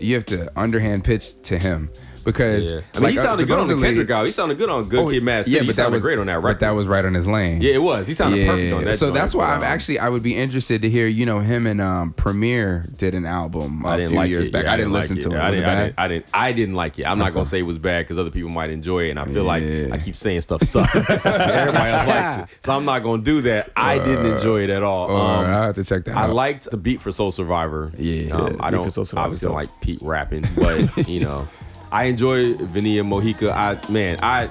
you 0.00 0.16
have 0.16 0.24
to 0.26 0.50
underhand 0.58 1.04
pitch 1.04 1.40
to 1.42 1.58
him 1.58 1.90
because 2.24 2.70
Yeah. 2.70 2.76
I 2.94 2.96
mean, 2.98 3.02
like, 3.04 3.12
he 3.12 3.18
uh, 3.18 3.22
sounded 3.22 3.48
good 3.48 3.58
on 3.58 3.68
the 3.68 3.74
Kendrick 3.76 4.10
album. 4.10 4.26
He 4.26 4.32
sounded 4.32 4.58
good 4.58 4.68
on 4.70 4.88
Good 4.88 4.98
Oh, 5.00 5.10
Kid, 5.10 5.22
Mad 5.22 5.44
City. 5.44 5.56
Yeah, 5.56 5.60
but 5.62 5.66
that 5.68 5.74
sounded 5.74 5.96
was 5.98 6.04
great 6.04 6.18
on 6.18 6.26
that 6.26 6.34
record. 6.42 6.42
But 6.54 6.60
that 6.60 6.70
was 6.70 6.86
right 6.86 7.04
on 7.04 7.14
his 7.14 7.26
lane. 7.26 7.60
yeah, 7.62 7.74
it 7.74 7.82
was. 7.82 8.06
He 8.06 8.14
sounded 8.14 8.46
perfect 8.46 8.72
on 8.74 8.84
that. 8.84 8.94
So 8.96 9.06
joint, 9.06 9.14
that's 9.14 9.34
why 9.34 9.46
I'm 9.52 9.58
um, 9.58 9.62
actually 9.64 9.98
I 9.98 10.08
would 10.08 10.22
be 10.22 10.34
interested 10.36 10.82
to 10.82 10.90
hear. 10.90 11.06
You 11.06 11.26
know, 11.26 11.40
him 11.40 11.66
and 11.66 11.80
um, 11.80 12.12
Premier 12.12 12.86
did 12.96 13.14
an 13.14 13.26
album 13.26 13.84
I 13.84 13.94
a 13.94 13.96
didn't 13.98 14.10
few 14.10 14.18
like 14.18 14.30
years 14.30 14.48
it. 14.48 14.52
back. 14.52 14.64
Yeah, 14.64 14.72
I 14.72 14.76
didn't 14.76 14.92
like 14.92 15.00
listen 15.02 15.18
to 15.18 15.36
it. 15.36 15.38
I 15.40 15.50
Was 15.50 15.58
it 15.58 15.62
didn't, 15.62 15.68
I 15.70 15.82
didn't. 15.82 15.94
I 15.98 16.08
didn't. 16.08 16.26
I 16.34 16.52
didn't 16.52 16.74
like 16.74 16.98
it. 16.98 17.04
I'm 17.04 17.18
not 17.18 17.32
gonna 17.32 17.44
say 17.44 17.58
it 17.60 17.66
was 17.66 17.78
bad 17.78 18.04
because 18.04 18.18
other 18.18 18.30
people 18.30 18.50
might 18.50 18.70
enjoy 18.70 19.06
it, 19.06 19.10
and 19.10 19.18
I 19.18 19.24
feel 19.26 19.44
like 19.44 19.62
I 19.64 19.98
keep 19.98 20.16
saying 20.16 20.40
stuff 20.42 20.62
sucks. 20.62 21.08
Everybody 21.10 21.90
else 21.90 22.06
likes 22.06 22.52
it, 22.52 22.58
so 22.64 22.76
I'm 22.76 22.84
not 22.84 23.00
gonna 23.00 23.22
do 23.22 23.42
that. 23.42 23.70
I 23.76 23.98
didn't 23.98 24.26
enjoy 24.26 24.62
it 24.64 24.70
at 24.70 24.82
all. 24.82 25.10
All 25.10 25.16
right, 25.42 25.44
Um, 25.48 25.54
I'll 25.54 25.62
have 25.64 25.74
to 25.76 25.84
check 25.84 26.04
that. 26.04 26.16
I 26.16 26.26
liked 26.26 26.70
the 26.70 26.76
beat 26.76 27.00
for 27.02 27.12
Soul 27.12 27.32
Survivor. 27.32 27.90
Yeah. 27.96 28.34
um, 28.34 28.56
I 28.60 28.70
don't 28.70 28.84
for 28.84 28.90
Soul 29.04 29.18
obviously 29.18 29.46
don't 29.46 29.54
like 29.54 29.68
Pete 29.80 30.00
rapping, 30.02 30.46
but 30.56 31.08
you 31.08 31.20
know, 31.20 31.48
I 31.92 32.04
enjoy 32.04 32.54
Vinia 32.54 33.02
Mojica. 33.04 33.50
I 33.50 33.78
man, 33.90 34.18
I 34.22 34.48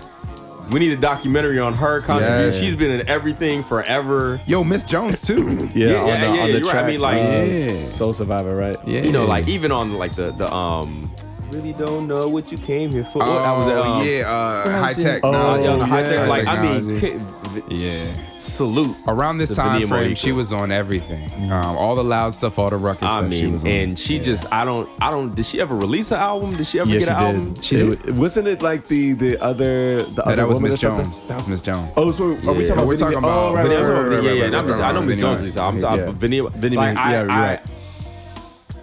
we 0.72 0.80
need 0.80 0.92
a 0.92 0.98
documentary 0.98 1.58
on 1.60 1.74
her 1.74 2.02
contribution. 2.02 2.54
Yeah. 2.54 2.60
She's 2.60 2.76
been 2.76 2.92
in 2.92 3.08
everything 3.08 3.64
forever. 3.64 4.40
Yo, 4.46 4.64
Miss 4.64 4.84
Jones 4.84 5.22
too. 5.22 5.70
Yeah, 5.74 5.88
Yeah, 5.92 5.98
on, 6.02 6.08
yeah, 6.08 6.28
the, 6.30 6.36
yeah, 6.36 6.42
on 6.44 6.52
the 6.52 6.58
you're 6.60 6.68
right. 6.68 6.76
I 6.84 6.88
mean, 6.88 7.00
like- 7.00 7.18
uh, 7.18 7.44
Yeah. 7.44 7.72
Soul 7.72 8.14
Survivor, 8.14 8.56
right? 8.56 8.78
yeah, 8.86 9.02
You 9.02 9.12
know, 9.12 9.26
like 9.26 9.48
even 9.48 9.72
on 9.72 9.94
like 9.98 10.14
the 10.14 10.32
the 10.32 10.52
um. 10.54 11.10
Really 11.52 11.74
don't 11.74 12.08
know 12.08 12.28
what 12.28 12.52
you 12.52 12.58
came 12.60 12.92
here 12.92 13.04
for. 13.06 13.24
Oh, 13.24 13.34
What- 13.34 13.42
that 13.42 13.58
was 13.58 13.68
at, 13.68 13.78
um, 13.78 14.08
yeah, 14.08 14.32
uh, 14.32 14.80
high 14.80 14.94
tech. 14.94 15.22
Oh, 15.24 15.30
uh, 15.32 15.58
yeah, 15.60 15.86
high 15.86 16.04
tech, 16.04 16.18
high 16.20 16.28
like 16.28 16.46
I 16.48 16.62
mean, 16.62 17.26
Yeah. 17.70 17.92
salute. 18.38 18.96
Around 19.08 19.40
this 19.40 19.50
to 19.50 19.56
time 19.56 19.88
frame, 19.88 20.14
she 20.14 20.32
was 20.32 20.54
on 20.54 20.72
everything. 20.72 21.52
Um, 21.52 21.76
all 21.76 21.96
the 21.96 22.04
loud 22.04 22.34
stuff, 22.36 22.60
all 22.60 22.70
the 22.70 22.78
Rawkus 22.78 22.98
I 23.04 23.22
stuff. 23.22 23.34
she 23.34 23.48
was 23.48 23.64
on. 23.64 23.70
and 23.72 23.98
she 24.00 24.20
just, 24.20 24.46
I 24.54 24.64
don't, 24.64 24.88
I 25.02 25.10
don't. 25.10 25.34
Did 25.34 25.46
she 25.46 25.60
ever 25.60 25.76
release 25.76 26.12
an 26.12 26.20
album? 26.20 26.52
Did 26.52 26.68
she 26.68 26.80
ever 26.80 26.90
Yeah, 26.92 27.00
get 27.00 27.06
she 27.08 27.12
an 27.12 27.16
album? 27.18 27.54
did. 27.54 27.66
She 27.66 27.76
did. 27.78 28.18
Wasn't 28.18 28.48
it 28.48 28.62
like 28.62 28.86
the 28.86 29.14
the 29.14 29.44
other 29.44 30.00
the 30.04 30.12
No, 30.18 30.24
other 30.24 30.36
that 30.36 30.48
was 30.48 30.56
woman 30.58 30.72
Miss 30.72 30.76
or 30.84 30.88
something? 30.88 31.06
Jones. 31.06 31.24
That 31.24 31.38
was 31.38 31.48
Miss 31.48 31.62
Jones. 31.62 31.92
Oh, 31.98 32.12
so 32.12 32.26
are 32.26 32.28
we 32.30 32.36
Yeah. 32.36 32.44
talking 32.46 32.72
about? 32.74 32.88
We're 32.88 32.98
talking 32.98 33.18
about 33.18 33.30
Oh, 33.52 33.56
right, 33.56 33.64
Vinny- 33.64 33.76
right, 33.76 33.84
Vanilla, 33.86 34.02
right, 34.04 34.10
right, 34.10 34.24
yeah, 34.24 34.30
right, 34.30 34.38
yeah, 34.38 34.44
right, 34.44 34.52
not 34.52 34.68
Miss- 34.68 34.76
right, 34.78 34.86
I 34.86 34.92
know 34.92 35.00
right. 35.00 35.08
Miss 35.08 35.20
Jones. 35.20 35.58
I'm 35.58 35.76
Yeah. 35.76 35.82
talking 35.82 36.14
Vanilla. 36.14 36.50
Vinny- 36.52 36.76
like, 36.78 36.96
yeah, 36.98 37.04
I, 37.04 37.12
you're 37.22 37.32
I 37.32 37.42
right. 37.42 37.60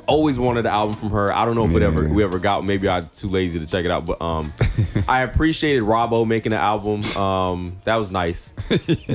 Always 0.07 0.39
wanted 0.39 0.61
an 0.61 0.73
album 0.73 0.95
from 0.97 1.11
her. 1.11 1.33
I 1.33 1.45
don't 1.45 1.55
know 1.55 1.65
if 1.65 1.71
it 1.73 1.83
Yeah. 1.83 1.89
ever 1.89 2.09
we 2.09 2.23
ever 2.25 2.39
got. 2.39 2.65
Maybe 2.65 2.89
I'm 2.89 3.09
too 3.15 3.29
lazy 3.29 3.59
to 3.61 3.67
check 3.67 3.85
it 3.85 3.91
out. 3.91 4.07
But 4.07 4.21
um, 4.23 4.53
I 5.09 5.23
appreciated 5.23 5.83
Robbo 5.83 6.27
making 6.27 6.53
an 6.53 6.59
album. 6.61 7.03
Um, 7.21 7.77
that 7.85 7.97
was 7.97 8.11
nice. 8.11 8.53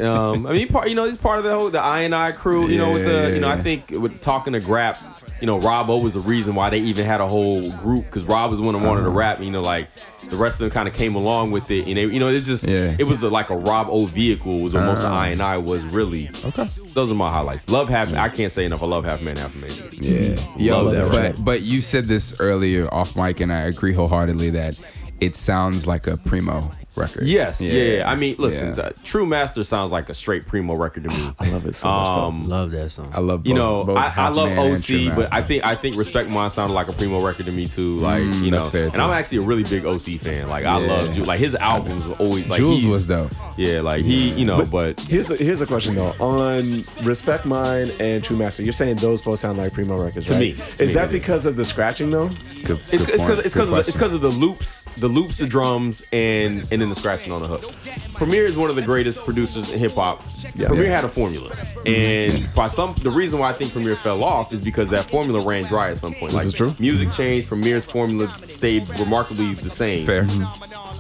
Um, 0.01 0.45
I 0.47 0.53
mean, 0.53 0.67
part 0.69 0.89
you 0.89 0.95
know 0.95 1.05
he's 1.05 1.17
part 1.17 1.37
of 1.37 1.43
the 1.43 1.51
whole 1.53 1.69
the 1.69 1.79
I 1.79 2.01
and 2.01 2.15
I 2.15 2.31
crew. 2.31 2.67
You 2.67 2.77
know, 2.77 2.91
with 2.93 3.05
Yeah, 3.05 3.27
the 3.29 3.35
you 3.35 3.41
know 3.41 3.49
I 3.49 3.61
think 3.61 3.89
with 3.91 4.21
talking 4.21 4.53
to 4.53 4.59
Grap. 4.59 4.97
You 5.41 5.47
know, 5.47 5.59
Robbo 5.59 6.01
was 6.03 6.13
the 6.13 6.19
reason 6.19 6.53
why 6.55 6.69
they 6.69 6.77
even 6.79 7.05
had 7.05 7.19
a 7.19 7.27
whole 7.27 7.69
group 7.77 8.05
because 8.05 8.25
Rob 8.25 8.51
was 8.51 8.59
the 8.59 8.65
one 8.65 8.75
that 8.79 8.87
wanted 8.87 9.01
to 9.03 9.09
rap. 9.09 9.37
and, 9.37 9.45
You 9.45 9.51
know, 9.51 9.61
like 9.61 9.89
the 10.29 10.35
rest 10.35 10.61
of 10.61 10.65
them 10.65 10.69
kind 10.71 10.87
of 10.87 10.93
came 10.93 11.15
along 11.15 11.49
with 11.51 11.69
it, 11.71 11.87
and 11.87 11.97
they, 11.97 12.05
you 12.05 12.19
know, 12.19 12.29
it 12.29 12.41
just 12.41 12.63
Yeah. 12.67 12.95
it 12.99 13.07
was 13.07 13.23
a, 13.23 13.27
like 13.29 13.49
a 13.49 13.57
Rob 13.57 13.87
O 13.89 14.05
vehicle. 14.05 14.59
Was 14.59 14.73
what 14.73 14.83
most 14.85 14.99
of 14.99 15.05
Uh-huh. 15.05 15.15
I 15.15 15.27
and 15.29 15.41
I 15.41 15.57
was 15.57 15.81
really. 15.85 16.29
Okay. 16.45 16.67
Those 16.93 17.11
are 17.11 17.15
my 17.15 17.31
highlights. 17.31 17.67
Love 17.69 17.89
half. 17.89 18.13
I 18.13 18.29
can't 18.29 18.51
say 18.51 18.65
enough. 18.65 18.83
I 18.83 18.85
love 18.85 19.03
half 19.03 19.21
man, 19.21 19.35
half 19.35 19.55
amazing. 19.55 19.89
Yeah, 19.93 20.35
yo, 20.57 20.83
Love 20.83 20.93
that 20.93 21.09
but 21.11 21.17
record. 21.17 21.43
but 21.45 21.61
you 21.63 21.81
said 21.81 22.05
this 22.05 22.39
earlier 22.39 22.87
off 22.93 23.15
mic, 23.15 23.39
and 23.39 23.51
I 23.51 23.61
agree 23.61 23.93
wholeheartedly 23.93 24.51
that 24.51 24.79
it 25.19 25.35
sounds 25.35 25.87
like 25.87 26.05
a 26.07 26.17
primo 26.17 26.69
record. 26.95 27.23
Yes, 27.23 27.61
yeah. 27.61 27.73
yeah. 27.83 28.09
I 28.09 28.15
mean, 28.15 28.35
listen, 28.39 28.75
Yeah. 28.75 28.83
uh, 28.83 28.89
True 29.03 29.25
Master 29.25 29.63
sounds 29.63 29.91
like 29.91 30.09
a 30.09 30.13
straight 30.13 30.47
primo 30.47 30.75
record 30.75 31.03
to 31.03 31.09
me. 31.09 31.33
I 31.39 31.49
love 31.49 31.65
it 31.65 31.75
so 31.75 31.87
much. 31.89 32.07
Um, 32.07 32.47
Love 32.49 32.71
that 32.71 32.91
song. 32.91 33.11
I 33.13 33.19
love. 33.19 33.43
Both, 33.43 33.47
you 33.49 33.53
know, 33.55 33.83
both 33.83 33.97
I, 33.97 34.13
I 34.15 34.27
love 34.29 34.49
OC, 34.57 35.15
but 35.15 35.31
I 35.33 35.41
think 35.41 35.65
I 35.65 35.75
think 35.75 35.97
Respect 35.97 36.29
Mine 36.29 36.49
sounded 36.49 36.73
like 36.73 36.87
a 36.87 36.93
primo 36.93 37.21
record 37.21 37.45
to 37.47 37.51
me 37.51 37.67
too. 37.67 37.97
Like 37.97 38.21
Mm, 38.23 38.45
you 38.45 38.51
know, 38.51 38.59
that's 38.59 38.69
fair, 38.71 38.85
and 38.85 38.93
too. 38.93 39.01
I'm 39.01 39.11
actually 39.11 39.37
a 39.39 39.41
really 39.41 39.63
big 39.63 39.85
OC 39.85 40.19
fan. 40.19 40.47
Like 40.49 40.65
I 40.65 40.77
love 40.77 41.09
Jewelz. 41.15 41.25
Like 41.27 41.39
his 41.39 41.55
albums 41.55 42.05
were 42.07 42.15
always 42.15 42.47
like 42.47 42.61
Jewelz 42.61 42.79
he's- 42.79 42.91
was 42.91 43.07
dope. 43.07 43.31
Yeah, 43.57 43.81
like 43.81 44.01
he, 44.01 44.29
you 44.31 44.45
know, 44.45 44.65
but, 44.65 44.99
Here's 45.01 45.29
a, 45.29 45.35
here's 45.35 45.61
a 45.61 45.65
question 45.65 45.95
though. 45.95 46.13
On 46.19 46.63
Respect 47.03 47.45
Mine 47.45 47.91
and 47.99 48.23
True 48.23 48.37
Master, 48.37 48.63
you're 48.63 48.73
saying 48.73 48.97
those 48.97 49.21
both 49.21 49.39
sound 49.39 49.57
like 49.57 49.73
primo 49.73 49.97
records, 50.03 50.27
To 50.27 50.33
right? 50.33 50.39
me. 50.39 50.53
To 50.53 50.61
Is 50.83 50.89
me, 50.89 50.93
that 50.95 51.09
they 51.09 51.17
because 51.19 51.45
of 51.45 51.55
the 51.55 51.65
scratching 51.65 52.09
though? 52.11 52.29
Good, 52.63 52.79
it's 52.91 53.05
good 53.05 53.15
it's 53.15 53.23
point. 53.23 53.29
because 53.29 53.45
it's 53.45 53.53
because 53.53 53.67
of, 53.69 53.73
the- 53.73 53.79
it's 53.79 53.85
question. 53.97 53.99
'cause 53.99 54.13
of 54.13 54.21
the 54.21 54.29
loops, 54.31 54.83
the 54.97 55.07
loops, 55.07 55.37
the 55.37 55.47
drums, 55.47 56.03
and 56.11 56.59
and 56.71 56.81
then 56.81 56.89
the 56.89 56.95
scratching 56.95 57.31
on 57.33 57.41
the 57.41 57.47
hook. 57.47 57.73
Premier 58.15 58.45
is 58.45 58.57
one 58.57 58.69
of 58.69 58.75
the 58.75 58.81
greatest 58.81 59.23
producers 59.23 59.69
in 59.69 59.79
hip 59.79 59.95
hop. 59.95 60.23
Premier 60.55 60.83
Yeah. 60.85 60.95
had 60.95 61.05
a 61.05 61.09
formula, 61.09 61.55
and 61.85 62.33
mm-hmm. 62.33 62.55
by 62.55 62.67
some 62.67 62.93
the 63.01 63.09
reason 63.09 63.39
why 63.39 63.49
I 63.49 63.53
think 63.53 63.71
Premier 63.73 63.95
fell 63.95 64.23
off 64.23 64.53
is 64.53 64.59
because 64.61 64.89
that 64.89 65.09
formula 65.09 65.43
ran 65.45 65.63
dry 65.65 65.89
at 65.91 65.97
some 65.99 66.13
point. 66.13 66.33
like 66.33 66.45
is 66.47 66.53
true. 66.53 66.75
music 66.79 67.11
changed, 67.13 67.47
Premier's 67.47 67.85
formula 67.85 68.29
stayed 68.45 68.87
remarkably 68.99 69.55
the 69.55 69.69
same. 69.69 70.05
fair. 70.05 70.27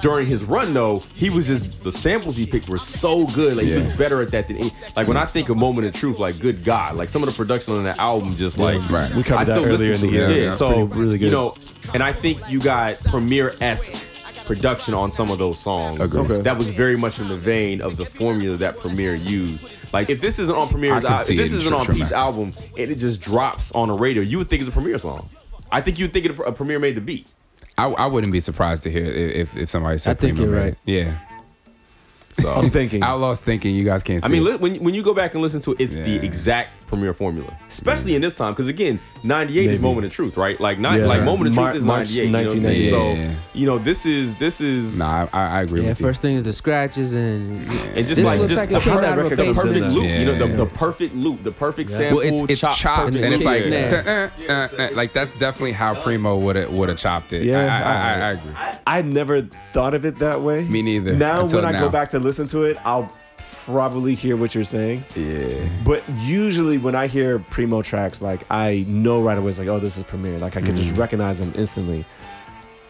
During 0.01 0.25
his 0.27 0.43
run 0.43 0.73
though, 0.73 0.97
he 1.13 1.29
was 1.29 1.47
just 1.47 1.83
the 1.83 1.91
samples 1.91 2.35
he 2.35 2.45
picked 2.45 2.67
were 2.69 2.77
so 2.77 3.25
good. 3.27 3.57
Like 3.57 3.65
he 3.65 3.73
was 3.73 3.97
better 3.97 4.21
at 4.21 4.29
that 4.29 4.47
than 4.47 4.57
any, 4.57 4.73
like 4.95 5.07
when 5.07 5.17
I 5.17 5.25
think 5.25 5.49
of 5.49 5.57
Moment 5.57 5.87
of 5.87 5.93
Truth, 5.93 6.17
like 6.19 6.39
good 6.39 6.63
God, 6.63 6.95
like 6.95 7.09
some 7.09 7.21
of 7.23 7.29
the 7.29 7.35
production 7.35 7.73
on 7.73 7.83
that 7.83 7.99
album 7.99 8.35
just 8.35 8.57
like 8.57 8.77
Right. 8.89 9.13
We 9.13 9.23
covered 9.23 9.41
I 9.49 9.59
that 9.59 9.65
earlier 9.67 9.93
in 9.93 10.01
the 10.01 10.11
year. 10.11 10.29
Yeah, 10.29 10.53
so 10.53 10.87
pretty- 10.87 11.01
really 11.01 11.17
good. 11.17 11.25
you 11.25 11.31
know, 11.31 11.55
and 11.93 12.01
I 12.01 12.13
think 12.13 12.39
you 12.49 12.59
got 12.59 12.95
Premier 13.05 13.53
esque 13.61 13.93
production 14.45 14.93
on 14.93 15.11
some 15.11 15.29
of 15.29 15.37
those 15.37 15.59
songs. 15.59 15.99
Okay. 16.01 16.41
That 16.41 16.57
was 16.57 16.67
very 16.69 16.97
much 16.97 17.19
in 17.19 17.27
the 17.27 17.37
vein 17.37 17.81
of 17.81 17.95
the 17.97 18.05
formula 18.05 18.57
that 18.57 18.79
Premier 18.79 19.13
used. 19.15 19.69
Like 19.93 20.09
if 20.09 20.19
this 20.21 20.39
isn't 20.39 20.55
on 20.55 20.67
Premier's, 20.69 20.97
I 21.05 21.07
can 21.07 21.11
al- 21.17 21.21
if 21.21 21.27
this 21.27 21.53
isn't 21.53 21.73
on 21.73 21.85
Pete's 21.85 22.11
album, 22.11 22.53
and 22.77 22.91
it 22.91 22.95
just 22.95 23.21
drops 23.21 23.71
on 23.73 23.89
the 23.89 23.93
radio, 23.93 24.23
you 24.23 24.37
would 24.39 24.49
think 24.49 24.61
it's 24.61 24.69
a 24.69 24.73
Premier 24.73 24.97
song. 24.97 25.29
I 25.71 25.79
think 25.81 25.99
you'd 25.99 26.11
think 26.11 26.25
it, 26.25 26.39
a 26.39 26.51
Premier 26.51 26.79
made 26.79 26.95
the 26.95 27.01
beat. 27.01 27.27
I, 27.77 27.85
I 27.85 28.05
wouldn't 28.07 28.31
be 28.31 28.39
surprised 28.39 28.83
to 28.83 28.91
hear 28.91 29.03
if 29.05 29.55
if 29.57 29.69
somebody 29.69 29.97
said. 29.97 30.17
I 30.17 30.19
think 30.19 30.37
Primo 30.37 30.51
you're 30.51 30.59
made 30.61 30.67
right. 30.69 30.77
Yeah. 30.85 31.17
So 32.33 32.49
I'm 32.49 32.69
thinking. 32.71 33.03
Outlaw's 33.03 33.41
thinking. 33.41 33.75
You 33.75 33.83
guys 33.83 34.03
can't. 34.03 34.23
See 34.23 34.25
I 34.27 34.31
mean, 34.31 34.41
it. 34.47 34.51
li- 34.51 34.55
when 34.55 34.75
when 34.83 34.93
you 34.93 35.03
go 35.03 35.13
back 35.13 35.33
and 35.33 35.41
listen 35.41 35.59
to 35.61 35.71
it, 35.73 35.81
it's 35.81 35.95
the 35.95 36.11
Yeah. 36.11 36.21
exact 36.21 36.80
Premier 36.91 37.13
formula, 37.13 37.57
especially 37.69 38.15
in 38.15 38.21
this 38.21 38.35
time. 38.35 38.51
Because 38.51 38.67
again, 38.67 38.99
'98 39.23 39.71
is 39.71 39.79
Moment 39.79 40.05
of 40.05 40.11
Truth, 40.13 40.35
right? 40.35 40.59
Like 40.59 40.77
not 40.77 40.99
Yeah. 40.99 41.05
like 41.05 41.23
Moment 41.23 41.47
of 41.47 41.53
Mar- 41.55 41.71
Truth 41.71 41.83
is 41.83 41.87
'98. 41.87 42.23
You 42.25 42.29
know 42.31 42.37
what 42.39 42.51
I'm 42.53 42.61
saying? 42.61 42.91
1998. 42.93 43.31
So 43.31 43.59
you 43.59 43.65
know, 43.65 43.77
this 43.79 44.05
is 44.05 44.37
this 44.37 44.59
is 44.61 44.97
Nah, 44.97 45.27
I, 45.31 45.41
I 45.59 45.61
agree 45.61 45.81
Yeah, 45.83 45.89
with 45.89 45.99
you. 46.01 46.05
first 46.05 46.21
thing 46.21 46.35
is 46.35 46.43
the 46.43 46.51
scratches 46.53 47.13
and 47.13 47.55
and 47.95 48.07
just 48.07 48.15
this 48.15 48.25
like 48.25 48.39
looks 48.39 48.53
just 48.53 48.57
like 48.59 48.69
the 48.69 48.79
perfect 48.81 49.17
a 49.17 49.23
record 49.23 49.37
the 49.39 49.43
that 49.43 49.47
was 49.47 49.57
paper. 49.57 49.67
in 49.67 49.73
perfect 49.73 49.85
that. 49.85 49.91
loop, 49.93 50.03
you 50.19 50.25
know, 50.25 50.37
the, 50.47 50.47
the 50.57 50.65
perfect 50.65 51.15
loop, 51.15 51.43
the 51.43 51.51
perfect 51.51 51.89
sample. 51.89 52.17
Well, 52.17 52.27
it's 52.27 52.41
it's 52.43 52.61
chop, 52.61 52.75
chops 52.75 53.19
and 53.19 53.33
it's 53.33 53.45
like 53.45 53.65
uh, 53.65 54.29
uh, 54.51 54.53
uh, 54.53 54.89
like 54.93 55.13
that's 55.13 55.39
definitely 55.39 55.71
how 55.71 55.95
Primo 55.95 56.37
would 56.37 56.57
have 56.57 56.71
would 56.73 56.89
have 56.89 56.97
chopped 56.97 57.31
it. 57.33 57.43
Yeah, 57.45 57.59
I- 57.61 58.21
I 58.27 58.31
agree. 58.31 58.81
I 58.85 59.01
never 59.01 59.41
thought 59.73 59.93
of 59.93 60.05
it 60.05 60.19
that 60.19 60.41
way. 60.41 60.63
Me 60.65 60.81
neither, 60.81 61.13
Now 61.13 61.47
when 61.47 61.63
I 61.65 61.71
go 61.71 61.87
back 61.89 62.09
to 62.09 62.19
listen 62.19 62.47
to 62.47 62.63
it, 62.65 62.77
I'll 62.83 63.11
probably 63.65 64.15
hear 64.15 64.35
what 64.37 64.53
you're 64.55 64.63
saying. 64.63 65.03
Yeah. 65.15 65.47
But 65.85 66.03
usually 66.19 66.77
when 66.77 66.95
I 66.95 67.07
hear 67.07 67.39
primo 67.39 67.81
tracks, 67.81 68.21
like 68.21 68.43
I 68.51 68.85
know 68.87 69.21
right 69.21 69.37
away, 69.37 69.49
it's 69.49 69.59
like, 69.59 69.67
oh, 69.67 69.79
this 69.79 69.97
is 69.97 70.03
Premier. 70.03 70.37
Like 70.39 70.57
I 70.57 70.61
can 70.61 70.75
Mm. 70.75 70.83
just 70.83 70.97
recognize 70.97 71.39
them 71.39 71.53
instantly. 71.55 72.05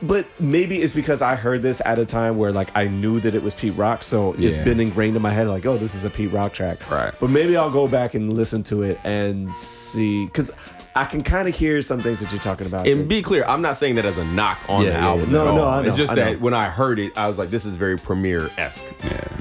But 0.03 0.25
maybe 0.39 0.81
it's 0.81 0.93
because 0.93 1.21
I 1.21 1.35
heard 1.35 1.61
this 1.61 1.79
at 1.85 1.99
a 1.99 2.05
time 2.07 2.37
where 2.37 2.51
like 2.51 2.69
I 2.75 2.87
knew 2.87 3.19
that 3.19 3.35
it 3.35 3.43
was 3.43 3.53
Pete 3.53 3.75
Rock, 3.75 4.01
so 4.01 4.33
it's 4.39 4.57
been 4.57 4.79
ingrained 4.79 5.15
in 5.15 5.21
my 5.21 5.29
head, 5.29 5.47
like, 5.47 5.65
oh, 5.67 5.77
this 5.77 5.93
is 5.93 6.05
a 6.05 6.09
Pete 6.09 6.31
Rock 6.31 6.53
track. 6.53 6.89
Right. 6.89 7.13
But 7.19 7.29
maybe 7.29 7.55
I'll 7.55 7.69
go 7.69 7.87
back 7.87 8.15
and 8.15 8.33
listen 8.33 8.63
to 8.63 8.81
it 8.81 8.99
and 9.03 9.53
see, 9.53 10.25
because 10.25 10.49
I 10.95 11.05
can 11.05 11.21
kind 11.21 11.47
of 11.47 11.55
hear 11.55 11.83
some 11.83 11.99
things 11.99 12.19
that 12.19 12.31
you're 12.31 12.41
talking 12.41 12.65
about. 12.65 12.87
And 12.87 13.07
be 13.07 13.21
clear, 13.21 13.43
I'm 13.45 13.61
not 13.61 13.77
saying 13.77 13.93
that 13.95 14.05
as 14.05 14.17
a 14.17 14.25
knock 14.25 14.57
on 14.67 14.83
Yeah, 14.83 14.89
the 14.89 14.95
yeah, 14.97 15.05
album. 15.07 15.25
yeah. 15.27 15.31
No, 15.33 15.41
at 15.43 15.47
all. 15.49 15.55
no, 15.55 15.67
I 15.69 15.81
know, 15.83 15.89
It's 15.89 15.97
just 15.99 16.11
I 16.13 16.15
that 16.15 16.41
when 16.41 16.55
I 16.55 16.65
heard 16.67 16.97
it, 16.97 17.15
I 17.15 17.27
was 17.27 17.37
like, 17.37 17.49
this 17.51 17.63
is 17.65 17.75
very 17.75 17.95
Premier 17.97 18.49
esque. 18.57 18.83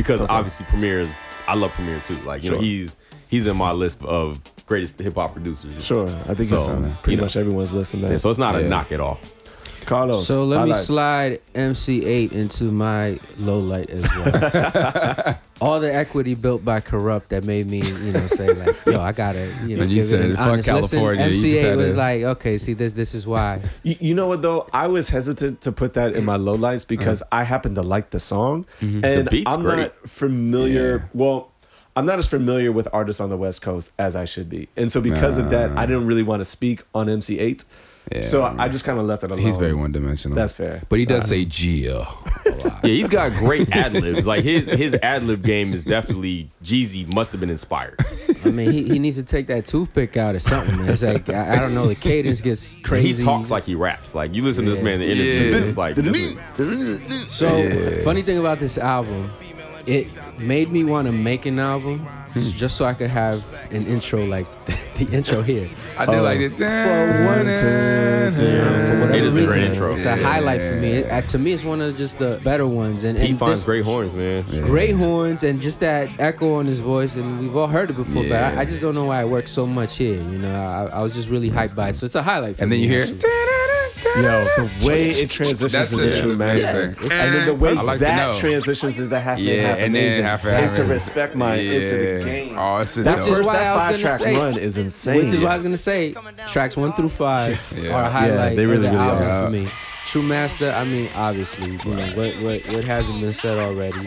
Because 0.00 0.22
obviously 0.22 0.64
Premier 0.66 1.00
is, 1.00 1.10
I 1.46 1.54
love 1.54 1.72
Premier 1.72 2.00
too. 2.06 2.14
Like 2.22 2.42
you 2.42 2.50
know, 2.52 2.58
he's 2.58 2.96
he's 3.28 3.46
in 3.46 3.56
my 3.56 3.72
list 3.72 4.02
of 4.04 4.40
greatest 4.64 4.98
hip 4.98 5.14
hop 5.14 5.32
producers. 5.34 5.84
Sure, 5.84 6.08
I 6.08 6.32
think 6.34 6.48
So, 6.48 6.56
it's 6.56 6.68
you 6.80 6.96
pretty 7.02 7.16
know. 7.16 7.22
much 7.24 7.36
everyone's 7.36 7.74
listening. 7.74 8.10
Yeah, 8.10 8.16
so 8.16 8.30
it's 8.30 8.38
not 8.38 8.54
a 8.56 8.66
knock 8.66 8.92
at 8.92 9.00
all. 9.00 9.18
Carlos. 9.86 10.26
So 10.26 10.44
let 10.44 10.66
me 10.66 10.74
slide 10.74 11.40
MC 11.54 12.00
Eiht 12.02 12.32
into 12.32 12.64
my 12.70 13.18
low 13.38 13.58
light 13.58 13.90
as 13.90 14.02
well. 14.02 15.38
All 15.60 15.78
the 15.78 15.92
equity 15.94 16.34
built 16.34 16.64
by 16.64 16.80
Kurupt 16.80 17.28
that 17.28 17.44
made 17.44 17.66
me, 17.66 17.82
you 17.82 18.12
know, 18.12 18.26
say 18.28 18.50
like, 18.52 18.76
"Yo, 18.86 18.98
I 18.98 19.12
gotta," 19.12 19.52
you 19.66 19.76
know, 19.76 19.80
When 19.80 19.90
you 19.90 19.96
give 19.96 20.04
said, 20.06 20.20
it 20.20 20.30
an 20.30 20.36
"Fuck 20.36 20.46
honest 20.46 20.68
listen." 20.68 20.98
California," 20.98 21.26
you 21.26 21.32
just 21.32 21.44
MC 21.44 21.54
Eiht 21.56 21.68
had 21.68 21.76
was 21.76 21.92
to- 21.92 21.98
like, 21.98 22.22
"Okay, 22.22 22.56
see, 22.58 22.72
this 22.72 22.92
this 22.94 23.14
is 23.14 23.26
why." 23.26 23.60
You, 23.82 23.96
you 24.00 24.14
know 24.14 24.26
what 24.26 24.40
though? 24.40 24.66
I 24.72 24.86
was 24.86 25.10
hesitant 25.10 25.60
to 25.62 25.72
put 25.72 25.92
that 25.94 26.14
in 26.14 26.24
my 26.24 26.36
low 26.36 26.54
lights 26.54 26.84
uh-huh. 26.84 26.96
because 26.96 27.22
I 27.30 27.44
happen 27.44 27.74
to 27.74 27.82
like 27.82 28.08
the 28.08 28.18
song, 28.20 28.64
mm-hmm. 28.80 29.04
and 29.04 29.26
The 29.26 29.30
beat's 29.30 29.52
I'm 29.52 29.60
great. 29.60 29.76
not 29.78 30.08
familiar. 30.08 30.96
Yeah. 30.96 31.08
Well, 31.12 31.50
I'm 31.94 32.06
not 32.06 32.18
as 32.18 32.26
familiar 32.26 32.72
with 32.72 32.88
artists 32.92 33.20
on 33.20 33.28
the 33.28 33.36
West 33.36 33.60
Coast 33.60 33.92
as 33.98 34.16
I 34.16 34.24
should 34.24 34.48
be, 34.48 34.68
and 34.78 34.90
so 34.90 35.02
because 35.02 35.36
of 35.36 35.50
that, 35.50 35.76
I 35.76 35.84
didn't 35.84 36.06
really 36.06 36.22
want 36.22 36.40
to 36.40 36.46
speak 36.46 36.84
on 36.94 37.10
MC 37.10 37.36
Eiht. 37.36 37.64
Yeah, 38.12 38.23
so 38.23 38.42
I, 38.42 38.64
I 38.64 38.68
just 38.68 38.85
kind 38.85 38.99
of 38.99 39.07
left 39.07 39.23
it 39.23 39.31
alone. 39.31 39.44
he's 39.44 39.55
very 39.57 39.73
one 39.75 39.92
dimensional. 39.92 40.35
That's 40.35 40.53
fair. 40.53 40.83
But 40.88 40.99
he 40.99 41.05
does 41.05 41.29
say 41.29 41.44
Gia. 41.44 42.01
a 42.01 42.51
lot. 42.51 42.85
Yeah, 42.85 42.94
he's 42.94 43.09
got 43.09 43.33
great 43.35 43.70
ad 43.75 43.92
libs. 43.92 44.27
Like 44.27 44.42
his 44.44 44.66
his 44.66 44.94
ad 45.03 45.23
lib 45.23 45.44
game 45.44 45.73
is 45.73 45.85
definitely 45.85 46.51
Jeezy 46.64 47.07
must 47.12 47.31
have 47.33 47.40
been 47.40 47.51
inspired. 47.51 47.96
I 48.44 48.51
mean, 48.51 48.73
he, 48.73 48.85
he 48.85 48.99
needs 48.99 49.16
to 49.16 49.23
take 49.23 49.46
that 49.49 49.66
toothpick 49.66 50.16
out 50.16 50.35
or 50.35 50.40
something. 50.40 50.77
Man. 50.77 50.88
It's 50.88 51.03
like 51.03 51.29
I, 51.29 51.53
I 51.53 51.57
don't 51.61 51.73
know. 51.75 51.87
The 51.87 51.94
cadence 51.94 52.40
gets 52.40 52.75
crazy. 52.83 53.23
He 53.23 53.25
talks 53.25 53.49
like 53.51 53.62
he 53.64 53.75
raps. 53.77 54.14
Like 54.14 54.35
you 54.35 54.42
listen 54.42 54.64
to 54.64 54.70
this 54.73 54.81
man 54.81 54.94
in 54.94 55.01
the 55.01 55.12
interview, 55.12 55.33
Yeah. 55.61 55.66
it's 55.68 55.77
like 55.77 55.94
this 55.94 56.59
is- 56.59 57.33
So 57.33 58.03
funny 58.03 58.23
thing 58.23 58.38
about 58.38 58.59
this 58.59 58.77
album, 58.77 59.31
it 59.87 60.08
made 60.38 60.71
me 60.73 60.83
want 60.85 61.06
to 61.06 61.13
make 61.13 61.46
an 61.46 61.58
album 61.58 62.08
just 62.35 62.76
so 62.76 62.85
I 62.85 62.94
could 62.94 63.10
have 63.10 63.44
an 63.72 63.87
intro 63.87 64.24
like 64.24 64.46
the 64.98 65.08
intro 65.12 65.42
here. 65.42 65.68
I 65.98 66.06
did 66.06 66.20
like 66.20 66.40
it. 66.40 66.50
For 66.52 66.64
one 67.26 67.46
For 67.46 69.06
whatever 69.06 69.14
It 69.14 69.24
is 69.24 69.37
a 69.37 69.46
great 69.46 69.64
intro. 69.64 69.94
It's 69.94 70.04
a 70.04 70.16
highlight 70.16 70.60
for 70.60 70.74
me. 70.76 70.88
It, 70.88 71.10
uh, 71.10 71.20
to 71.22 71.38
me, 71.38 71.52
it's 71.52 71.64
one 71.64 71.81
of 71.81 71.96
just 71.96 72.18
the 72.18 72.40
better 72.44 72.66
ones. 72.66 73.04
And, 73.04 73.18
he 73.18 73.35
finds 73.35 73.60
this- 73.60 73.64
great 73.64 73.85
horns, 73.85 74.14
man. 74.16 74.44
great 74.64 74.94
horns 74.94 75.42
and 75.42 75.60
just 75.60 75.81
that 75.81 76.08
echo 76.18 76.54
on 76.54 76.66
his 76.66 76.81
voice 76.81 77.14
and 77.16 77.40
we've 77.40 77.56
all 77.56 77.66
heard 77.66 77.90
it 77.90 77.96
before 77.96 78.22
but 78.24 78.42
I, 78.42 78.60
I 78.60 78.64
just 78.64 78.81
don't 78.81 78.94
know 78.94 79.04
why 79.04 79.22
it 79.22 79.28
works 79.28 79.50
so 79.50 79.66
much 79.66 79.96
here 79.96 80.20
you 80.20 80.38
know 80.38 80.54
I, 80.54 80.98
I 80.98 81.02
was 81.02 81.14
just 81.14 81.28
really 81.28 81.50
hyped 81.50 81.74
by 81.74 81.88
it 81.90 81.96
so 81.96 82.06
it's 82.06 82.14
a 82.14 82.22
highlight 82.22 82.56
for 82.56 82.60
me. 82.60 82.64
And 82.64 82.72
then 82.72 82.78
me, 82.78 82.85
you 82.85 82.90
hear. 82.90 83.02
actually. 83.02 83.60
Yo, 84.17 84.44
the 84.57 84.87
way 84.87 85.11
it 85.11 85.31
transitions 85.31 85.73
That's 85.73 85.92
into 85.92 86.13
it. 86.19 86.23
True 86.23 86.37
Master, 86.37 86.90
It's- 86.92 87.11
and 87.13 87.35
then 87.35 87.46
the 87.46 87.55
way 87.55 87.71
I 87.77 87.83
like 87.83 87.98
to 87.98 88.05
that 88.05 88.17
know. 88.35 88.38
transitions 88.40 88.98
into 88.98 89.21
half 89.21 89.38
Yeah, 89.38 89.55
half 89.69 89.79
and 89.79 89.94
then 89.94 90.03
amazing, 90.05 90.25
half 90.25 90.44
and 90.44 90.53
half 90.55 90.63
into 90.65 90.77
amazing. 90.83 90.94
respect 90.94 91.37
mine, 91.37 91.59
into 91.61 91.73
Yeah. 91.81 92.19
the 92.19 92.25
game. 92.25 92.59
Oh, 92.59 92.77
it's 92.79 92.96
a 92.96 93.03
that 93.03 93.17
dope. 93.19 93.29
First 93.29 93.46
why 93.46 93.53
that 93.59 93.77
five 93.77 93.90
gonna 93.92 94.03
track 94.03 94.21
say- 94.21 94.37
run 94.37 94.59
is 94.59 94.79
insane. 94.79 95.17
which 95.25 95.33
is 95.33 95.40
what 95.40 95.51
I 95.51 95.55
was 95.55 95.63
gonna 95.63 95.79
say 95.79 96.15
tracks 96.48 96.77
one 96.77 96.92
through 96.94 97.09
five 97.11 97.59
Yeah. 97.85 97.94
are 97.94 98.05
a 98.05 98.11
highlight 98.11 98.57
they 98.57 98.67
really, 98.67 98.87
of 98.87 98.92
the 98.92 98.98
really 98.98 99.11
album 99.11 99.29
are. 99.29 99.44
for 99.44 99.51
me 99.51 99.67
True 100.07 100.23
Master 100.23 100.71
I 100.73 100.85
mean 100.85 101.09
obviously 101.15 101.71
you 101.85 101.94
know 101.94 102.07
what, 102.17 102.35
what, 102.42 102.61
what 102.75 102.85
hasn't 102.85 103.21
been 103.21 103.33
said 103.33 103.59
already 103.59 104.07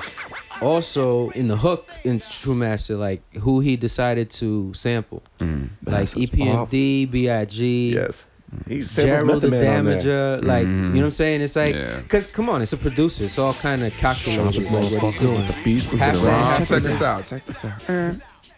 also 0.62 1.30
in 1.30 1.48
the 1.48 1.58
hook 1.58 1.88
in 2.04 2.20
True 2.20 2.56
Master 2.56 2.96
like 2.96 3.22
who 3.41 3.60
he 3.60 3.76
decided 3.76 4.30
to 4.32 4.74
sample 4.74 5.24
Mm. 5.39 5.70
like 5.86 5.94
E 6.18 6.22
Massive. 6.22 6.22
EPMD 6.32 7.06
B.I.G 7.12 7.94
Yes, 7.96 8.26
he 8.68 8.82
samples 8.82 9.20
Gerald 9.22 9.41
the 9.41 9.47
Method 9.49 9.66
Man 9.66 9.78
on 9.80 9.86
there. 9.86 9.97
Damager, 9.99 10.43
like 10.45 10.64
you 10.66 10.72
know 10.72 10.97
what 10.99 11.06
I'm 11.06 11.12
saying? 11.12 11.41
It's 11.41 11.56
like, 11.56 11.76
Yeah. 11.76 12.01
cause 12.08 12.26
come 12.28 12.49
on, 12.49 12.62
it's 12.62 12.74
a 12.74 12.78
producer. 12.78 13.26
It's 13.26 13.38
all 13.38 13.54
kind 13.54 13.84
of 13.84 13.93
calculated, 13.93 14.43
like 14.66 14.74
what 14.74 14.84
he's 14.86 14.93
motherfucker 14.93 15.20
doing. 15.20 15.41
with 15.41 15.56
the 15.56 15.64
beats 15.64 15.86
from 15.86 15.99
Half 15.99 16.16
the 16.16 16.22
man, 16.24 16.43
half 16.43 16.68
Check 16.68 16.82
this 16.84 17.01
out. 17.01 17.26
Check 17.28 17.45
this 17.45 17.66
out. 17.66 17.82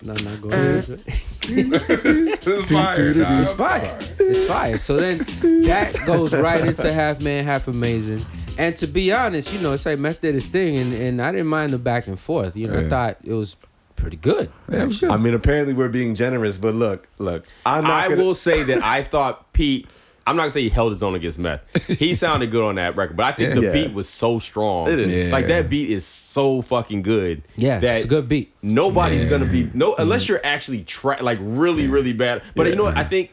No, 0.02 0.14
I'm 0.14 0.26
not 0.26 0.42
going 0.42 0.54
into 0.54 0.94
it. 0.94 1.02
It's 1.48 2.72
fire, 2.72 3.14
dog. 3.14 3.42
It's 3.42 3.54
fire. 3.54 4.00
It's 4.20 4.44
fire. 4.46 4.78
So 4.78 4.98
then 4.98 5.20
that 5.66 5.96
goes 6.06 6.34
right 6.34 6.66
into 6.66 6.92
half 6.92 7.22
man, 7.22 7.46
half 7.46 7.68
amazing. 7.68 8.26
And 8.58 8.76
to 8.78 8.88
be 8.88 9.12
honest, 9.12 9.52
you 9.54 9.60
know, 9.60 9.74
it's 9.74 9.86
like 9.86 10.00
Meth 10.00 10.22
did 10.22 10.34
his 10.36 10.48
thing, 10.48 10.78
and, 10.78 10.94
and 10.94 11.22
I 11.22 11.32
didn't 11.32 11.48
mind 11.48 11.74
the 11.74 11.78
back 11.78 12.08
and 12.08 12.20
forth. 12.20 12.56
You 12.56 12.68
know, 12.68 12.80
I 12.80 12.90
thought 12.90 13.18
it 13.24 13.34
was 13.34 13.58
pretty 13.96 14.18
good. 14.18 14.52
Yeah, 14.72 14.84
it 14.84 14.88
was 14.88 15.00
good. 15.00 15.12
I 15.12 15.18
mean, 15.18 15.34
apparently 15.34 15.74
we're 15.74 15.90
being 15.90 16.16
generous, 16.16 16.58
but 16.58 16.74
look, 16.76 17.08
look, 17.18 17.46
I'm 17.66 17.84
not 17.84 18.06
I 18.06 18.10
gonna, 18.10 18.22
will 18.24 18.36
say 18.36 18.64
that 18.64 18.84
I 18.84 19.04
thought 19.04 19.52
Pete. 19.54 19.88
I'm 20.28 20.36
not 20.36 20.44
gonna 20.44 20.52
say 20.52 20.64
he 20.64 20.70
held 20.70 20.92
his 20.92 21.04
own 21.04 21.14
against 21.14 21.38
meth. 21.38 21.62
He 21.88 22.16
sounded 22.16 22.50
good 22.50 22.64
on 22.64 22.76
that 22.76 22.96
record, 22.96 23.16
but 23.16 23.26
I 23.28 23.32
think 23.32 23.50
Yeah. 23.50 23.56
the 23.56 23.62
Yeah. 23.68 23.72
beat 23.72 23.94
was 23.94 24.10
so 24.10 24.40
strong. 24.40 24.90
It 24.90 25.00
is. 25.00 25.32
like 25.32 25.46
that 25.48 25.70
beat 25.70 25.92
is 25.92 26.04
so 26.06 26.64
fucking 26.64 27.04
good. 27.04 27.44
Yeah, 27.56 27.80
that 27.80 27.98
it's 27.98 28.06
a 28.06 28.08
good 28.08 28.28
beat. 28.28 28.52
Nobody's 28.64 29.24
Yeah. 29.26 29.30
gonna 29.30 29.46
be 29.46 29.70
no 29.74 29.92
mm-hmm. 29.92 30.02
unless 30.02 30.28
you're 30.28 30.44
actually 30.44 30.84
try 30.84 31.20
like 31.20 31.38
really 31.42 31.88
really 31.88 32.14
bad. 32.14 32.42
But 32.56 32.68
you 32.68 32.76
know 32.76 32.86
what? 32.86 32.98
I 32.98 33.04
think 33.04 33.32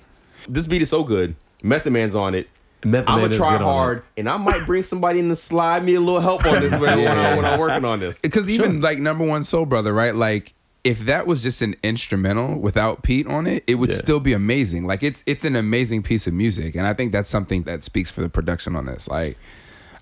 this 0.49 0.67
beat 0.67 0.83
is 0.83 0.91
so 0.91 1.03
good. 1.03 1.35
Method 1.63 1.93
Man's 1.95 2.15
on 2.15 2.35
it. 2.35 2.49
Method 2.85 3.09
I'm 3.11 3.20
gonna 3.20 3.37
try 3.37 3.57
hard, 3.59 4.03
and 4.16 4.28
I 4.28 4.37
might 4.39 4.66
bring 4.66 4.83
somebody 4.83 5.20
in 5.20 5.28
to 5.28 5.37
slide 5.37 5.85
me 5.85 5.95
a 5.95 6.01
little 6.01 6.20
help 6.20 6.45
on 6.45 6.61
this 6.61 6.72
when, 6.72 6.91
I, 6.91 7.37
when 7.37 7.45
I'm 7.45 7.61
working 7.61 7.85
on 7.85 8.01
this. 8.01 8.18
Because 8.20 8.51
even 8.51 8.80
like 8.80 8.99
number 8.99 9.24
one 9.24 9.45
soul 9.45 9.66
brother, 9.66 9.93
right? 9.93 10.14
Like 10.14 10.53
if 10.83 11.01
that 11.07 11.26
was 11.28 11.45
just 11.45 11.62
an 11.62 11.76
instrumental 11.85 12.59
without 12.59 13.05
Pete 13.05 13.28
on 13.28 13.47
it, 13.47 13.62
it 13.68 13.76
would 13.76 13.91
Yeah. 13.91 13.97
still 13.97 14.18
be 14.18 14.33
amazing. 14.33 14.85
Like 14.85 15.05
it's 15.05 15.22
it's 15.26 15.45
an 15.45 15.55
amazing 15.55 16.03
piece 16.03 16.26
of 16.26 16.35
music, 16.35 16.74
and 16.74 16.85
I 16.87 16.93
think 16.93 17.12
that's 17.12 17.28
something 17.30 17.62
that 17.64 17.85
speaks 17.85 18.11
for 18.11 18.20
the 18.20 18.28
production 18.28 18.74
on 18.74 18.87
this. 18.87 19.07
Like 19.07 19.39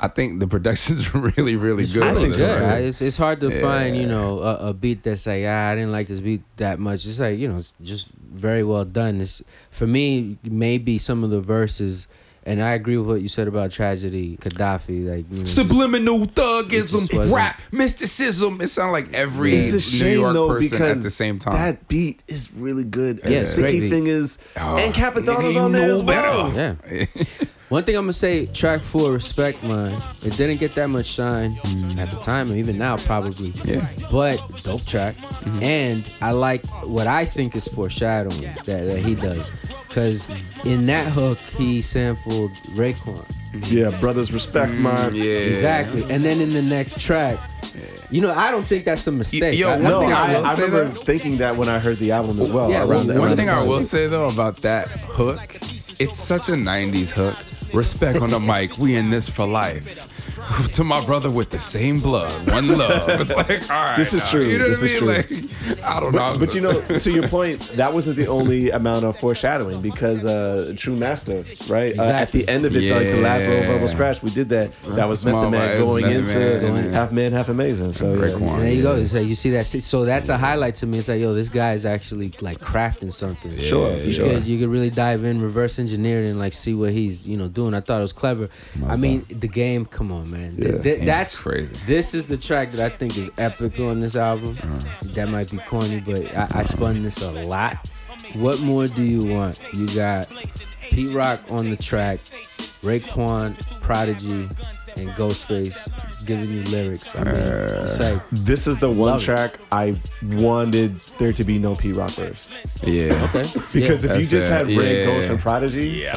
I 0.03 0.09
think 0.09 0.41
the 0.41 0.47
production's 0.47 1.15
really 1.37 1.57
really 1.57 1.85
good. 1.85 2.03
I 2.03 2.09
on 2.09 2.15
think 2.15 2.35
this 2.35 2.41
good. 2.59 2.65
right? 2.67 2.85
It's, 2.85 3.03
it's 3.03 3.19
hard 3.19 3.41
to 3.41 3.51
Yeah. 3.51 3.61
find, 3.61 3.95
you 3.95 4.07
know, 4.07 4.39
a, 4.39 4.69
a 4.69 4.73
beat 4.73 5.03
that's 5.03 5.27
like, 5.27 5.45
ah, 5.47 5.69
I 5.69 5.75
didn't 5.75 5.93
like 5.93 6.09
this 6.09 6.23
beat 6.23 6.41
that 6.57 6.79
much. 6.79 7.05
It's 7.05 7.21
like, 7.21 7.39
you 7.39 7.47
know, 7.49 7.59
it's 7.59 7.75
just 7.83 8.09
very 8.33 8.65
well 8.65 8.87
done. 8.87 9.21
It's 9.21 9.43
for 9.71 9.87
me, 9.87 10.39
maybe 10.43 10.97
some 10.97 11.23
of 11.23 11.29
the 11.29 11.43
verses, 11.43 12.07
and 12.47 12.63
I 12.63 12.73
agree 12.73 12.97
with 12.97 13.07
what 13.07 13.21
you 13.23 13.29
said 13.29 13.49
about 13.49 13.71
tragedy, 13.71 14.37
Khadafi, 14.41 15.09
like 15.09 15.27
you 15.31 15.39
know, 15.39 15.45
Subliminal 15.45 16.21
just 16.27 16.35
thugism, 16.35 17.35
rap, 17.35 17.61
mysticism. 17.71 18.61
It 18.61 18.69
sounds 18.69 18.93
like 18.93 19.13
every 19.13 19.55
It's 19.55 19.73
a 19.73 19.75
New 19.77 19.81
shame 19.81 20.21
York 20.21 20.33
though 20.35 20.49
person 20.49 20.71
because 20.71 20.99
at 20.99 21.03
the 21.05 21.11
same 21.11 21.39
time. 21.39 21.55
that 21.55 21.87
beat 21.89 22.23
is 22.29 22.53
really 22.53 22.85
good. 22.85 23.21
Yeah, 23.25 23.39
And 23.39 23.49
Sticky. 23.49 23.91
Fingaz 23.91 24.39
Oh, 24.57 24.77
and 24.79 24.95
Cappadonna's 24.95 25.55
nigga, 25.57 25.65
on 25.65 25.73
there 25.73 25.91
as 25.93 26.03
well. 26.03 26.53
yeah. 26.55 26.75
One 27.71 27.85
thing 27.85 27.95
I'm 27.97 28.03
gonna 28.03 28.13
say, 28.13 28.47
track 28.47 28.81
four, 28.81 29.13
respect 29.13 29.63
mine. 29.63 29.97
It 30.25 30.37
didn't 30.37 30.59
get 30.59 30.75
that 30.75 30.89
much 30.89 31.07
shine 31.07 31.57
at 32.01 32.11
the 32.11 32.19
time, 32.21 32.51
and 32.51 32.59
even 32.59 32.77
now 32.77 32.97
probably. 32.97 33.53
Yeah. 33.65 33.89
But 34.11 34.39
dope 34.65 34.85
track, 34.87 35.15
and 35.63 36.09
I 36.21 36.33
like 36.33 36.67
what 36.85 37.07
I 37.07 37.25
think 37.25 37.55
is 37.55 37.69
foreshadowing 37.69 38.43
that, 38.43 38.65
that 38.65 38.99
he 38.99 39.15
does, 39.15 39.49
because 39.89 40.27
in 40.65 40.87
that 40.87 41.13
hook 41.13 41.39
he 41.39 41.81
sampled 41.81 42.51
Raekwon. 42.75 43.25
Yeah, 43.71 43.97
brothers, 44.01 44.33
respect 44.33 44.73
mine. 44.73 45.13
Mm, 45.13 45.15
yeah, 45.15 45.23
Exactly, 45.51 46.03
and 46.13 46.25
then 46.25 46.41
in 46.41 46.53
the 46.53 46.63
next 46.63 47.01
track, 47.01 47.39
you 48.11 48.21
know, 48.21 48.31
I 48.33 48.51
don't 48.51 48.65
think 48.65 48.85
that's 48.85 49.07
a 49.07 49.13
mistake. 49.13 49.57
yo, 49.57 49.69
I- 49.71 49.73
one 49.75 49.83
No, 49.85 50.01
thing 50.01 50.13
I 50.13 50.35
I, 50.35 50.41
I 50.41 50.55
remember 50.55 50.85
though- 50.89 51.03
thinking 51.05 51.37
that 51.39 51.57
when 51.57 51.69
I 51.69 51.79
heard 51.79 51.99
the 51.99 52.11
album 52.11 52.39
as 52.41 52.51
well. 52.51 52.69
Yeah, 52.69 52.85
around 52.85 53.07
the, 53.07 53.15
One 53.15 53.29
around 53.29 53.37
thing 53.37 53.47
the 53.47 53.53
I 53.53 53.63
will 53.63 53.85
say 53.85 54.09
though 54.09 54.29
about 54.29 54.57
that 54.59 54.89
hook, 54.89 55.57
it's 56.01 56.19
such 56.19 56.49
a 56.49 56.53
'90s 56.53 57.11
hook. 57.11 57.37
Respect 57.73 58.21
on 58.21 58.31
the 58.31 58.41
mic. 58.41 58.77
We 58.79 58.97
in 58.97 59.11
this 59.11 59.29
for 59.29 59.47
life. 59.47 60.07
To 60.73 60.83
my 60.83 61.05
brother 61.05 61.31
with 61.31 61.51
the 61.51 61.59
same 61.59 62.01
blood, 62.01 62.51
one 62.51 62.67
love. 62.67 63.09
It's 63.21 63.37
like, 63.37 63.71
all 63.71 63.87
right, 63.87 63.97
This 63.97 64.13
is 64.15 64.25
now, 64.25 64.31
true. 64.31 64.45
You 64.45 64.59
know 64.59 64.69
This 64.69 65.01
what 65.01 65.15
I 65.15 65.19
is 65.21 65.31
mean? 65.31 65.49
Like, 65.49 65.83
I 65.85 66.01
don't 66.01 66.13
know. 66.13 66.37
But 66.39 66.55
you 66.55 66.61
know, 66.61 66.81
to 66.81 67.11
your 67.11 67.29
point, 67.29 67.61
that 67.77 67.93
wasn't 67.93 68.17
the 68.17 68.27
only 68.27 68.71
amount 68.71 69.05
of 69.05 69.17
foreshadowing 69.19 69.81
because 69.81 70.25
uh, 70.25 70.73
True 70.77 70.97
Master, 70.97 71.45
right? 71.69 71.97
Uh, 71.97 72.03
at 72.03 72.33
the 72.33 72.49
end 72.49 72.65
of 72.65 72.75
it, 72.75 72.93
like 72.93 73.07
the 73.15 73.21
last 73.23 73.47
little 73.47 73.65
verbal 73.65 73.87
scratch, 73.87 74.23
we 74.23 74.31
did 74.31 74.49
that. 74.49 74.73
That 74.89 75.09
was 75.09 75.21
Small 75.21 75.51
Method 75.51 75.59
Man 75.59 75.77
vibes, 75.77 75.81
going 75.81 76.05
into 76.11 76.39
Man, 76.73 76.93
half 76.93 77.13
man, 77.13 77.33
half 77.33 77.49
amazing. 77.49 77.93
So 77.93 78.15
yeah. 78.15 78.35
one. 78.37 78.59
There 78.59 78.73
you 78.73 78.83
go. 78.83 79.03
So 79.05 79.21
you 79.21 79.37
see 79.37 79.51
that. 79.51 79.67
So 79.67 80.05
that's 80.05 80.31
a 80.31 80.39
highlight 80.39 80.75
to 80.77 80.87
me. 80.87 80.99
It's 80.99 81.09
like, 81.09 81.21
yo, 81.21 81.33
this 81.33 81.49
guy 81.49 81.75
is 81.75 81.87
actually 81.87 82.33
like 82.41 82.59
crafting 82.59 83.13
something. 83.13 83.57
Sure, 83.59 83.93
you 83.93 84.13
sure. 84.13 84.29
could 84.29 84.47
you 84.47 84.59
could 84.59 84.69
really 84.69 84.91
dive 84.91 85.25
in, 85.25 85.41
reverse 85.41 85.79
engineer 85.79 86.25
it, 86.25 86.29
and 86.29 86.39
like 86.39 86.55
see 86.55 86.75
what 86.75 86.93
he's 86.93 87.27
you 87.27 87.37
know 87.37 87.47
doing. 87.47 87.60
I 87.69 87.81
thought 87.81 87.99
it 87.99 88.03
was 88.03 88.13
clever. 88.13 88.49
I 88.87 88.97
mean, 88.97 89.25
the 89.29 89.49
game. 89.49 89.85
Come 89.87 90.11
on, 90.13 90.31
man. 90.31 90.57
Th- 90.57 90.83
th- 90.83 91.05
that's 91.05 91.41
crazy. 91.41 91.75
This 91.87 92.15
is 92.15 92.27
the 92.27 92.37
track 92.37 92.71
that 92.73 92.85
I 92.93 92.95
think 92.95 93.17
is 93.19 93.31
epic 93.39 93.79
on 93.81 94.01
this 94.01 94.17
album. 94.17 94.55
That 95.15 95.29
might 95.29 95.51
be 95.51 95.59
corny, 95.59 96.01
but 96.01 96.25
I, 96.37 96.61
I 96.61 96.65
spun 96.65 97.03
this 97.03 97.23
a 97.23 97.31
lot. 97.31 97.89
What 98.37 98.61
more 98.61 98.87
do 98.87 99.03
you 99.03 99.35
want? 99.35 99.61
You 99.73 99.93
got 99.95 100.29
Pete 100.91 101.13
Rock 101.13 101.41
on 101.51 101.71
the 101.71 101.77
track, 101.77 102.19
Raekwon, 102.83 103.59
Prodigy, 103.81 104.49
and 104.97 105.09
Ghostface 105.11 105.89
giving 106.33 106.51
you 106.51 106.63
lyrics. 106.65 107.15
I 107.15 107.25
mean, 107.25 107.35
it's 107.37 108.01
uh, 108.01 108.13
like 108.15 108.23
This 108.31 108.67
is 108.67 108.79
the 108.79 108.89
one 108.89 108.99
Love 109.13 109.23
it. 109.23 109.25
track 109.25 109.59
I 109.73 109.97
wanted 110.35 110.99
there 111.19 111.33
to 111.33 111.45
be 111.45 111.59
no 111.59 111.75
P 111.75 111.93
Rock 111.93 112.11
verse. 112.13 112.49
yeah, 112.83 113.29
okay 113.35 113.43
Because 113.73 114.05
Yeah. 114.05 114.11
if 114.13 114.21
you 114.21 114.27
That's 114.27 114.31
just 114.31 114.49
it. 114.49 114.53
had 114.53 114.67
Rae, 114.69 115.01
Yeah. 115.01 115.07
Ghost, 115.07 115.31
and 115.31 115.39
Prodigy, 115.41 115.89
Yeah, 115.89 116.15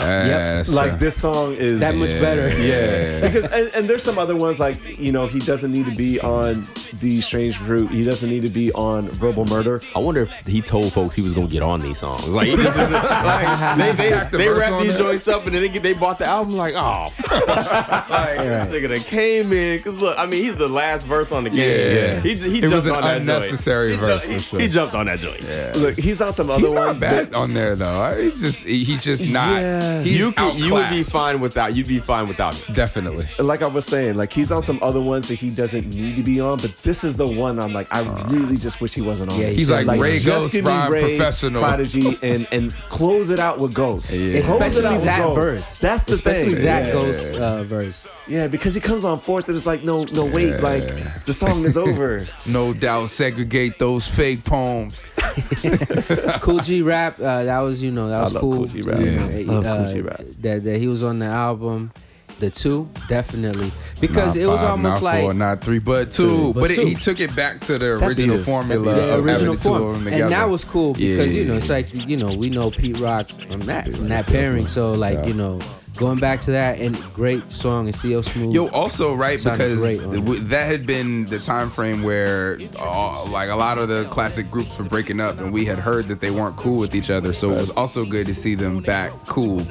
that's 0.57 0.69
like 0.69 0.91
true. 0.91 0.99
this 0.99 1.15
song 1.15 1.53
is 1.55 1.79
that 1.79 1.95
much 1.95 2.11
better. 2.21 2.47
Yeah, 2.57 3.21
because 3.27 3.45
and, 3.45 3.69
and 3.75 3.89
there's 3.89 4.03
some 4.03 4.17
other 4.19 4.35
ones 4.35 4.59
like 4.59 4.77
you 4.99 5.11
know 5.11 5.27
he 5.27 5.39
doesn't 5.39 5.71
need 5.71 5.85
to 5.85 5.95
be 5.95 6.19
on 6.19 6.67
the 7.01 7.21
Strange 7.21 7.57
Fruit. 7.57 7.89
He 7.89 8.03
doesn't 8.03 8.29
need 8.29 8.43
to 8.43 8.49
be 8.49 8.71
on 8.73 9.09
Verbal 9.09 9.45
Murder. 9.45 9.79
I 9.95 9.99
wonder 9.99 10.21
if 10.23 10.47
he 10.47 10.61
told 10.61 10.93
folks 10.93 11.15
he 11.15 11.21
was 11.21 11.33
gonna 11.33 11.47
get 11.47 11.63
on 11.63 11.81
these 11.81 11.99
songs. 11.99 12.27
Like, 12.29 12.47
he 12.47 12.55
just 12.55 12.77
isn't, 12.77 12.91
like 13.03 13.77
they 13.77 13.91
they, 13.91 14.09
Tack 14.09 14.31
the 14.31 14.37
they 14.37 14.47
verse 14.47 14.59
wrap 14.59 14.71
on 14.73 14.83
these 14.83 14.93
there. 14.93 15.03
joints 15.03 15.27
up 15.27 15.45
and 15.45 15.55
then 15.55 15.61
they 15.61 15.69
get 15.69 15.83
they 15.83 15.93
bought 15.93 16.17
the 16.19 16.25
album 16.25 16.55
like, 16.55 16.73
oh, 16.77 17.07
fuck. 17.15 18.09
like, 18.09 18.37
this 18.37 18.67
nigga 18.67 18.89
that 18.89 19.01
came 19.05 19.51
in 19.53 19.77
because 19.77 20.01
look. 20.03 20.17
I 20.19 20.25
mean, 20.25 20.43
he's 20.43 20.55
the 20.55 20.67
last 20.67 21.05
verse 21.07 21.31
on 21.31 21.43
the 21.45 21.49
game. 21.49 21.59
Yeah. 21.59 22.19
he 22.21 22.35
he 22.35 22.57
It 22.59 22.61
jumped 22.61 22.75
was 22.75 22.85
an 22.85 22.95
on 22.95 23.01
that 23.01 23.17
unnecessary 23.21 23.91
joint. 23.95 24.01
verse 24.05 24.23
He, 24.23 24.33
for 24.33 24.37
ju- 24.39 24.43
sure. 24.45 24.59
he 24.59 24.67
jumped 24.67 24.95
on 24.95 25.05
that 25.07 25.19
joint. 25.19 25.43
Look, 25.77 25.97
he's 25.97 26.21
on 26.21 26.31
some 26.31 26.49
other 26.49 26.61
He's 26.67 26.71
ones. 26.73 26.99
not 26.99 26.99
bad 26.99 27.31
that- 27.31 27.35
on 27.37 27.53
there 27.53 27.75
though. 27.75 28.15
He's 28.21 28.39
just 28.39 28.65
he- 28.67 28.83
he's 28.83 29.03
just 29.03 29.25
not. 29.25 29.61
Yeah. 29.61 30.01
He's 30.03 30.19
you 30.19 30.31
could, 30.31 30.55
you 30.55 30.73
would 30.73 30.81
be 30.89 30.99
outclassed. 30.99 31.11
fine 31.11 31.39
without. 31.39 31.75
You'd 31.75 31.87
be 31.87 31.99
fine 31.99 32.27
without 32.27 32.55
him. 32.55 32.73
Definitely. 32.75 33.25
like 33.39 33.61
I 33.61 33.67
was 33.67 33.85
saying, 33.85 34.15
like 34.15 34.31
he's 34.33 34.51
on 34.51 34.61
some 34.61 34.79
other 34.81 35.01
ones 35.01 35.27
that 35.29 35.35
he 35.35 35.49
doesn't 35.49 35.93
need 35.95 36.15
to 36.17 36.23
be 36.23 36.39
on, 36.39 36.59
but 36.59 36.75
this 36.77 37.03
is 37.03 37.17
the 37.17 37.27
one 37.27 37.59
I'm 37.59 37.73
like, 37.73 37.87
I 37.91 38.01
really 38.27 38.57
just 38.57 38.81
wish 38.81 38.93
he 38.93 39.01
wasn't 39.01 39.31
on. 39.31 39.39
Yeah, 39.39 39.47
it. 39.47 39.55
he's 39.57 39.69
like 39.71 39.87
Rae 39.99 40.15
just 40.19 40.25
Ghost, 40.25 40.53
give 40.53 40.65
me 40.65 40.71
Rhyme 40.71 40.91
Professional. 40.91 41.61
Prodigy, 41.61 42.19
and 42.21 42.47
and 42.51 42.73
close 42.89 43.29
it 43.29 43.39
out 43.39 43.59
with 43.59 43.73
Ghost. 43.73 44.11
Yeah. 44.11 44.19
Close 44.19 44.33
it 44.33 44.39
Especially 44.53 44.95
with 44.95 45.05
that 45.05 45.19
Ghost. 45.19 45.39
verse. 45.39 45.79
That's 45.79 46.03
the 46.05 46.13
Especially 46.13 46.53
thing. 46.55 46.63
that 46.65 46.85
yeah. 46.87 46.91
ghost 46.91 47.31
uh, 47.33 47.63
verse. 47.63 48.07
Yeah, 48.27 48.47
because 48.47 48.73
he 48.73 48.81
comes 48.81 49.03
on 49.05 49.19
fourth 49.19 49.47
and 49.47 49.55
it's 49.57 49.65
like, 49.65 49.82
no, 49.83 50.03
no, 50.13 50.25
wait, 50.25 50.59
like 50.61 50.83
the 51.25 51.33
song 51.33 51.65
is 51.65 51.77
over. 51.77 52.25
No 52.47 52.73
doubt, 52.73 53.09
segregate 53.09 53.79
those 53.79 54.07
fake 54.07 54.43
poems. 54.43 55.13
Kool 56.41 56.59
G 56.59 56.81
Rap. 56.81 57.19
Uh, 57.19 57.43
that 57.45 57.59
was 57.59 57.81
you 57.81 57.91
know 57.91 58.09
that 58.09 58.19
I 58.19 58.21
was 58.23 58.33
love 58.33 58.41
cool. 58.41 58.55
Kool 58.55 58.65
G 58.65 58.81
Rap. 58.81 58.99
You 58.99 59.05
Yeah. 59.05 59.27
know, 59.45 59.53
Love 59.53 59.65
uh, 59.65 59.85
Kool 59.85 59.93
G 59.93 60.01
Rap. 60.01 60.21
That 60.41 60.63
that 60.63 60.79
he 60.79 60.87
was 60.87 61.03
on 61.03 61.19
the 61.19 61.25
album. 61.25 61.91
The 62.39 62.49
two 62.49 62.89
definitely 63.07 63.71
because 64.01 64.35
Not 64.35 64.41
it 64.43 64.47
was 64.47 64.59
five, 64.59 64.69
almost 64.71 64.95
not 64.95 65.03
like 65.03 65.21
four, 65.23 65.33
not 65.35 65.63
three, 65.63 65.79
but 65.79 66.11
two. 66.11 66.27
Two, 66.27 66.53
but 66.53 66.59
but 66.61 66.71
it, 66.71 66.87
he 66.87 66.95
took 66.95 67.19
it 67.19 67.33
back 67.35 67.61
to 67.61 67.73
the 67.77 67.95
That 67.95 68.03
original 68.07 68.37
is- 68.39 68.45
formula 68.45 68.83
that 68.85 68.95
beat 68.95 69.01
is- 69.01 69.07
the 69.07 69.17
of 69.17 69.25
original 69.25 69.53
having 69.53 69.55
the 69.55 69.63
two 69.63 69.73
of 69.75 69.81
form, 69.81 70.03
them 70.05 70.13
and 70.13 70.31
that 70.31 70.49
was 70.49 70.65
cool 70.65 70.93
because 70.93 71.33
you 71.33 71.45
know 71.45 71.53
it's 71.55 71.69
like 71.69 71.93
you 71.93 72.17
know 72.17 72.35
we 72.35 72.49
know 72.49 72.71
Pete 72.71 72.97
Rock 72.99 73.27
from 73.27 73.61
that 73.61 73.85
from 73.93 74.09
that 74.09 74.25
pairing, 74.25 74.65
so 74.67 74.91
like 74.93 75.19
Yeah. 75.19 75.25
you 75.27 75.33
know 75.35 75.59
going 75.97 76.19
back 76.19 76.41
to 76.41 76.51
that 76.51 76.79
and 76.79 76.95
great 77.13 77.51
song 77.51 77.87
and 77.87 77.95
CL 77.95 78.23
Smooth. 78.23 78.53
Yo, 78.53 78.67
also 78.69 79.13
right 79.13 79.37
because 79.41 79.81
great 79.81 80.01
on 80.01 80.13
it. 80.13 80.15
w- 80.17 80.39
that 80.41 80.65
had 80.65 80.85
been 80.85 81.25
the 81.25 81.39
time 81.39 81.69
frame 81.69 82.03
where 82.03 82.57
uh, 82.79 83.29
like 83.29 83.49
a 83.49 83.55
lot 83.55 83.77
of 83.77 83.89
the 83.89 84.05
classic 84.05 84.49
groups 84.49 84.77
were 84.79 84.85
breaking 84.85 85.19
up, 85.19 85.39
and 85.39 85.53
we 85.53 85.65
had 85.65 85.77
heard 85.79 86.05
that 86.05 86.19
they 86.19 86.31
weren't 86.31 86.55
cool 86.57 86.77
with 86.77 86.95
each 86.95 87.09
other. 87.09 87.33
So 87.33 87.51
it 87.51 87.57
was 87.57 87.69
also 87.71 88.05
good 88.05 88.25
to 88.27 88.35
see 88.35 88.55
them 88.55 88.81
back 88.81 89.11
cool. 89.27 89.65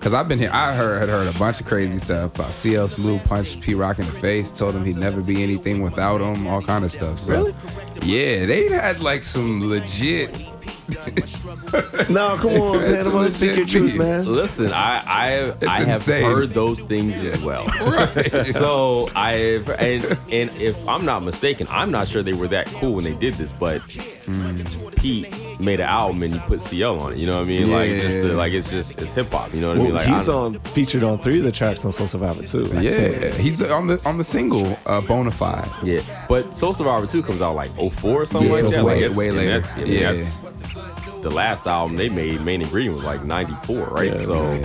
Cause 0.00 0.14
I've 0.14 0.28
been 0.28 0.38
here, 0.38 0.50
I 0.50 0.72
heard 0.72 0.98
had 1.00 1.10
heard 1.10 1.28
a 1.28 1.38
bunch 1.38 1.60
of 1.60 1.66
crazy 1.66 1.98
stuff 1.98 2.34
about 2.34 2.54
CL 2.54 2.88
Smooth 2.88 3.22
punched 3.26 3.60
P 3.60 3.74
Rock 3.74 3.98
in 3.98 4.06
the 4.06 4.12
face, 4.12 4.50
told 4.50 4.74
him 4.74 4.82
he'd 4.82 4.96
never 4.96 5.20
be 5.20 5.42
anything 5.42 5.82
without 5.82 6.22
him, 6.22 6.46
all 6.46 6.62
kind 6.62 6.86
of 6.86 6.90
stuff. 6.92 7.18
So, 7.18 7.32
Really? 7.32 7.54
Yeah, 8.02 8.46
they 8.46 8.70
had 8.70 9.00
like 9.00 9.22
some 9.22 9.68
legit. 9.68 10.30
no, 12.10 12.36
come 12.36 12.50
on, 12.60 12.78
man. 12.78 12.94
It's 12.94 13.06
I'm 13.06 13.12
gonna 13.12 13.30
speak 13.30 13.56
your 13.56 13.66
truth, 13.66 13.94
man. 13.96 14.24
Listen, 14.26 14.72
I 14.72 15.02
I, 15.06 15.54
I 15.66 15.74
have 15.80 15.88
insane. 15.88 16.24
heard 16.24 16.50
those 16.50 16.80
things 16.80 17.14
as 17.16 17.40
well. 17.40 17.66
Right. 17.80 18.52
So 18.60 19.08
I've 19.14 19.68
and 19.70 20.04
and 20.30 20.50
if 20.60 20.88
I'm 20.88 21.04
not 21.04 21.22
mistaken, 21.22 21.66
I'm 21.70 21.90
not 21.90 22.08
sure 22.08 22.22
they 22.22 22.32
were 22.32 22.48
that 22.48 22.66
cool 22.66 22.94
when 22.94 23.04
they 23.04 23.14
did 23.14 23.34
this, 23.34 23.52
but 23.52 23.82
Pete 24.96 25.28
made 25.60 25.80
an 25.80 25.86
album 25.88 26.22
and 26.22 26.32
you 26.34 26.40
put 26.40 26.60
CL 26.62 27.00
on 27.00 27.12
it. 27.12 27.18
You 27.18 27.26
know 27.26 27.34
what 27.38 27.42
I 27.42 27.44
mean? 27.44 27.70
Like 27.70 27.90
just 27.90 28.20
to, 28.20 28.28
Yeah. 28.28 28.34
like 28.34 28.52
it's 28.52 28.70
just 28.70 29.00
it's 29.00 29.12
hip 29.12 29.32
hop. 29.32 29.52
You 29.54 29.60
know 29.60 29.68
what 29.68 29.78
I 29.78 29.82
mean? 29.82 29.94
Like 29.94 30.06
he's 30.08 30.28
I- 30.28 30.34
on 30.34 30.58
featured 30.60 31.02
on 31.02 31.18
three 31.18 31.38
of 31.38 31.44
the 31.44 31.52
tracks 31.52 31.84
on 31.84 31.92
Soul 31.92 32.06
Survivor 32.08 32.42
too. 32.44 32.66
Yeah, 32.80 33.32
he's 33.34 33.60
on 33.62 33.86
the 33.88 34.00
on 34.04 34.18
the 34.18 34.24
single 34.24 34.66
uh, 34.86 35.00
Bonafide. 35.02 35.68
Yeah, 35.82 36.00
but 36.28 36.54
Soul 36.54 36.72
Survivor 36.74 37.06
2 37.06 37.22
comes 37.22 37.40
out 37.42 37.54
like 37.54 37.70
04 37.76 38.22
or 38.22 38.26
something 38.26 38.48
Yeah, 38.48 38.54
like 38.54 38.64
it's 38.64 38.74
that. 38.74 38.84
way- 38.84 39.08
like 39.08 39.16
way 39.16 39.30
later. 39.30 39.60
That's, 39.60 39.76
I 39.76 39.80
mean, 39.84 39.92
Yeah. 39.92 40.12
that's 40.12 40.42
the 41.22 41.30
last 41.30 41.66
album 41.66 41.96
they 41.96 42.08
made. 42.08 42.40
Main 42.42 42.62
ingredient 42.62 42.94
was 42.96 43.04
like 43.04 43.24
94, 43.24 43.76
right? 43.86 44.12
Yeah, 44.14 44.22
so 44.22 44.52
yeah. 44.52 44.58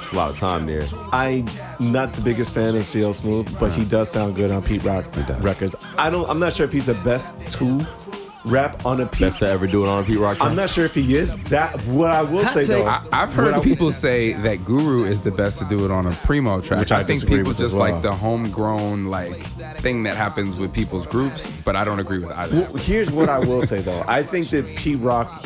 it's 0.00 0.12
a 0.12 0.16
lot 0.16 0.30
of 0.30 0.38
time 0.38 0.66
there. 0.66 0.82
I'm 1.12 1.46
not 1.80 2.12
the 2.12 2.22
biggest 2.22 2.52
fan 2.52 2.76
of 2.76 2.86
CL 2.86 3.14
Smooth, 3.14 3.58
but 3.58 3.72
he 3.72 3.84
does 3.84 4.10
sound 4.10 4.36
good 4.36 4.50
on 4.50 4.62
Pete 4.62 4.84
Rock 4.84 5.04
records. 5.40 5.74
I 5.98 6.10
don't. 6.10 6.28
I'm 6.28 6.38
not 6.38 6.52
sure 6.52 6.66
if 6.66 6.72
he's 6.72 6.86
the 6.86 6.94
best 6.94 7.38
to 7.58 7.86
rap 8.46 8.84
on 8.84 9.00
a 9.00 9.06
Pete. 9.06 9.20
Best 9.20 9.38
to 9.38 9.48
ever 9.48 9.66
do 9.66 9.82
it 9.84 9.88
on 9.88 10.02
a 10.02 10.06
Pete 10.06 10.18
Rock 10.18 10.36
track. 10.36 10.50
I'm 10.50 10.54
not 10.54 10.68
sure 10.68 10.84
if 10.84 10.94
he 10.94 11.16
is. 11.16 11.34
That 11.44 11.74
what 11.86 12.10
I 12.10 12.20
will 12.20 12.44
Hot 12.44 12.52
say 12.52 12.60
take. 12.60 12.68
though. 12.68 12.84
I, 12.84 13.02
I've 13.10 13.28
what 13.34 13.44
heard 13.46 13.54
I- 13.54 13.60
people 13.60 13.90
say 13.90 14.34
that 14.34 14.64
Guru 14.66 15.04
is 15.04 15.22
the 15.22 15.30
best 15.30 15.58
to 15.60 15.64
do 15.64 15.84
it 15.86 15.90
on 15.90 16.06
a 16.06 16.12
primo 16.16 16.60
track. 16.60 16.80
Which 16.80 16.92
I 16.92 17.00
I 17.00 17.04
think 17.04 17.22
people 17.26 17.44
with 17.48 17.56
just 17.58 17.74
well. 17.74 17.90
like 17.92 18.02
the 18.02 18.12
homegrown 18.12 19.06
like 19.06 19.36
thing 19.80 20.02
that 20.02 20.16
happens 20.18 20.56
with 20.56 20.74
people's 20.74 21.06
groups, 21.06 21.50
but 21.64 21.74
I 21.76 21.84
don't 21.84 22.00
agree 22.00 22.18
with 22.18 22.32
either. 22.32 22.60
Well, 22.60 22.76
here's 22.76 23.10
what 23.10 23.30
I 23.30 23.38
will 23.38 23.62
say 23.62 23.80
though. 23.80 24.04
I 24.06 24.22
think 24.22 24.46
that 24.48 24.66
Pete 24.76 24.98
Rock, 24.98 25.42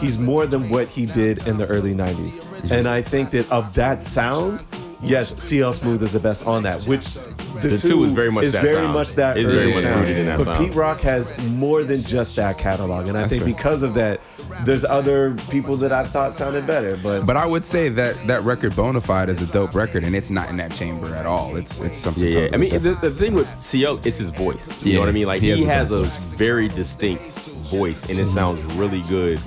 he's 0.00 0.18
more 0.18 0.46
than 0.46 0.68
what 0.70 0.88
he 0.88 1.06
did 1.06 1.46
in 1.46 1.58
the 1.58 1.66
early 1.66 1.94
'90s, 1.94 2.70
and 2.70 2.88
I 2.88 3.02
think 3.02 3.30
that 3.30 3.50
of 3.50 3.74
that 3.74 4.02
sound, 4.02 4.62
yes, 5.02 5.34
CL 5.42 5.72
Smooth 5.74 6.02
is 6.02 6.12
the 6.12 6.20
best 6.20 6.46
on 6.46 6.62
that. 6.64 6.84
Which 6.84 7.14
the, 7.60 7.68
The 7.68 7.78
two 7.78 8.04
is 8.04 8.12
very 8.12 8.30
much 8.30 8.44
is 8.44 8.52
that 8.52 8.62
very 8.62 8.82
sound. 8.82 8.94
much 8.94 9.12
that 9.14 9.36
It's 9.36 9.46
early 9.46 9.56
very 9.56 9.72
much 9.74 9.82
sound. 9.82 10.00
rooted 10.00 10.16
in 10.18 10.26
that 10.26 10.38
but 10.38 10.44
sound. 10.44 10.66
Pete 10.66 10.74
Rock 10.74 11.00
has 11.00 11.36
more 11.48 11.82
than 11.84 12.00
just 12.00 12.36
that 12.36 12.58
catalog, 12.58 13.08
and 13.08 13.16
I 13.18 13.26
think 13.26 13.42
right. 13.44 13.54
because 13.56 13.82
of 13.82 13.94
that, 13.94 14.20
there's 14.64 14.84
other 14.84 15.34
people 15.50 15.76
that 15.76 15.92
I 15.92 16.04
thought 16.06 16.32
sounded 16.34 16.66
better. 16.66 16.96
But 17.02 17.24
But 17.26 17.36
I 17.36 17.46
would 17.46 17.64
say 17.66 17.88
that 17.90 18.16
that 18.26 18.42
record 18.42 18.72
Bonafide 18.72 19.28
is 19.28 19.46
a 19.46 19.52
dope 19.52 19.74
record, 19.74 20.04
and 20.04 20.14
it's 20.14 20.30
not 20.30 20.48
in 20.48 20.56
that 20.56 20.72
chamber 20.74 21.14
at 21.14 21.26
all. 21.26 21.56
It's 21.56 21.80
it's 21.80 21.96
something. 21.98 22.24
Yeah, 22.24 22.40
yeah. 22.40 22.48
I 22.52 22.56
mean, 22.56 22.70
the, 22.82 22.94
the 22.94 23.10
thing 23.10 23.34
with 23.34 23.48
CL, 23.60 23.98
it's 24.06 24.18
his 24.18 24.30
voice. 24.30 24.70
You 24.82 24.92
Yeah, 24.92 24.94
know 24.94 25.00
what 25.00 25.08
I 25.10 25.12
mean? 25.12 25.26
Like 25.26 25.40
he 25.40 25.52
he, 25.54 25.64
has 25.64 25.90
has, 25.90 26.00
a 26.00 26.02
a 26.04 26.36
very 26.36 26.68
distinct 26.68 27.26
voice, 27.70 28.08
and 28.10 28.18
it 28.18 28.26
sounds 28.28 28.62
really 28.74 29.02
good 29.02 29.40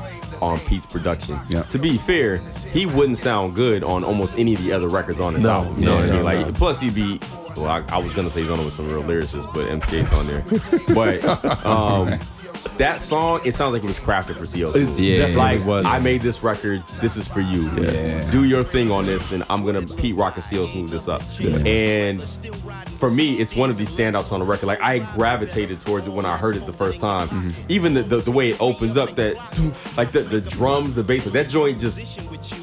on 0.44 0.60
Pete's 0.62 0.86
production. 0.86 1.40
Yeah. 1.50 1.62
To 1.64 1.78
be 1.80 1.98
fair, 1.98 2.38
he 2.72 2.86
wouldn't 2.86 3.18
sound 3.18 3.56
good 3.56 3.84
on 3.84 4.04
almost 4.04 4.38
any 4.38 4.54
of 4.54 4.64
the 4.64 4.72
other 4.74 4.90
records 4.90 5.20
on 5.20 5.34
his 5.34 5.44
No, 5.44 5.50
album. 5.50 5.80
You 5.80 5.86
know 5.86 5.96
what 5.96 6.10
I 6.10 6.12
mean? 6.12 6.24
Like, 6.24 6.56
plus 6.56 6.80
he'd 6.82 6.94
be. 6.96 7.20
Well, 7.56 7.68
I, 7.68 7.84
I 7.90 7.98
was 8.00 8.14
gonna 8.14 8.32
say 8.32 8.42
he's 8.42 8.50
on 8.50 8.60
it 8.60 8.66
with 8.66 8.74
some 8.74 8.88
real 8.88 9.04
lyricists, 9.04 9.52
but 9.54 9.70
MC 9.70 10.00
Eiht's 10.00 10.14
on 10.14 10.26
there. 10.26 10.44
But 10.96 11.24
um, 11.66 12.20
that 12.78 13.02
song, 13.02 13.42
it 13.46 13.54
sounds 13.54 13.74
like 13.74 13.84
it 13.84 13.88
was 13.88 14.00
crafted 14.00 14.38
for 14.38 14.46
CL. 14.46 14.76
It 14.76 14.88
Yeah. 15.00 15.16
definitely 15.18 15.36
Like 15.58 15.66
was. 15.66 15.86
I 15.86 16.00
made 16.00 16.22
this 16.22 16.44
record. 16.44 16.84
This 17.02 17.18
is 17.18 17.28
for 17.28 17.42
you. 17.42 17.70
Yeah. 17.80 18.30
Do 18.32 18.44
your 18.46 18.64
thing 18.64 18.92
on 18.92 19.06
this, 19.06 19.32
and 19.32 19.44
I'm 19.50 19.66
gonna 19.66 19.82
Pete 19.82 20.16
Rock 20.16 20.36
and 20.36 20.44
CL 20.44 20.68
smooth 20.68 20.90
this 20.90 21.08
up. 21.08 21.22
And 21.66 22.22
for 23.00 23.10
me, 23.10 23.36
it's 23.40 23.56
one 23.56 23.70
of 23.70 23.78
these 23.78 23.92
standouts 23.94 24.32
on 24.32 24.40
the 24.40 24.46
record. 24.46 24.68
Like 24.68 24.82
I 24.82 25.00
gravitated 25.16 25.80
towards 25.80 26.08
it 26.08 26.14
when 26.14 26.26
I 26.26 26.38
heard 26.38 26.56
it 26.56 26.66
the 26.66 26.74
first 26.74 27.00
time. 27.00 27.28
Mm-hmm. 27.30 27.52
Even 27.72 27.94
the, 27.94 28.04
the 28.04 28.18
the 28.20 28.32
way 28.32 28.50
it 28.50 28.62
opens 28.62 28.98
up, 28.98 29.16
that 29.16 29.36
like 29.98 30.12
the 30.12 30.22
the 30.22 30.42
drums, 30.42 30.94
the 30.94 31.04
bass, 31.04 31.26
that 31.26 31.50
joint 31.50 31.80
just 31.80 32.20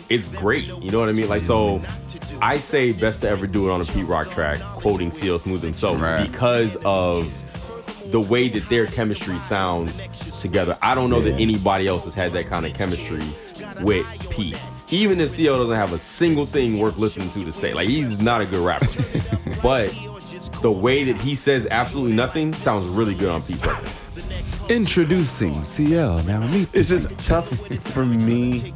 it's 0.09 0.28
great. 0.28 0.66
You 0.82 0.90
know 0.90 1.01
what 1.01 1.09
I 1.09 1.12
mean? 1.12 1.28
Like 1.28 1.42
so. 1.42 1.80
I 2.42 2.57
say 2.57 2.92
best 2.92 3.20
to 3.20 3.28
ever 3.28 3.46
do 3.46 3.68
it 3.68 3.72
on 3.72 3.82
a 3.82 3.84
Pete 3.84 4.07
Rock 4.07 4.30
track, 4.30 4.61
quoting 4.61 5.11
CL 5.11 5.38
Smooth 5.40 5.62
himself, 5.62 6.01
Right. 6.01 6.30
because 6.30 6.74
of 6.86 7.26
the 8.11 8.20
way 8.20 8.48
that 8.48 8.68
their 8.68 8.86
chemistry 8.86 9.38
sounds 9.38 10.40
together. 10.40 10.76
I 10.82 10.94
don't 10.94 11.11
know 11.11 11.20
that 11.20 11.38
anybody 11.40 11.86
else 11.86 12.04
has 12.04 12.14
had 12.14 12.32
that 12.32 12.46
kind 12.46 12.66
of 12.66 12.74
chemistry 12.74 13.22
with 13.82 14.06
Pete. 14.30 14.61
Even 14.90 15.20
if 15.20 15.30
CL 15.30 15.54
doesn't 15.54 15.76
have 15.76 15.92
a 15.92 15.98
single 15.98 16.44
thing 16.44 16.78
worth 16.78 16.96
listening 16.96 17.30
to 17.30 17.44
to 17.44 17.52
say, 17.52 17.72
like 17.72 17.88
he's 17.88 18.20
not 18.20 18.40
a 18.40 18.46
good 18.46 18.64
rapper, 18.64 18.86
but 19.62 19.94
the 20.62 20.70
way 20.70 21.04
that 21.04 21.16
he 21.16 21.34
says 21.34 21.66
absolutely 21.70 22.14
nothing 22.14 22.52
sounds 22.52 22.86
really 22.86 23.14
good 23.14 23.28
on 23.28 23.42
Pete's 23.42 23.64
record. 23.64 23.90
Introducing 24.68 25.64
CL. 25.64 26.22
Now 26.24 26.46
meet. 26.46 26.68
it's 26.72 26.88
just 26.88 27.08
tough 27.20 27.48
for 27.88 28.04
me. 28.04 28.72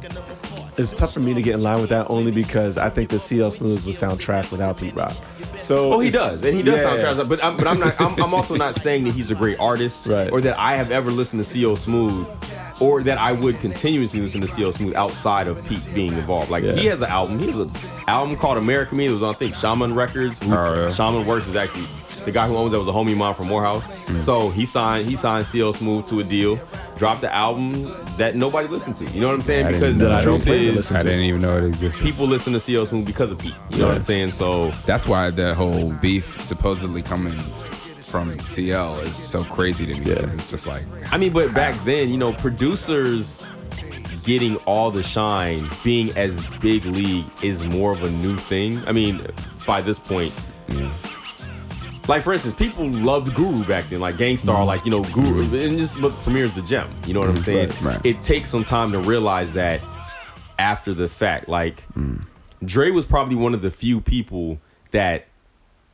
It's 0.77 0.93
tough 0.93 1.13
for 1.13 1.21
me 1.21 1.33
to 1.33 1.41
get 1.41 1.55
in 1.55 1.61
line 1.61 1.79
with 1.79 1.89
that 1.91 2.09
only 2.09 2.31
because 2.31 2.77
I 2.77 2.89
think 2.89 3.09
the 3.09 3.19
CL 3.19 3.51
Smooth 3.51 3.85
would 3.85 3.95
sound 3.95 4.19
trash 4.19 4.51
without 4.51 4.77
Pete 4.77 4.93
Rock. 4.93 5.15
So 5.57 5.93
Oh, 5.93 5.99
he 5.99 6.09
does, 6.09 6.41
and 6.43 6.55
he 6.55 6.63
does 6.63 6.81
sound 6.81 6.97
yeah. 7.01 7.13
trash. 7.13 7.27
But 7.27 7.43
I'm, 7.43 7.57
but 7.57 7.67
I'm 7.67 7.79
not. 7.79 7.99
I'm, 8.01 8.21
I'm 8.21 8.33
also 8.33 8.55
not 8.55 8.79
saying 8.81 9.05
that 9.05 9.13
he's 9.13 9.31
a 9.31 9.35
great 9.35 9.59
artist, 9.59 10.07
Right. 10.07 10.31
or 10.31 10.41
that 10.41 10.57
I 10.59 10.75
have 10.75 10.91
ever 10.91 11.11
listened 11.11 11.43
to 11.43 11.49
CL 11.49 11.77
Smooth, 11.77 12.27
or 12.81 13.03
that 13.03 13.17
I 13.17 13.31
would 13.31 13.59
continuously 13.59 14.19
listen 14.21 14.41
to 14.41 14.47
CL 14.47 14.73
Smooth 14.73 14.95
outside 14.95 15.47
of 15.47 15.63
Pete 15.65 15.87
being 15.93 16.13
involved. 16.13 16.49
Like 16.51 16.63
Yeah. 16.63 16.73
he 16.75 16.85
has 16.87 17.01
an 17.01 17.09
album. 17.09 17.39
He 17.39 17.47
has 17.47 17.59
an 17.59 17.71
album 18.07 18.35
called 18.35 18.57
America 18.57 18.95
Me. 18.95 19.05
It 19.05 19.11
was 19.11 19.23
on 19.23 19.33
I 19.35 19.37
think 19.37 19.55
Shaman 19.55 19.95
Records. 19.95 20.39
Shaman 20.95 21.25
Works 21.25 21.47
is 21.47 21.55
actually 21.55 21.85
the 22.25 22.31
guy 22.31 22.47
who 22.47 22.57
owns 22.57 22.71
that 22.71 22.79
was 22.79 22.87
a 22.87 22.91
homie 22.91 23.11
of 23.11 23.17
mine 23.17 23.33
from 23.35 23.47
Morehouse. 23.47 23.83
Mm. 23.83 24.23
So 24.23 24.49
he 24.49 24.65
signed 24.65 25.07
he 25.07 25.15
signed 25.15 25.45
CL 25.45 25.73
Smooth 25.73 26.07
to 26.07 26.19
a 26.19 26.23
deal, 26.23 26.59
dropped 26.95 27.21
the 27.21 27.33
album 27.33 27.83
that 28.17 28.35
nobody 28.35 28.67
listened 28.67 28.95
to. 28.97 29.05
You 29.05 29.21
know 29.21 29.27
what 29.27 29.35
I'm 29.35 29.41
saying? 29.41 29.65
I 29.67 29.71
Because 29.71 29.97
the. 29.97 30.11
I 30.13 30.23
don't 30.23 30.41
truth 30.41 30.55
is, 30.55 30.91
I 30.91 31.03
didn't 31.03 31.21
even 31.21 31.41
know 31.41 31.57
it 31.57 31.65
existed. 31.65 32.01
people 32.01 32.25
listen 32.25 32.53
to 32.53 32.59
CL 32.59 32.87
Smooth 32.87 33.05
because 33.05 33.31
of 33.31 33.39
Pete. 33.39 33.53
You 33.71 33.79
know 33.79 33.87
what 33.87 33.97
I'm 33.97 34.01
saying? 34.01 34.31
So 34.31 34.71
That's 34.85 35.07
why 35.07 35.29
the 35.29 35.53
whole 35.55 35.91
beef 35.93 36.41
supposedly 36.41 37.01
coming 37.01 37.33
from 38.01 38.39
CL 38.39 38.99
is 38.99 39.17
so 39.17 39.43
crazy 39.43 39.85
to 39.85 39.93
me. 39.93 40.05
Yeah. 40.05 40.31
It's 40.33 40.49
just 40.49 40.67
like 40.67 40.83
I 41.11 41.17
mean, 41.17 41.33
but 41.33 41.53
back 41.53 41.75
then, 41.83 42.09
you 42.09 42.17
know, 42.17 42.33
producers 42.33 43.45
getting 44.25 44.55
all 44.65 44.91
the 44.91 45.03
shine, 45.03 45.69
being 45.83 46.15
as 46.17 46.43
big 46.57 46.85
league 46.85 47.25
is 47.43 47.63
more 47.65 47.91
of 47.91 48.03
a 48.03 48.09
new 48.09 48.35
thing. 48.35 48.85
I 48.87 48.91
mean, 48.91 49.25
by 49.67 49.81
this 49.81 49.99
point, 49.99 50.33
like 52.07 52.23
for 52.23 52.33
instance, 52.33 52.53
people 52.53 52.87
loved 52.87 53.33
Guru 53.35 53.63
back 53.65 53.89
then, 53.89 53.99
like 53.99 54.17
Gang 54.17 54.37
Starr, 54.37 54.57
mm-hmm. 54.57 54.67
like 54.67 54.85
you 54.85 54.91
know, 54.91 55.03
Guru, 55.05 55.45
mm-hmm. 55.45 55.55
and 55.55 55.77
just 55.77 55.97
look, 55.97 56.13
Premier's 56.23 56.53
the 56.53 56.61
gem. 56.61 56.89
You 57.05 57.13
know 57.13 57.21
what 57.21 57.29
I'm 57.29 57.35
mm-hmm. 57.35 57.43
saying? 57.43 57.69
Right, 57.69 57.81
right. 57.81 58.05
It 58.05 58.21
takes 58.21 58.49
some 58.49 58.63
time 58.63 58.91
to 58.91 58.99
realize 58.99 59.51
that 59.53 59.81
after 60.59 60.93
the 60.93 61.07
fact. 61.07 61.49
Like, 61.49 61.83
mm. 61.93 62.25
Dre 62.63 62.91
was 62.91 63.05
probably 63.05 63.35
one 63.35 63.53
of 63.53 63.61
the 63.61 63.71
few 63.71 64.01
people 64.01 64.59
that 64.91 65.27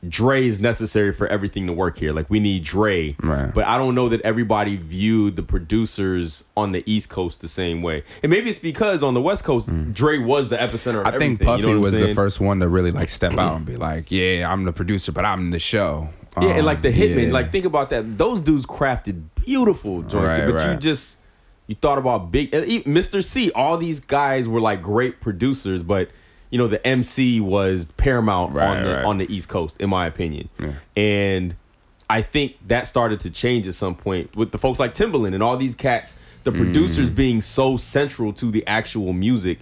Dre 0.08 0.48
is 0.48 0.60
necessary 0.60 1.12
for 1.12 1.28
everything 1.28 1.66
to 1.68 1.72
work 1.72 1.96
here. 1.98 2.12
Like 2.12 2.28
we 2.28 2.40
need 2.40 2.64
Dre, 2.64 3.14
Right. 3.22 3.54
but 3.54 3.64
I 3.66 3.78
don't 3.78 3.94
know 3.94 4.08
that 4.08 4.20
everybody 4.22 4.76
viewed 4.76 5.36
the 5.36 5.42
producers 5.44 6.42
on 6.56 6.72
the 6.72 6.82
East 6.90 7.08
Coast 7.08 7.40
the 7.40 7.46
same 7.48 7.82
way. 7.82 8.02
And 8.22 8.30
maybe 8.30 8.50
it's 8.50 8.58
because 8.58 9.02
on 9.04 9.14
the 9.14 9.20
West 9.20 9.44
Coast, 9.44 9.70
Dre 9.92 10.18
was 10.18 10.48
the 10.48 10.56
epicenter 10.56 11.00
of 11.00 11.06
Mm. 11.06 11.14
I 11.14 11.18
think. 11.18 11.40
Puffy 11.40 11.62
you 11.62 11.68
know 11.74 11.80
was 11.80 11.92
the 11.92 12.14
first 12.14 12.40
one 12.40 12.58
to 12.60 12.68
really 12.68 12.90
like 12.90 13.08
step 13.10 13.38
out 13.38 13.56
and 13.56 13.64
be 13.66 13.76
like, 13.76 14.10
"Yeah, 14.10 14.50
I'm 14.52 14.64
the 14.64 14.72
producer, 14.72 15.12
but 15.12 15.24
I'm 15.24 15.50
the 15.50 15.58
show." 15.60 16.08
Yeah, 16.40 16.48
and 16.48 16.66
like 16.66 16.82
the 16.82 16.88
Um, 16.88 16.94
Hitman, 16.94 17.26
yeah. 17.26 17.32
like 17.32 17.50
think 17.52 17.64
about 17.66 17.90
that. 17.90 18.18
Those 18.18 18.40
dudes 18.40 18.66
crafted 18.66 19.22
beautiful 19.44 20.02
joints, 20.02 20.14
Right, 20.38 20.50
but 20.50 20.68
you 20.68 20.76
just 20.78 21.18
you 21.68 21.74
thought 21.76 21.98
about 21.98 22.32
big 22.32 22.50
Mr. 22.50 23.22
C. 23.22 23.50
All 23.52 23.78
these 23.78 24.00
guys 24.00 24.48
were 24.48 24.60
like 24.60 24.82
great 24.82 25.20
producers, 25.20 25.82
but 25.84 26.08
you 26.52 26.58
know 26.58 26.68
the 26.68 26.86
MC 26.86 27.40
was 27.40 27.88
paramount 27.96 28.52
Right, 28.54 28.68
on 28.76 28.82
the 28.84 28.90
right. 28.94 29.04
on 29.04 29.18
the 29.18 29.34
East 29.34 29.48
Coast, 29.48 29.74
in 29.80 29.90
my 29.90 30.06
opinion. 30.06 30.48
Yeah. 30.60 30.74
And 30.96 31.56
I 32.08 32.22
think 32.22 32.56
that 32.68 32.86
started 32.86 33.18
to 33.20 33.30
change 33.30 33.66
at 33.66 33.74
some 33.74 33.94
point 33.96 34.36
with 34.36 34.52
the 34.52 34.58
folks 34.58 34.78
like 34.78 34.94
Timbaland 34.94 35.34
and 35.34 35.42
all 35.42 35.56
these 35.56 35.74
cats. 35.74 36.16
The 36.44 36.50
Mm. 36.52 36.56
producers 36.58 37.08
being 37.08 37.40
so 37.40 37.76
central 37.76 38.32
to 38.34 38.50
the 38.50 38.66
actual 38.66 39.12
music, 39.12 39.60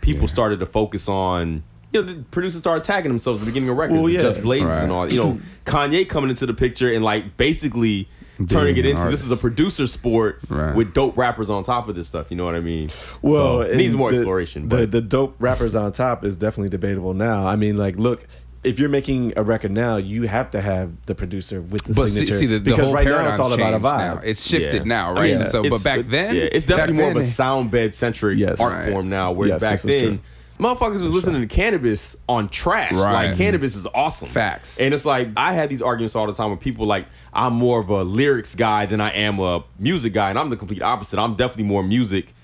people 0.00 0.28
started 0.28 0.60
to 0.60 0.66
focus 0.66 1.08
on. 1.08 1.62
You 1.92 2.02
know, 2.02 2.12
the 2.12 2.22
producers 2.30 2.60
started 2.60 2.84
tagging 2.84 3.10
themselves 3.10 3.40
at 3.40 3.44
the 3.44 3.50
beginning 3.50 3.70
of 3.70 3.76
records, 3.76 4.00
Well, 4.02 4.12
yeah. 4.12 4.20
Just 4.20 4.40
Blazes 4.42 4.68
Right. 4.68 4.82
and 4.84 4.92
all. 4.92 5.12
You 5.12 5.20
know, 5.22 5.40
Kanye 5.66 6.08
coming 6.08 6.30
into 6.30 6.46
the 6.46 6.54
picture 6.54 6.92
and 6.92 7.02
like 7.04 7.36
basically 7.36 8.08
turning 8.46 8.76
it 8.76 8.82
Being 8.82 8.96
an 8.96 9.02
into 9.02 9.10
this 9.10 9.24
is 9.24 9.30
a 9.30 9.36
producer 9.36 9.86
sport 9.86 10.40
Right. 10.48 10.74
with 10.74 10.94
dope 10.94 11.16
rappers 11.16 11.50
on 11.50 11.62
top 11.64 11.88
of 11.88 11.94
this 11.96 12.08
stuff. 12.08 12.26
You 12.30 12.36
know 12.36 12.44
what 12.44 12.54
I 12.54 12.60
mean? 12.60 12.90
Well, 13.22 13.62
so, 13.62 13.68
it 13.68 13.76
needs 13.76 13.94
more 13.94 14.10
the- 14.10 14.18
exploration. 14.18 14.68
The, 14.68 14.76
But 14.76 14.90
the 14.90 15.00
dope 15.00 15.36
rappers 15.38 15.74
on 15.76 15.92
top 15.92 16.24
is 16.24 16.36
definitely 16.36 16.70
debatable 16.70 17.14
now. 17.14 17.46
I 17.46 17.56
mean, 17.56 17.76
like, 17.76 17.96
look, 17.96 18.26
if 18.62 18.78
you're 18.78 18.90
making 18.90 19.32
a 19.36 19.42
record 19.42 19.70
now, 19.70 19.96
you 19.96 20.28
have 20.28 20.50
to 20.50 20.60
have 20.60 20.90
the 21.06 21.14
producer 21.14 21.62
with 21.62 21.82
the 21.84 21.94
But 21.94 22.10
signature 22.10 22.36
see 22.36 22.46
the, 22.46 22.58
the 22.58 22.70
because 22.70 22.84
whole 22.86 22.94
right 22.94 23.06
now 23.06 23.28
it's 23.28 23.38
all 23.38 23.52
about 23.52 23.72
a 23.72 23.78
vibe. 23.78 23.98
Now. 24.16 24.20
It's 24.22 24.46
shifted 24.46 24.82
Yeah. 24.82 24.84
now, 24.84 25.10
I 25.10 25.20
right? 25.20 25.36
mean, 25.38 25.46
so, 25.46 25.62
but 25.68 25.82
back 25.82 26.06
then, 26.08 26.34
yeah, 26.36 26.42
it's 26.52 26.66
definitely 26.66 26.92
back 26.94 27.00
more 27.02 27.10
of 27.12 27.16
a 27.16 27.22
sound 27.28 27.70
bed 27.70 27.94
centric 27.94 28.38
Yes. 28.38 28.60
art 28.60 28.72
Right. 28.74 28.92
form 28.92 29.08
now. 29.08 29.32
Whereas 29.32 29.62
Yes, 29.62 29.82
back 29.82 29.90
then, 29.90 30.20
motherfuckers 30.58 31.00
was 31.00 31.10
listening 31.10 31.46
to 31.48 31.54
Canibus 31.56 32.16
on 32.28 32.50
trash. 32.50 32.92
Right. 32.92 33.28
Like 33.30 33.38
Canibus 33.38 33.76
is 33.78 33.86
awesome. 33.94 34.28
Facts. 34.28 34.78
And 34.78 34.92
it's 34.92 35.06
like 35.06 35.28
I 35.38 35.54
had 35.54 35.70
these 35.70 35.80
arguments 35.80 36.14
all 36.14 36.26
the 36.26 36.34
time 36.34 36.50
with 36.50 36.60
people 36.60 36.84
like 36.86 37.06
I'm 37.32 37.52
more 37.54 37.80
of 37.80 37.88
a 37.88 38.02
lyrics 38.02 38.54
guy 38.54 38.86
than 38.86 39.00
I 39.00 39.10
am 39.10 39.38
a 39.38 39.62
music 39.78 40.12
guy, 40.12 40.30
and 40.30 40.38
I'm 40.38 40.50
the 40.50 40.56
complete 40.56 40.82
opposite. 40.82 41.18
I'm 41.18 41.34
definitely 41.36 41.64
more 41.64 41.82
music 41.82 42.34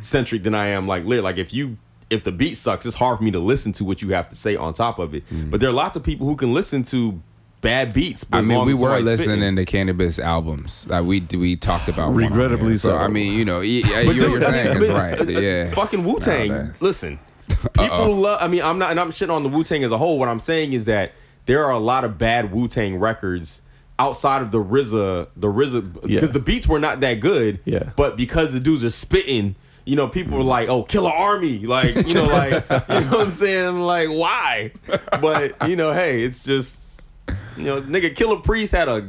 centric 0.00 0.42
than 0.42 0.54
I 0.54 0.66
am 0.68 0.86
like 0.86 1.04
lyric. 1.04 1.24
Like 1.24 1.38
if 1.38 1.52
you 1.54 1.78
if 2.10 2.22
the 2.24 2.32
beat 2.32 2.56
sucks, 2.56 2.86
it's 2.86 2.96
hard 2.96 3.18
for 3.18 3.24
me 3.24 3.30
to 3.32 3.38
listen 3.40 3.72
to 3.72 3.84
what 3.84 4.00
you 4.02 4.10
have 4.10 4.28
to 4.30 4.36
say 4.36 4.54
on 4.56 4.74
top 4.74 4.98
of 4.98 5.14
it. 5.14 5.28
Mm. 5.30 5.50
But 5.50 5.60
there 5.60 5.70
are 5.70 5.72
lots 5.72 5.96
of 5.96 6.02
people 6.04 6.26
who 6.26 6.36
can 6.36 6.52
listen 6.52 6.82
to 6.84 7.20
bad 7.62 7.92
beats. 7.94 8.24
I 8.32 8.42
mean, 8.42 8.64
we 8.64 8.74
were 8.74 8.96
somebody's 8.96 9.20
spitting- 9.20 9.40
listening 9.40 9.56
to 9.56 9.64
Canibus 9.64 10.22
albums. 10.22 10.86
Like 10.88 11.04
we 11.04 11.26
we 11.36 11.56
talked 11.56 11.88
about. 11.88 12.14
Regrettably 12.14 12.68
here. 12.68 12.78
so. 12.78 12.96
I 12.96 13.08
mean, 13.08 13.32
you 13.38 13.44
know, 13.44 13.60
yeah, 13.60 13.82
But 13.82 13.88
you, 13.88 14.06
what 14.06 14.14
dude, 14.14 14.30
you're 14.32 14.40
saying 14.42 14.82
is 14.82 14.88
right. 14.90 15.28
Yeah, 15.28 15.70
Fucking 15.74 16.04
Wu 16.04 16.20
Tang. 16.20 16.48
Nowadays. 16.48 16.82
Listen, 16.82 17.18
people 17.72 18.14
love. 18.14 18.38
I 18.40 18.48
mean, 18.48 18.62
I'm 18.62 18.78
not, 18.78 18.90
and 18.90 19.00
I'm 19.00 19.10
shitting 19.10 19.32
on 19.32 19.42
the 19.42 19.48
Wu 19.48 19.64
Tang 19.64 19.82
as 19.82 19.90
a 19.90 19.98
whole. 19.98 20.18
What 20.18 20.28
I'm 20.28 20.40
saying 20.40 20.74
is 20.74 20.84
that 20.84 21.12
there 21.46 21.64
are 21.64 21.70
a 21.72 21.78
lot 21.78 22.04
of 22.04 22.18
bad 22.18 22.52
Wu 22.52 22.68
Tang 22.68 22.98
records 22.98 23.62
outside 23.98 24.42
of 24.42 24.50
the 24.50 24.62
RZA, 24.62 25.28
the 25.36 25.48
RZA, 25.48 25.92
because 26.02 26.10
Yeah. 26.28 26.32
the 26.32 26.38
beats 26.40 26.66
were 26.66 26.78
not 26.78 27.00
that 27.00 27.14
good. 27.20 27.60
Yeah. 27.64 27.90
But 27.96 28.16
because 28.16 28.52
the 28.52 28.60
dudes 28.60 28.84
are 28.84 28.90
spitting. 28.90 29.54
You 29.88 29.94
know, 29.94 30.08
people 30.08 30.36
were 30.36 30.42
like, 30.42 30.68
"Oh, 30.68 30.82
Killarmy," 30.82 31.64
like, 31.64 31.94
you 32.08 32.14
know, 32.14 32.24
like, 32.24 32.64
you 32.70 33.00
know 33.02 33.06
what 33.06 33.20
I'm 33.20 33.30
saying? 33.30 33.66
I'm 33.68 33.80
like, 33.82 34.08
why? 34.08 34.72
But 35.20 35.68
you 35.68 35.76
know, 35.76 35.92
hey, 35.92 36.24
it's 36.24 36.42
just, 36.42 37.10
you 37.56 37.62
know, 37.64 37.80
nigga, 37.82 38.12
Killah 38.12 38.42
Priest 38.42 38.72
had 38.72 38.88
a 38.88 39.08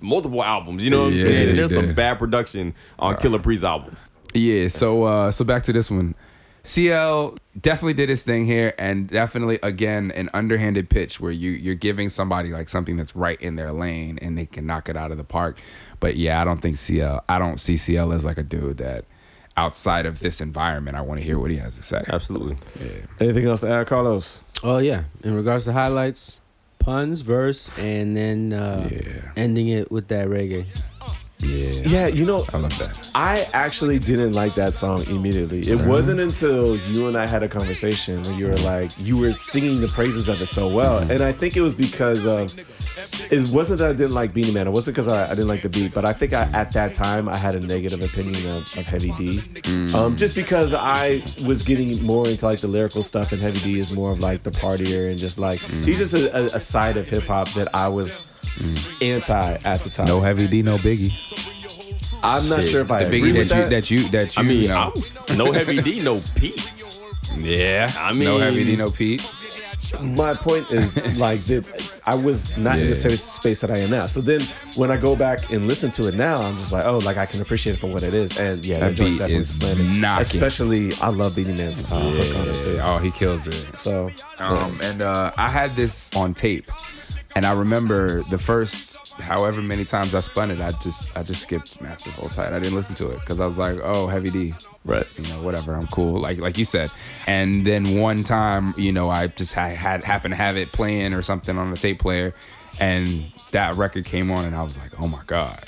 multiple 0.00 0.42
albums. 0.42 0.82
You 0.84 0.90
know 0.90 1.02
what 1.04 1.12
I'm 1.12 1.18
Yeah, 1.18 1.22
saying? 1.24 1.36
he 1.38 1.48
And 1.50 1.58
there's 1.58 1.72
some 1.72 1.94
bad 1.94 2.18
production 2.18 2.74
on 2.98 3.14
Killah 3.14 3.40
Priest 3.40 3.62
albums. 3.62 4.00
Yeah, 4.34 4.66
so 4.68 5.04
uh 5.04 5.30
so 5.30 5.44
back 5.44 5.62
to 5.62 5.72
this 5.72 5.88
one. 5.88 6.16
CL 6.62 7.36
definitely 7.60 7.94
did 7.94 8.08
his 8.08 8.22
thing 8.22 8.44
here 8.46 8.74
and 8.78 9.08
definitely 9.08 9.58
again 9.62 10.10
an 10.12 10.28
underhanded 10.34 10.88
pitch 10.90 11.18
where 11.20 11.32
you 11.32 11.50
you're 11.50 11.74
giving 11.74 12.08
somebody 12.08 12.50
like 12.50 12.68
something 12.68 12.96
that's 12.96 13.16
right 13.16 13.40
in 13.40 13.56
their 13.56 13.72
lane 13.72 14.18
and 14.20 14.36
they 14.36 14.46
can 14.46 14.66
knock 14.66 14.88
it 14.88 14.96
out 14.96 15.10
of 15.10 15.16
the 15.16 15.24
park. 15.24 15.58
But 16.00 16.16
yeah, 16.16 16.40
I 16.40 16.44
don't 16.44 16.60
think 16.60 16.76
CL 16.76 17.24
I 17.28 17.38
don't 17.38 17.58
see 17.58 17.76
CL 17.76 18.12
as 18.12 18.24
like 18.24 18.38
a 18.38 18.42
dude 18.42 18.76
that 18.78 19.04
outside 19.56 20.06
of 20.06 20.20
this 20.20 20.40
environment 20.40 20.96
I 20.96 21.00
want 21.00 21.20
to 21.20 21.26
hear 21.26 21.38
what 21.38 21.50
he 21.50 21.56
has 21.56 21.76
to 21.76 21.82
say. 21.82 22.02
Absolutely. 22.08 22.56
Anything 23.20 23.46
else 23.46 23.62
to 23.62 23.70
add, 23.70 23.86
Carlos? 23.86 24.40
Oh 24.62 24.78
yeah. 24.78 25.04
In 25.24 25.34
regards 25.34 25.64
to 25.64 25.72
highlights, 25.72 26.40
puns, 26.78 27.22
verse, 27.22 27.70
and 27.78 28.16
then 28.16 28.52
uh, 28.52 28.88
Yeah. 28.90 29.30
ending 29.36 29.68
it 29.68 29.90
with 29.90 30.08
that 30.08 30.28
reggae. 30.28 30.66
Yeah. 31.40 31.70
Yeah, 31.70 32.06
you 32.08 32.24
know, 32.24 32.44
I 32.52 32.58
love 32.58 32.76
that. 32.78 33.10
I 33.14 33.48
actually 33.52 33.98
didn't 33.98 34.32
like 34.32 34.54
that 34.56 34.74
song 34.74 35.06
immediately. 35.06 35.60
It 35.60 35.80
wasn't 35.82 36.20
until 36.20 36.76
you 36.76 37.06
and 37.06 37.16
I 37.16 37.26
had 37.26 37.42
a 37.42 37.48
conversation 37.48 38.22
where 38.24 38.34
you 38.34 38.46
were 38.48 38.56
like, 38.56 38.90
you 38.98 39.18
were 39.18 39.32
singing 39.32 39.80
the 39.80 39.88
praises 39.88 40.28
of 40.28 40.40
it 40.42 40.46
so 40.46 40.68
well. 40.68 41.00
Mm-hmm. 41.00 41.12
And 41.12 41.22
I 41.22 41.32
think 41.32 41.56
it 41.56 41.60
was 41.60 41.74
because 41.74 42.26
of, 42.26 42.58
it 43.30 43.48
wasn't 43.50 43.78
that 43.78 43.88
I 43.88 43.92
didn't 43.92 44.14
like 44.14 44.34
Beenie 44.34 44.50
Man. 44.50 44.66
It 44.66 44.70
wasn't 44.70 44.96
because 44.96 45.06
I, 45.06 45.26
I 45.26 45.30
didn't 45.30 45.46
like 45.46 45.62
the 45.62 45.68
beat, 45.68 45.94
but 45.94 46.04
I 46.04 46.12
think 46.12 46.34
I, 46.34 46.42
at 46.54 46.72
that 46.72 46.94
time 46.94 47.28
I 47.28 47.36
had 47.36 47.54
a 47.54 47.60
negative 47.60 48.02
opinion 48.02 48.50
of, 48.50 48.62
of 48.76 48.86
Heavy 48.86 49.12
D. 49.12 49.38
Mm. 49.38 49.94
Um, 49.94 50.16
just 50.16 50.34
because 50.34 50.74
I 50.74 51.20
was 51.44 51.62
getting 51.62 52.04
more 52.04 52.26
into 52.26 52.44
like 52.44 52.60
the 52.60 52.68
lyrical 52.68 53.04
stuff, 53.04 53.30
and 53.30 53.40
Heavy 53.40 53.60
D 53.60 53.78
is 53.78 53.92
more 53.92 54.10
of 54.10 54.18
like 54.18 54.42
the 54.42 54.50
partier 54.50 55.08
and 55.08 55.18
just 55.18 55.38
like, 55.38 55.60
he's 55.60 55.96
mm. 55.96 55.98
just 55.98 56.14
a, 56.14 56.36
a, 56.36 56.56
a 56.56 56.60
side 56.60 56.96
of 56.96 57.08
hip 57.08 57.24
hop 57.24 57.48
that 57.50 57.72
I 57.74 57.86
was 57.88 58.20
anti 59.00 59.52
at 59.64 59.80
the 59.80 59.90
time. 59.90 60.06
No 60.06 60.20
heavy 60.20 60.46
D, 60.46 60.62
no 60.62 60.76
biggie. 60.78 61.12
I'm 62.22 62.48
not 62.48 62.62
Shit. 62.62 62.70
sure 62.70 62.80
if 62.82 62.90
I 62.90 63.00
The 63.04 63.06
agree 63.06 63.20
biggie 63.32 63.38
with 63.38 63.48
that 63.50 63.56
you 63.56 63.62
that. 63.62 63.70
that 63.70 63.90
you 63.90 64.08
that 64.08 64.36
you 64.36 64.42
I 64.42 64.46
mean, 64.46 64.68
know. 64.68 64.76
I'm- 65.28 65.38
no 65.38 65.52
heavy 65.52 65.80
D, 65.82 66.00
no 66.00 66.20
Pete. 66.34 66.70
yeah. 67.38 67.92
I 67.98 68.12
mean 68.12 68.24
no 68.24 68.38
heavy 68.38 68.64
D, 68.64 68.70
mean- 68.70 68.78
no 68.78 68.90
Pete. 68.90 69.22
my 70.00 70.34
point 70.34 70.68
is 70.70 70.96
like 71.18 71.44
that 71.46 71.64
I 72.04 72.14
was 72.14 72.56
not 72.56 72.76
in 72.78 72.84
Yeah. 72.84 72.88
the 72.90 72.94
same 72.96 73.16
space 73.16 73.60
that 73.60 73.70
I 73.70 73.78
am 73.78 73.90
now. 73.90 74.06
So 74.06 74.20
then 74.20 74.40
when 74.74 74.90
I 74.90 74.96
go 74.96 75.14
back 75.14 75.50
and 75.52 75.66
listen 75.66 75.90
to 75.92 76.08
it 76.08 76.14
now, 76.14 76.42
I'm 76.42 76.56
just 76.58 76.72
like, 76.72 76.84
oh, 76.86 76.98
like 76.98 77.16
I 77.18 77.26
can 77.26 77.40
appreciate 77.40 77.74
it 77.74 77.78
for 77.78 77.86
what 77.86 78.02
it 78.02 78.14
is. 78.14 78.36
And 78.38 78.64
yeah, 78.64 78.78
That 78.78 78.88
that 78.88 78.94
joint's 78.96 79.10
beat 79.12 79.18
definitely 79.18 79.36
is 79.36 79.48
slamming. 79.54 80.00
knocking. 80.00 80.22
Especially, 80.22 80.92
I 81.00 81.08
love 81.08 81.36
Beenie 81.36 81.52
Man's 81.54 81.90
uh, 81.92 81.98
hook 82.00 82.36
on 82.36 82.48
it 82.48 82.60
too. 82.62 82.78
Oh, 82.82 82.98
he 82.98 83.10
kills 83.12 83.46
it. 83.46 83.64
So 83.78 84.10
Um, 84.38 84.78
and 84.82 85.02
uh, 85.02 85.32
I 85.36 85.48
had 85.48 85.76
this 85.76 86.10
on 86.16 86.34
tape, 86.34 86.70
and 87.38 87.46
I 87.46 87.52
remember 87.52 88.24
the 88.24 88.36
first 88.38 88.96
however 89.20 89.62
many 89.62 89.84
times 89.84 90.12
I 90.12 90.18
spun 90.20 90.50
it, 90.50 90.60
I 90.60 90.72
just 90.82 91.16
I 91.16 91.22
just 91.22 91.40
skipped 91.42 91.80
massive 91.80 92.12
hold 92.14 92.32
tight. 92.32 92.52
I 92.52 92.58
didn't 92.58 92.74
listen 92.74 92.96
to 92.96 93.10
it 93.10 93.20
because 93.20 93.38
I 93.38 93.46
was 93.46 93.56
like, 93.58 93.78
oh, 93.80 94.08
heavy 94.08 94.30
D, 94.30 94.54
right. 94.84 95.06
you 95.16 95.22
know, 95.32 95.40
whatever, 95.42 95.72
I'm 95.72 95.86
cool, 95.86 96.20
like 96.20 96.40
like 96.40 96.58
you 96.58 96.64
said. 96.64 96.90
And 97.28 97.64
then 97.64 97.96
one 98.00 98.24
time, 98.24 98.74
you 98.76 98.90
know, 98.90 99.08
I 99.08 99.28
just 99.28 99.52
had, 99.54 99.76
had 99.76 100.02
happened 100.02 100.32
to 100.32 100.36
have 100.36 100.56
it 100.56 100.72
playing 100.72 101.14
or 101.14 101.22
something 101.22 101.56
on 101.56 101.70
the 101.70 101.76
tape 101.76 102.00
player, 102.00 102.34
and 102.80 103.30
that 103.52 103.76
record 103.76 104.04
came 104.04 104.32
on, 104.32 104.44
and 104.44 104.56
I 104.56 104.62
was 104.64 104.76
like, 104.76 105.00
oh 105.00 105.06
my 105.06 105.22
god, 105.28 105.62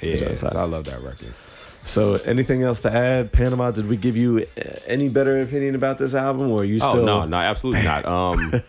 Yeah, 0.00 0.14
yeah, 0.14 0.34
so 0.36 0.46
I 0.56 0.62
love 0.62 0.84
that 0.84 1.02
record. 1.02 1.34
So 1.82 2.14
anything 2.24 2.62
else 2.62 2.82
to 2.82 2.92
add, 2.92 3.32
Panama? 3.32 3.72
Did 3.72 3.88
we 3.88 3.96
give 3.96 4.16
you 4.16 4.46
uh, 4.56 4.62
any 4.86 5.08
better 5.08 5.40
opinion 5.40 5.74
about 5.74 5.98
this 5.98 6.14
album, 6.14 6.52
or 6.52 6.60
are 6.60 6.64
you 6.64 6.78
Oh 6.82 6.90
still? 6.90 7.04
no, 7.04 7.24
no, 7.24 7.36
absolutely 7.36 7.82
not. 7.82 8.04
Um, 8.06 8.62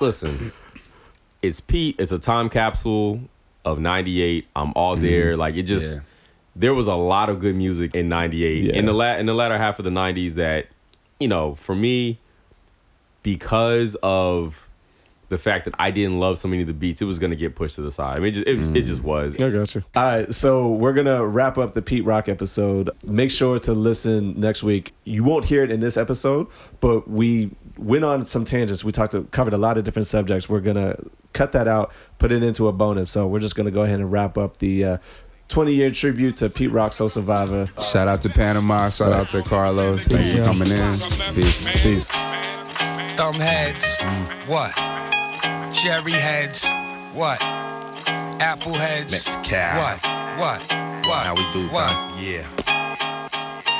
listen, 0.00 0.52
it's 1.42 1.60
Pete. 1.60 1.96
It's 1.98 2.12
a 2.12 2.18
time 2.18 2.48
capsule 2.48 3.20
of 3.64 3.78
'98. 3.78 4.46
I'm 4.56 4.72
all 4.74 4.94
mm-hmm. 4.94 5.04
there. 5.04 5.36
Like 5.36 5.56
it 5.56 5.64
just, 5.64 5.96
Yeah. 5.96 6.04
there 6.56 6.74
was 6.74 6.86
a 6.86 6.94
lot 6.94 7.28
of 7.28 7.40
good 7.40 7.56
music 7.56 7.94
in 7.94 8.06
'98. 8.06 8.64
Yeah. 8.64 8.72
In 8.74 8.86
the 8.86 8.92
la- 8.92 9.16
in 9.16 9.26
the 9.26 9.34
latter 9.34 9.58
half 9.58 9.78
of 9.78 9.84
the 9.84 9.90
'90s, 9.90 10.34
that 10.34 10.68
you 11.18 11.28
know, 11.28 11.54
for 11.54 11.74
me, 11.74 12.18
because 13.22 13.96
of 14.02 14.66
the 15.32 15.38
fact 15.38 15.64
that 15.64 15.74
I 15.78 15.90
didn't 15.90 16.20
love 16.20 16.38
so 16.38 16.46
many 16.46 16.60
of 16.60 16.68
the 16.68 16.74
beats, 16.74 17.00
it 17.00 17.06
was 17.06 17.18
gonna 17.18 17.34
get 17.34 17.56
pushed 17.56 17.76
to 17.76 17.80
the 17.82 17.90
side. 17.90 18.18
I 18.18 18.20
mean, 18.20 18.28
it 18.28 18.32
just, 18.32 18.46
it, 18.46 18.76
it 18.76 18.82
just 18.82 19.02
was. 19.02 19.34
I 19.34 19.48
got 19.48 19.74
you. 19.74 19.82
All 19.96 20.02
right, 20.02 20.32
so 20.32 20.68
we're 20.68 20.92
gonna 20.92 21.26
wrap 21.26 21.56
up 21.56 21.74
the 21.74 21.80
Pete 21.80 22.04
Rock 22.04 22.28
episode. 22.28 22.90
Make 23.04 23.30
sure 23.30 23.58
to 23.60 23.72
listen 23.72 24.38
next 24.38 24.62
week. 24.62 24.92
You 25.04 25.24
won't 25.24 25.46
hear 25.46 25.64
it 25.64 25.70
in 25.70 25.80
this 25.80 25.96
episode, 25.96 26.48
but 26.80 27.08
we 27.08 27.50
went 27.78 28.04
on 28.04 28.26
some 28.26 28.44
tangents. 28.44 28.84
We 28.84 28.92
talked, 28.92 29.14
covered 29.30 29.54
a 29.54 29.58
lot 29.58 29.78
of 29.78 29.84
different 29.84 30.06
subjects. 30.06 30.50
We're 30.50 30.60
gonna 30.60 30.96
cut 31.32 31.52
that 31.52 31.66
out, 31.66 31.92
put 32.18 32.30
it 32.30 32.42
into 32.42 32.68
a 32.68 32.72
bonus. 32.72 33.10
So 33.10 33.26
we're 33.26 33.40
just 33.40 33.56
gonna 33.56 33.70
go 33.70 33.82
ahead 33.82 34.00
and 34.00 34.12
wrap 34.12 34.36
up 34.36 34.58
the 34.58 34.84
uh, 34.84 34.98
20 35.48 35.72
year 35.72 35.90
tribute 35.90 36.36
to 36.36 36.50
Pete 36.50 36.70
Rock, 36.70 36.92
Soul 36.92 37.08
Survivor. 37.08 37.70
Shout 37.82 38.06
out 38.06 38.20
to 38.20 38.28
Panama. 38.28 38.90
Shout 38.90 39.12
out 39.12 39.30
to 39.30 39.42
Carlos. 39.42 40.06
Thanks 40.06 40.30
for 40.32 40.44
coming 40.44 40.70
in. 40.70 40.92
Peace. 41.34 41.82
Peace. 41.82 42.10
Thumb 43.16 43.34
heads, 43.34 44.00
what? 44.46 44.72
Cherry 45.72 46.12
heads, 46.12 46.66
what? 47.14 47.40
Apple 47.40 48.74
heads, 48.74 49.26
what? 49.26 49.98
What? 50.38 50.60
What? 51.06 51.26
How 51.26 51.34
we 51.34 51.52
do, 51.52 51.66
What? 51.68 51.90
Yeah. 52.20 52.46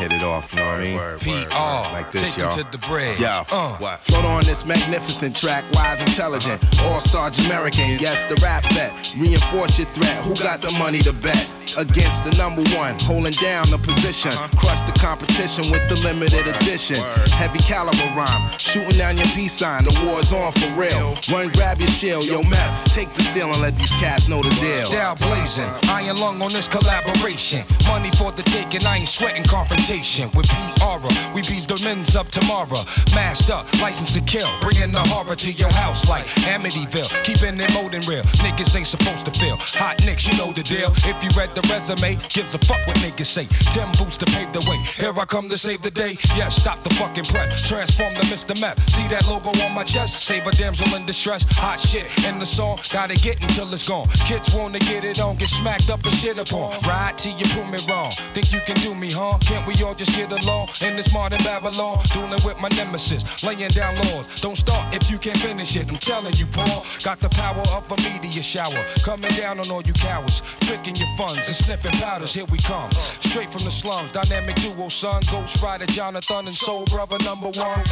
Hit 0.03 0.13
it 0.13 0.23
off, 0.23 0.53
you 0.53 0.59
know 0.59 0.67
what 0.67 0.81
I 0.81 0.83
mean? 0.83 1.47
PR, 1.49 1.93
Like 1.93 2.11
this, 2.11 2.23
take 2.35 2.39
y'all. 2.43 2.53
to 2.53 2.65
the 2.71 2.79
bread. 2.79 3.19
Yo, 3.21 3.45
Uh. 3.51 3.77
what? 3.79 4.01
Float 4.01 4.25
on 4.25 4.45
this 4.45 4.65
magnificent 4.67 5.37
track, 5.37 5.65
wise, 5.73 6.01
intelligent, 6.01 6.61
all-star 6.83 7.31
American. 7.47 7.99
Yes, 8.01 8.25
the 8.25 8.35
rap 8.43 8.65
vet. 8.73 8.93
Reinforce 9.17 9.79
your 9.79 9.87
threat. 9.95 10.17
Who 10.25 10.35
got 10.35 10.61
the 10.61 10.73
money 10.73 10.99
to 11.03 11.13
bet? 11.13 11.47
Against 11.79 12.25
the 12.25 12.33
number 12.37 12.61
one, 12.77 12.99
holding 12.99 13.33
down 13.35 13.71
the 13.71 13.79
position. 13.79 14.33
Crush 14.59 14.83
the 14.83 14.93
competition 14.99 15.71
with 15.71 15.81
the 15.89 15.95
limited 16.07 16.47
edition. 16.57 16.97
Heavy 17.33 17.61
caliber 17.61 18.05
rhyme, 18.15 18.43
shooting 18.59 18.99
down 18.99 19.17
your 19.17 19.27
peace 19.29 19.53
sign. 19.55 19.85
The 19.85 19.95
war's 20.05 20.33
on 20.35 20.53
for 20.53 20.69
real. 20.79 21.17
Run, 21.33 21.49
grab 21.53 21.81
your 21.81 21.89
shield, 21.89 22.25
yo, 22.27 22.43
meth. 22.43 22.93
Take 22.93 23.15
the 23.15 23.23
steel 23.23 23.51
and 23.53 23.63
let 23.63 23.79
these 23.79 23.93
cats 23.93 24.29
know 24.29 24.43
the 24.43 24.51
deal. 24.61 24.91
Style 24.91 25.17
blazing, 25.17 25.69
iron 25.89 26.19
lung 26.19 26.43
on 26.43 26.53
this 26.53 26.69
collaboration. 26.69 27.65
Money 27.87 28.11
for 28.19 28.33
the 28.33 28.43
taking, 28.43 28.85
I 28.85 28.99
ain't 28.99 29.09
sweating 29.09 29.45
confrontation. 29.45 29.92
With 29.93 30.49
PR, 30.49 31.05
we 31.35 31.43
bees 31.43 31.67
the 31.67 31.79
men's 31.85 32.17
up 32.17 32.27
tomorrow. 32.31 32.81
Masked 33.13 33.51
up, 33.51 33.69
license 33.77 34.11
to 34.17 34.23
kill, 34.23 34.49
bringing 34.63 34.91
the 34.91 35.05
horror 35.13 35.37
to 35.37 35.53
your 35.53 35.69
house 35.69 36.09
like 36.09 36.25
Amityville. 36.49 37.13
Keeping 37.25 37.61
it 37.61 37.71
molding 37.75 38.01
real, 38.09 38.25
niggas 38.41 38.75
ain't 38.75 38.87
supposed 38.87 39.27
to 39.27 39.33
feel. 39.39 39.57
Hot 39.77 40.01
nicks, 40.07 40.27
you 40.27 40.33
know 40.39 40.51
the 40.51 40.63
deal. 40.63 40.89
If 41.05 41.21
you 41.21 41.29
read 41.37 41.53
the 41.55 41.61
resume, 41.69 42.17
gives 42.33 42.55
a 42.55 42.59
fuck 42.65 42.81
what 42.87 42.97
niggas 43.05 43.29
say. 43.29 43.45
Tim 43.69 43.93
boots 44.01 44.17
to 44.17 44.25
pave 44.33 44.51
the 44.55 44.65
way. 44.65 44.81
Here 44.97 45.13
I 45.13 45.27
come 45.27 45.51
to 45.51 45.59
save 45.59 45.83
the 45.83 45.91
day. 45.91 46.17
Yeah, 46.41 46.49
stop 46.49 46.83
the 46.85 46.95
fucking 46.95 47.27
prep. 47.27 47.53
Transform 47.69 48.15
the 48.15 48.25
Mr. 48.33 48.59
Map. 48.59 48.81
See 48.89 49.07
that 49.09 49.29
logo 49.29 49.53
on 49.61 49.75
my 49.75 49.85
chest? 49.85 50.25
Save 50.25 50.47
a 50.47 50.53
damsel 50.57 50.89
in 50.97 51.05
distress. 51.05 51.45
Hot 51.61 51.79
shit 51.79 52.09
in 52.25 52.39
the 52.39 52.47
song, 52.47 52.81
gotta 52.91 53.17
get 53.21 53.43
until 53.43 53.69
it's 53.75 53.87
gone. 53.87 54.09
Kids 54.25 54.55
wanna 54.55 54.79
get 54.79 55.05
it 55.05 55.21
on, 55.21 55.37
get 55.37 55.51
smacked 55.51 55.91
up 55.91 56.03
and 56.03 56.15
shit 56.15 56.39
upon. 56.39 56.73
Ride 56.89 57.19
till 57.19 57.37
you 57.37 57.45
prove 57.53 57.69
me 57.69 57.79
wrong. 57.91 58.11
Think 58.33 58.55
you 58.55 58.61
can 58.65 58.77
do 58.81 58.95
me, 58.95 59.11
huh? 59.11 59.37
Can't 59.43 59.67
we 59.67 59.82
all 59.83 59.95
just 59.95 60.13
get 60.13 60.31
along 60.33 60.69
in 60.81 60.97
this 60.97 61.13
modern 61.13 61.43
Babylon? 61.43 62.05
Dueling 62.13 62.43
with 62.45 62.61
my 62.61 62.69
nemesis, 62.69 63.43
laying 63.43 63.71
down 63.71 63.97
laws. 63.97 64.41
Don't 64.41 64.57
start 64.57 64.95
if 64.95 65.11
you 65.11 65.19
can't 65.19 65.39
finish 65.39 65.77
it. 65.77 65.91
I'm 65.91 65.99
telling 65.99 66.35
you, 66.35 66.47
Paul. 66.47 66.85
Got 67.03 67.21
the 67.21 67.29
power 67.29 67.63
of 67.73 67.91
a 67.91 67.97
meteor 68.03 68.43
shower. 68.43 68.83
Coming 69.03 69.33
down 69.33 69.61
on 69.61 69.71
all 69.71 69.83
you 69.83 69.93
cowards. 69.95 70.41
Tricking 70.61 70.97
your 70.97 71.09
funds 71.17 71.47
and 71.49 71.57
sniffing 71.57 71.93
powders. 71.93 72.35
Here 72.35 72.47
we 72.47 72.59
come. 72.59 72.91
Straight 72.93 73.51
from 73.51 73.65
the 73.65 73.71
slums. 73.71 74.13
Dynamic 74.13 74.57
duo, 74.57 74.89
son. 74.89 75.23
Ghost 75.31 75.63
Rider, 75.63 75.87
Jonathan, 75.87 76.47
and 76.47 76.55
Soul 76.55 76.85
Brother 76.87 77.19
number 77.25 77.49
one. 77.49 77.85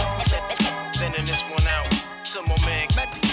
Sending 0.94 1.24
this 1.24 1.42
one 1.42 1.66
out 1.66 1.90
to 2.24 2.42
my 2.42 2.66
man. 2.66 3.29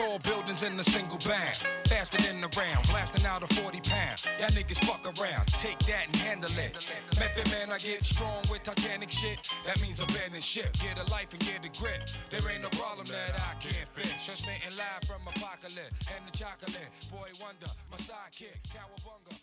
Tall 0.00 0.18
buildings 0.20 0.62
in 0.62 0.78
a 0.78 0.82
single 0.82 1.18
bound. 1.18 1.56
Faster 1.84 2.20
than 2.22 2.40
the 2.40 2.48
round, 2.56 2.82
blasting 2.88 3.26
out 3.26 3.42
a 3.42 3.48
40 3.54 3.80
pound. 3.80 4.16
Y'all 4.40 4.48
niggas 4.50 4.80
fuck 4.88 5.04
around, 5.04 5.46
take 5.48 5.78
that 5.90 6.06
and 6.06 6.16
handle 6.16 6.50
it. 6.56 6.72
Method 7.18 7.50
man, 7.50 7.70
I 7.70 7.78
get 7.78 8.04
strong 8.04 8.42
with 8.50 8.62
Titanic 8.62 9.10
shit. 9.10 9.38
That 9.66 9.80
means 9.80 10.00
abandon 10.00 10.40
ship, 10.40 10.72
get 10.80 10.98
a 10.98 11.04
life 11.10 11.32
and 11.32 11.40
get 11.40 11.64
a 11.64 11.70
grip. 11.78 12.00
There 12.30 12.40
ain't 12.50 12.62
no 12.62 12.70
problem 12.70 13.06
that 13.08 13.34
I 13.36 13.54
can't 13.60 13.88
fix. 13.92 14.24
Transmitting 14.24 14.76
live 14.76 15.02
from 15.06 15.20
Apocalypse 15.28 15.96
and 16.14 16.22
the 16.26 16.32
chocolate. 16.36 16.90
Boy 17.10 17.28
Wonder, 17.40 17.70
my 17.90 17.98
sidekick, 17.98 18.56
Cowabunga. 18.72 19.36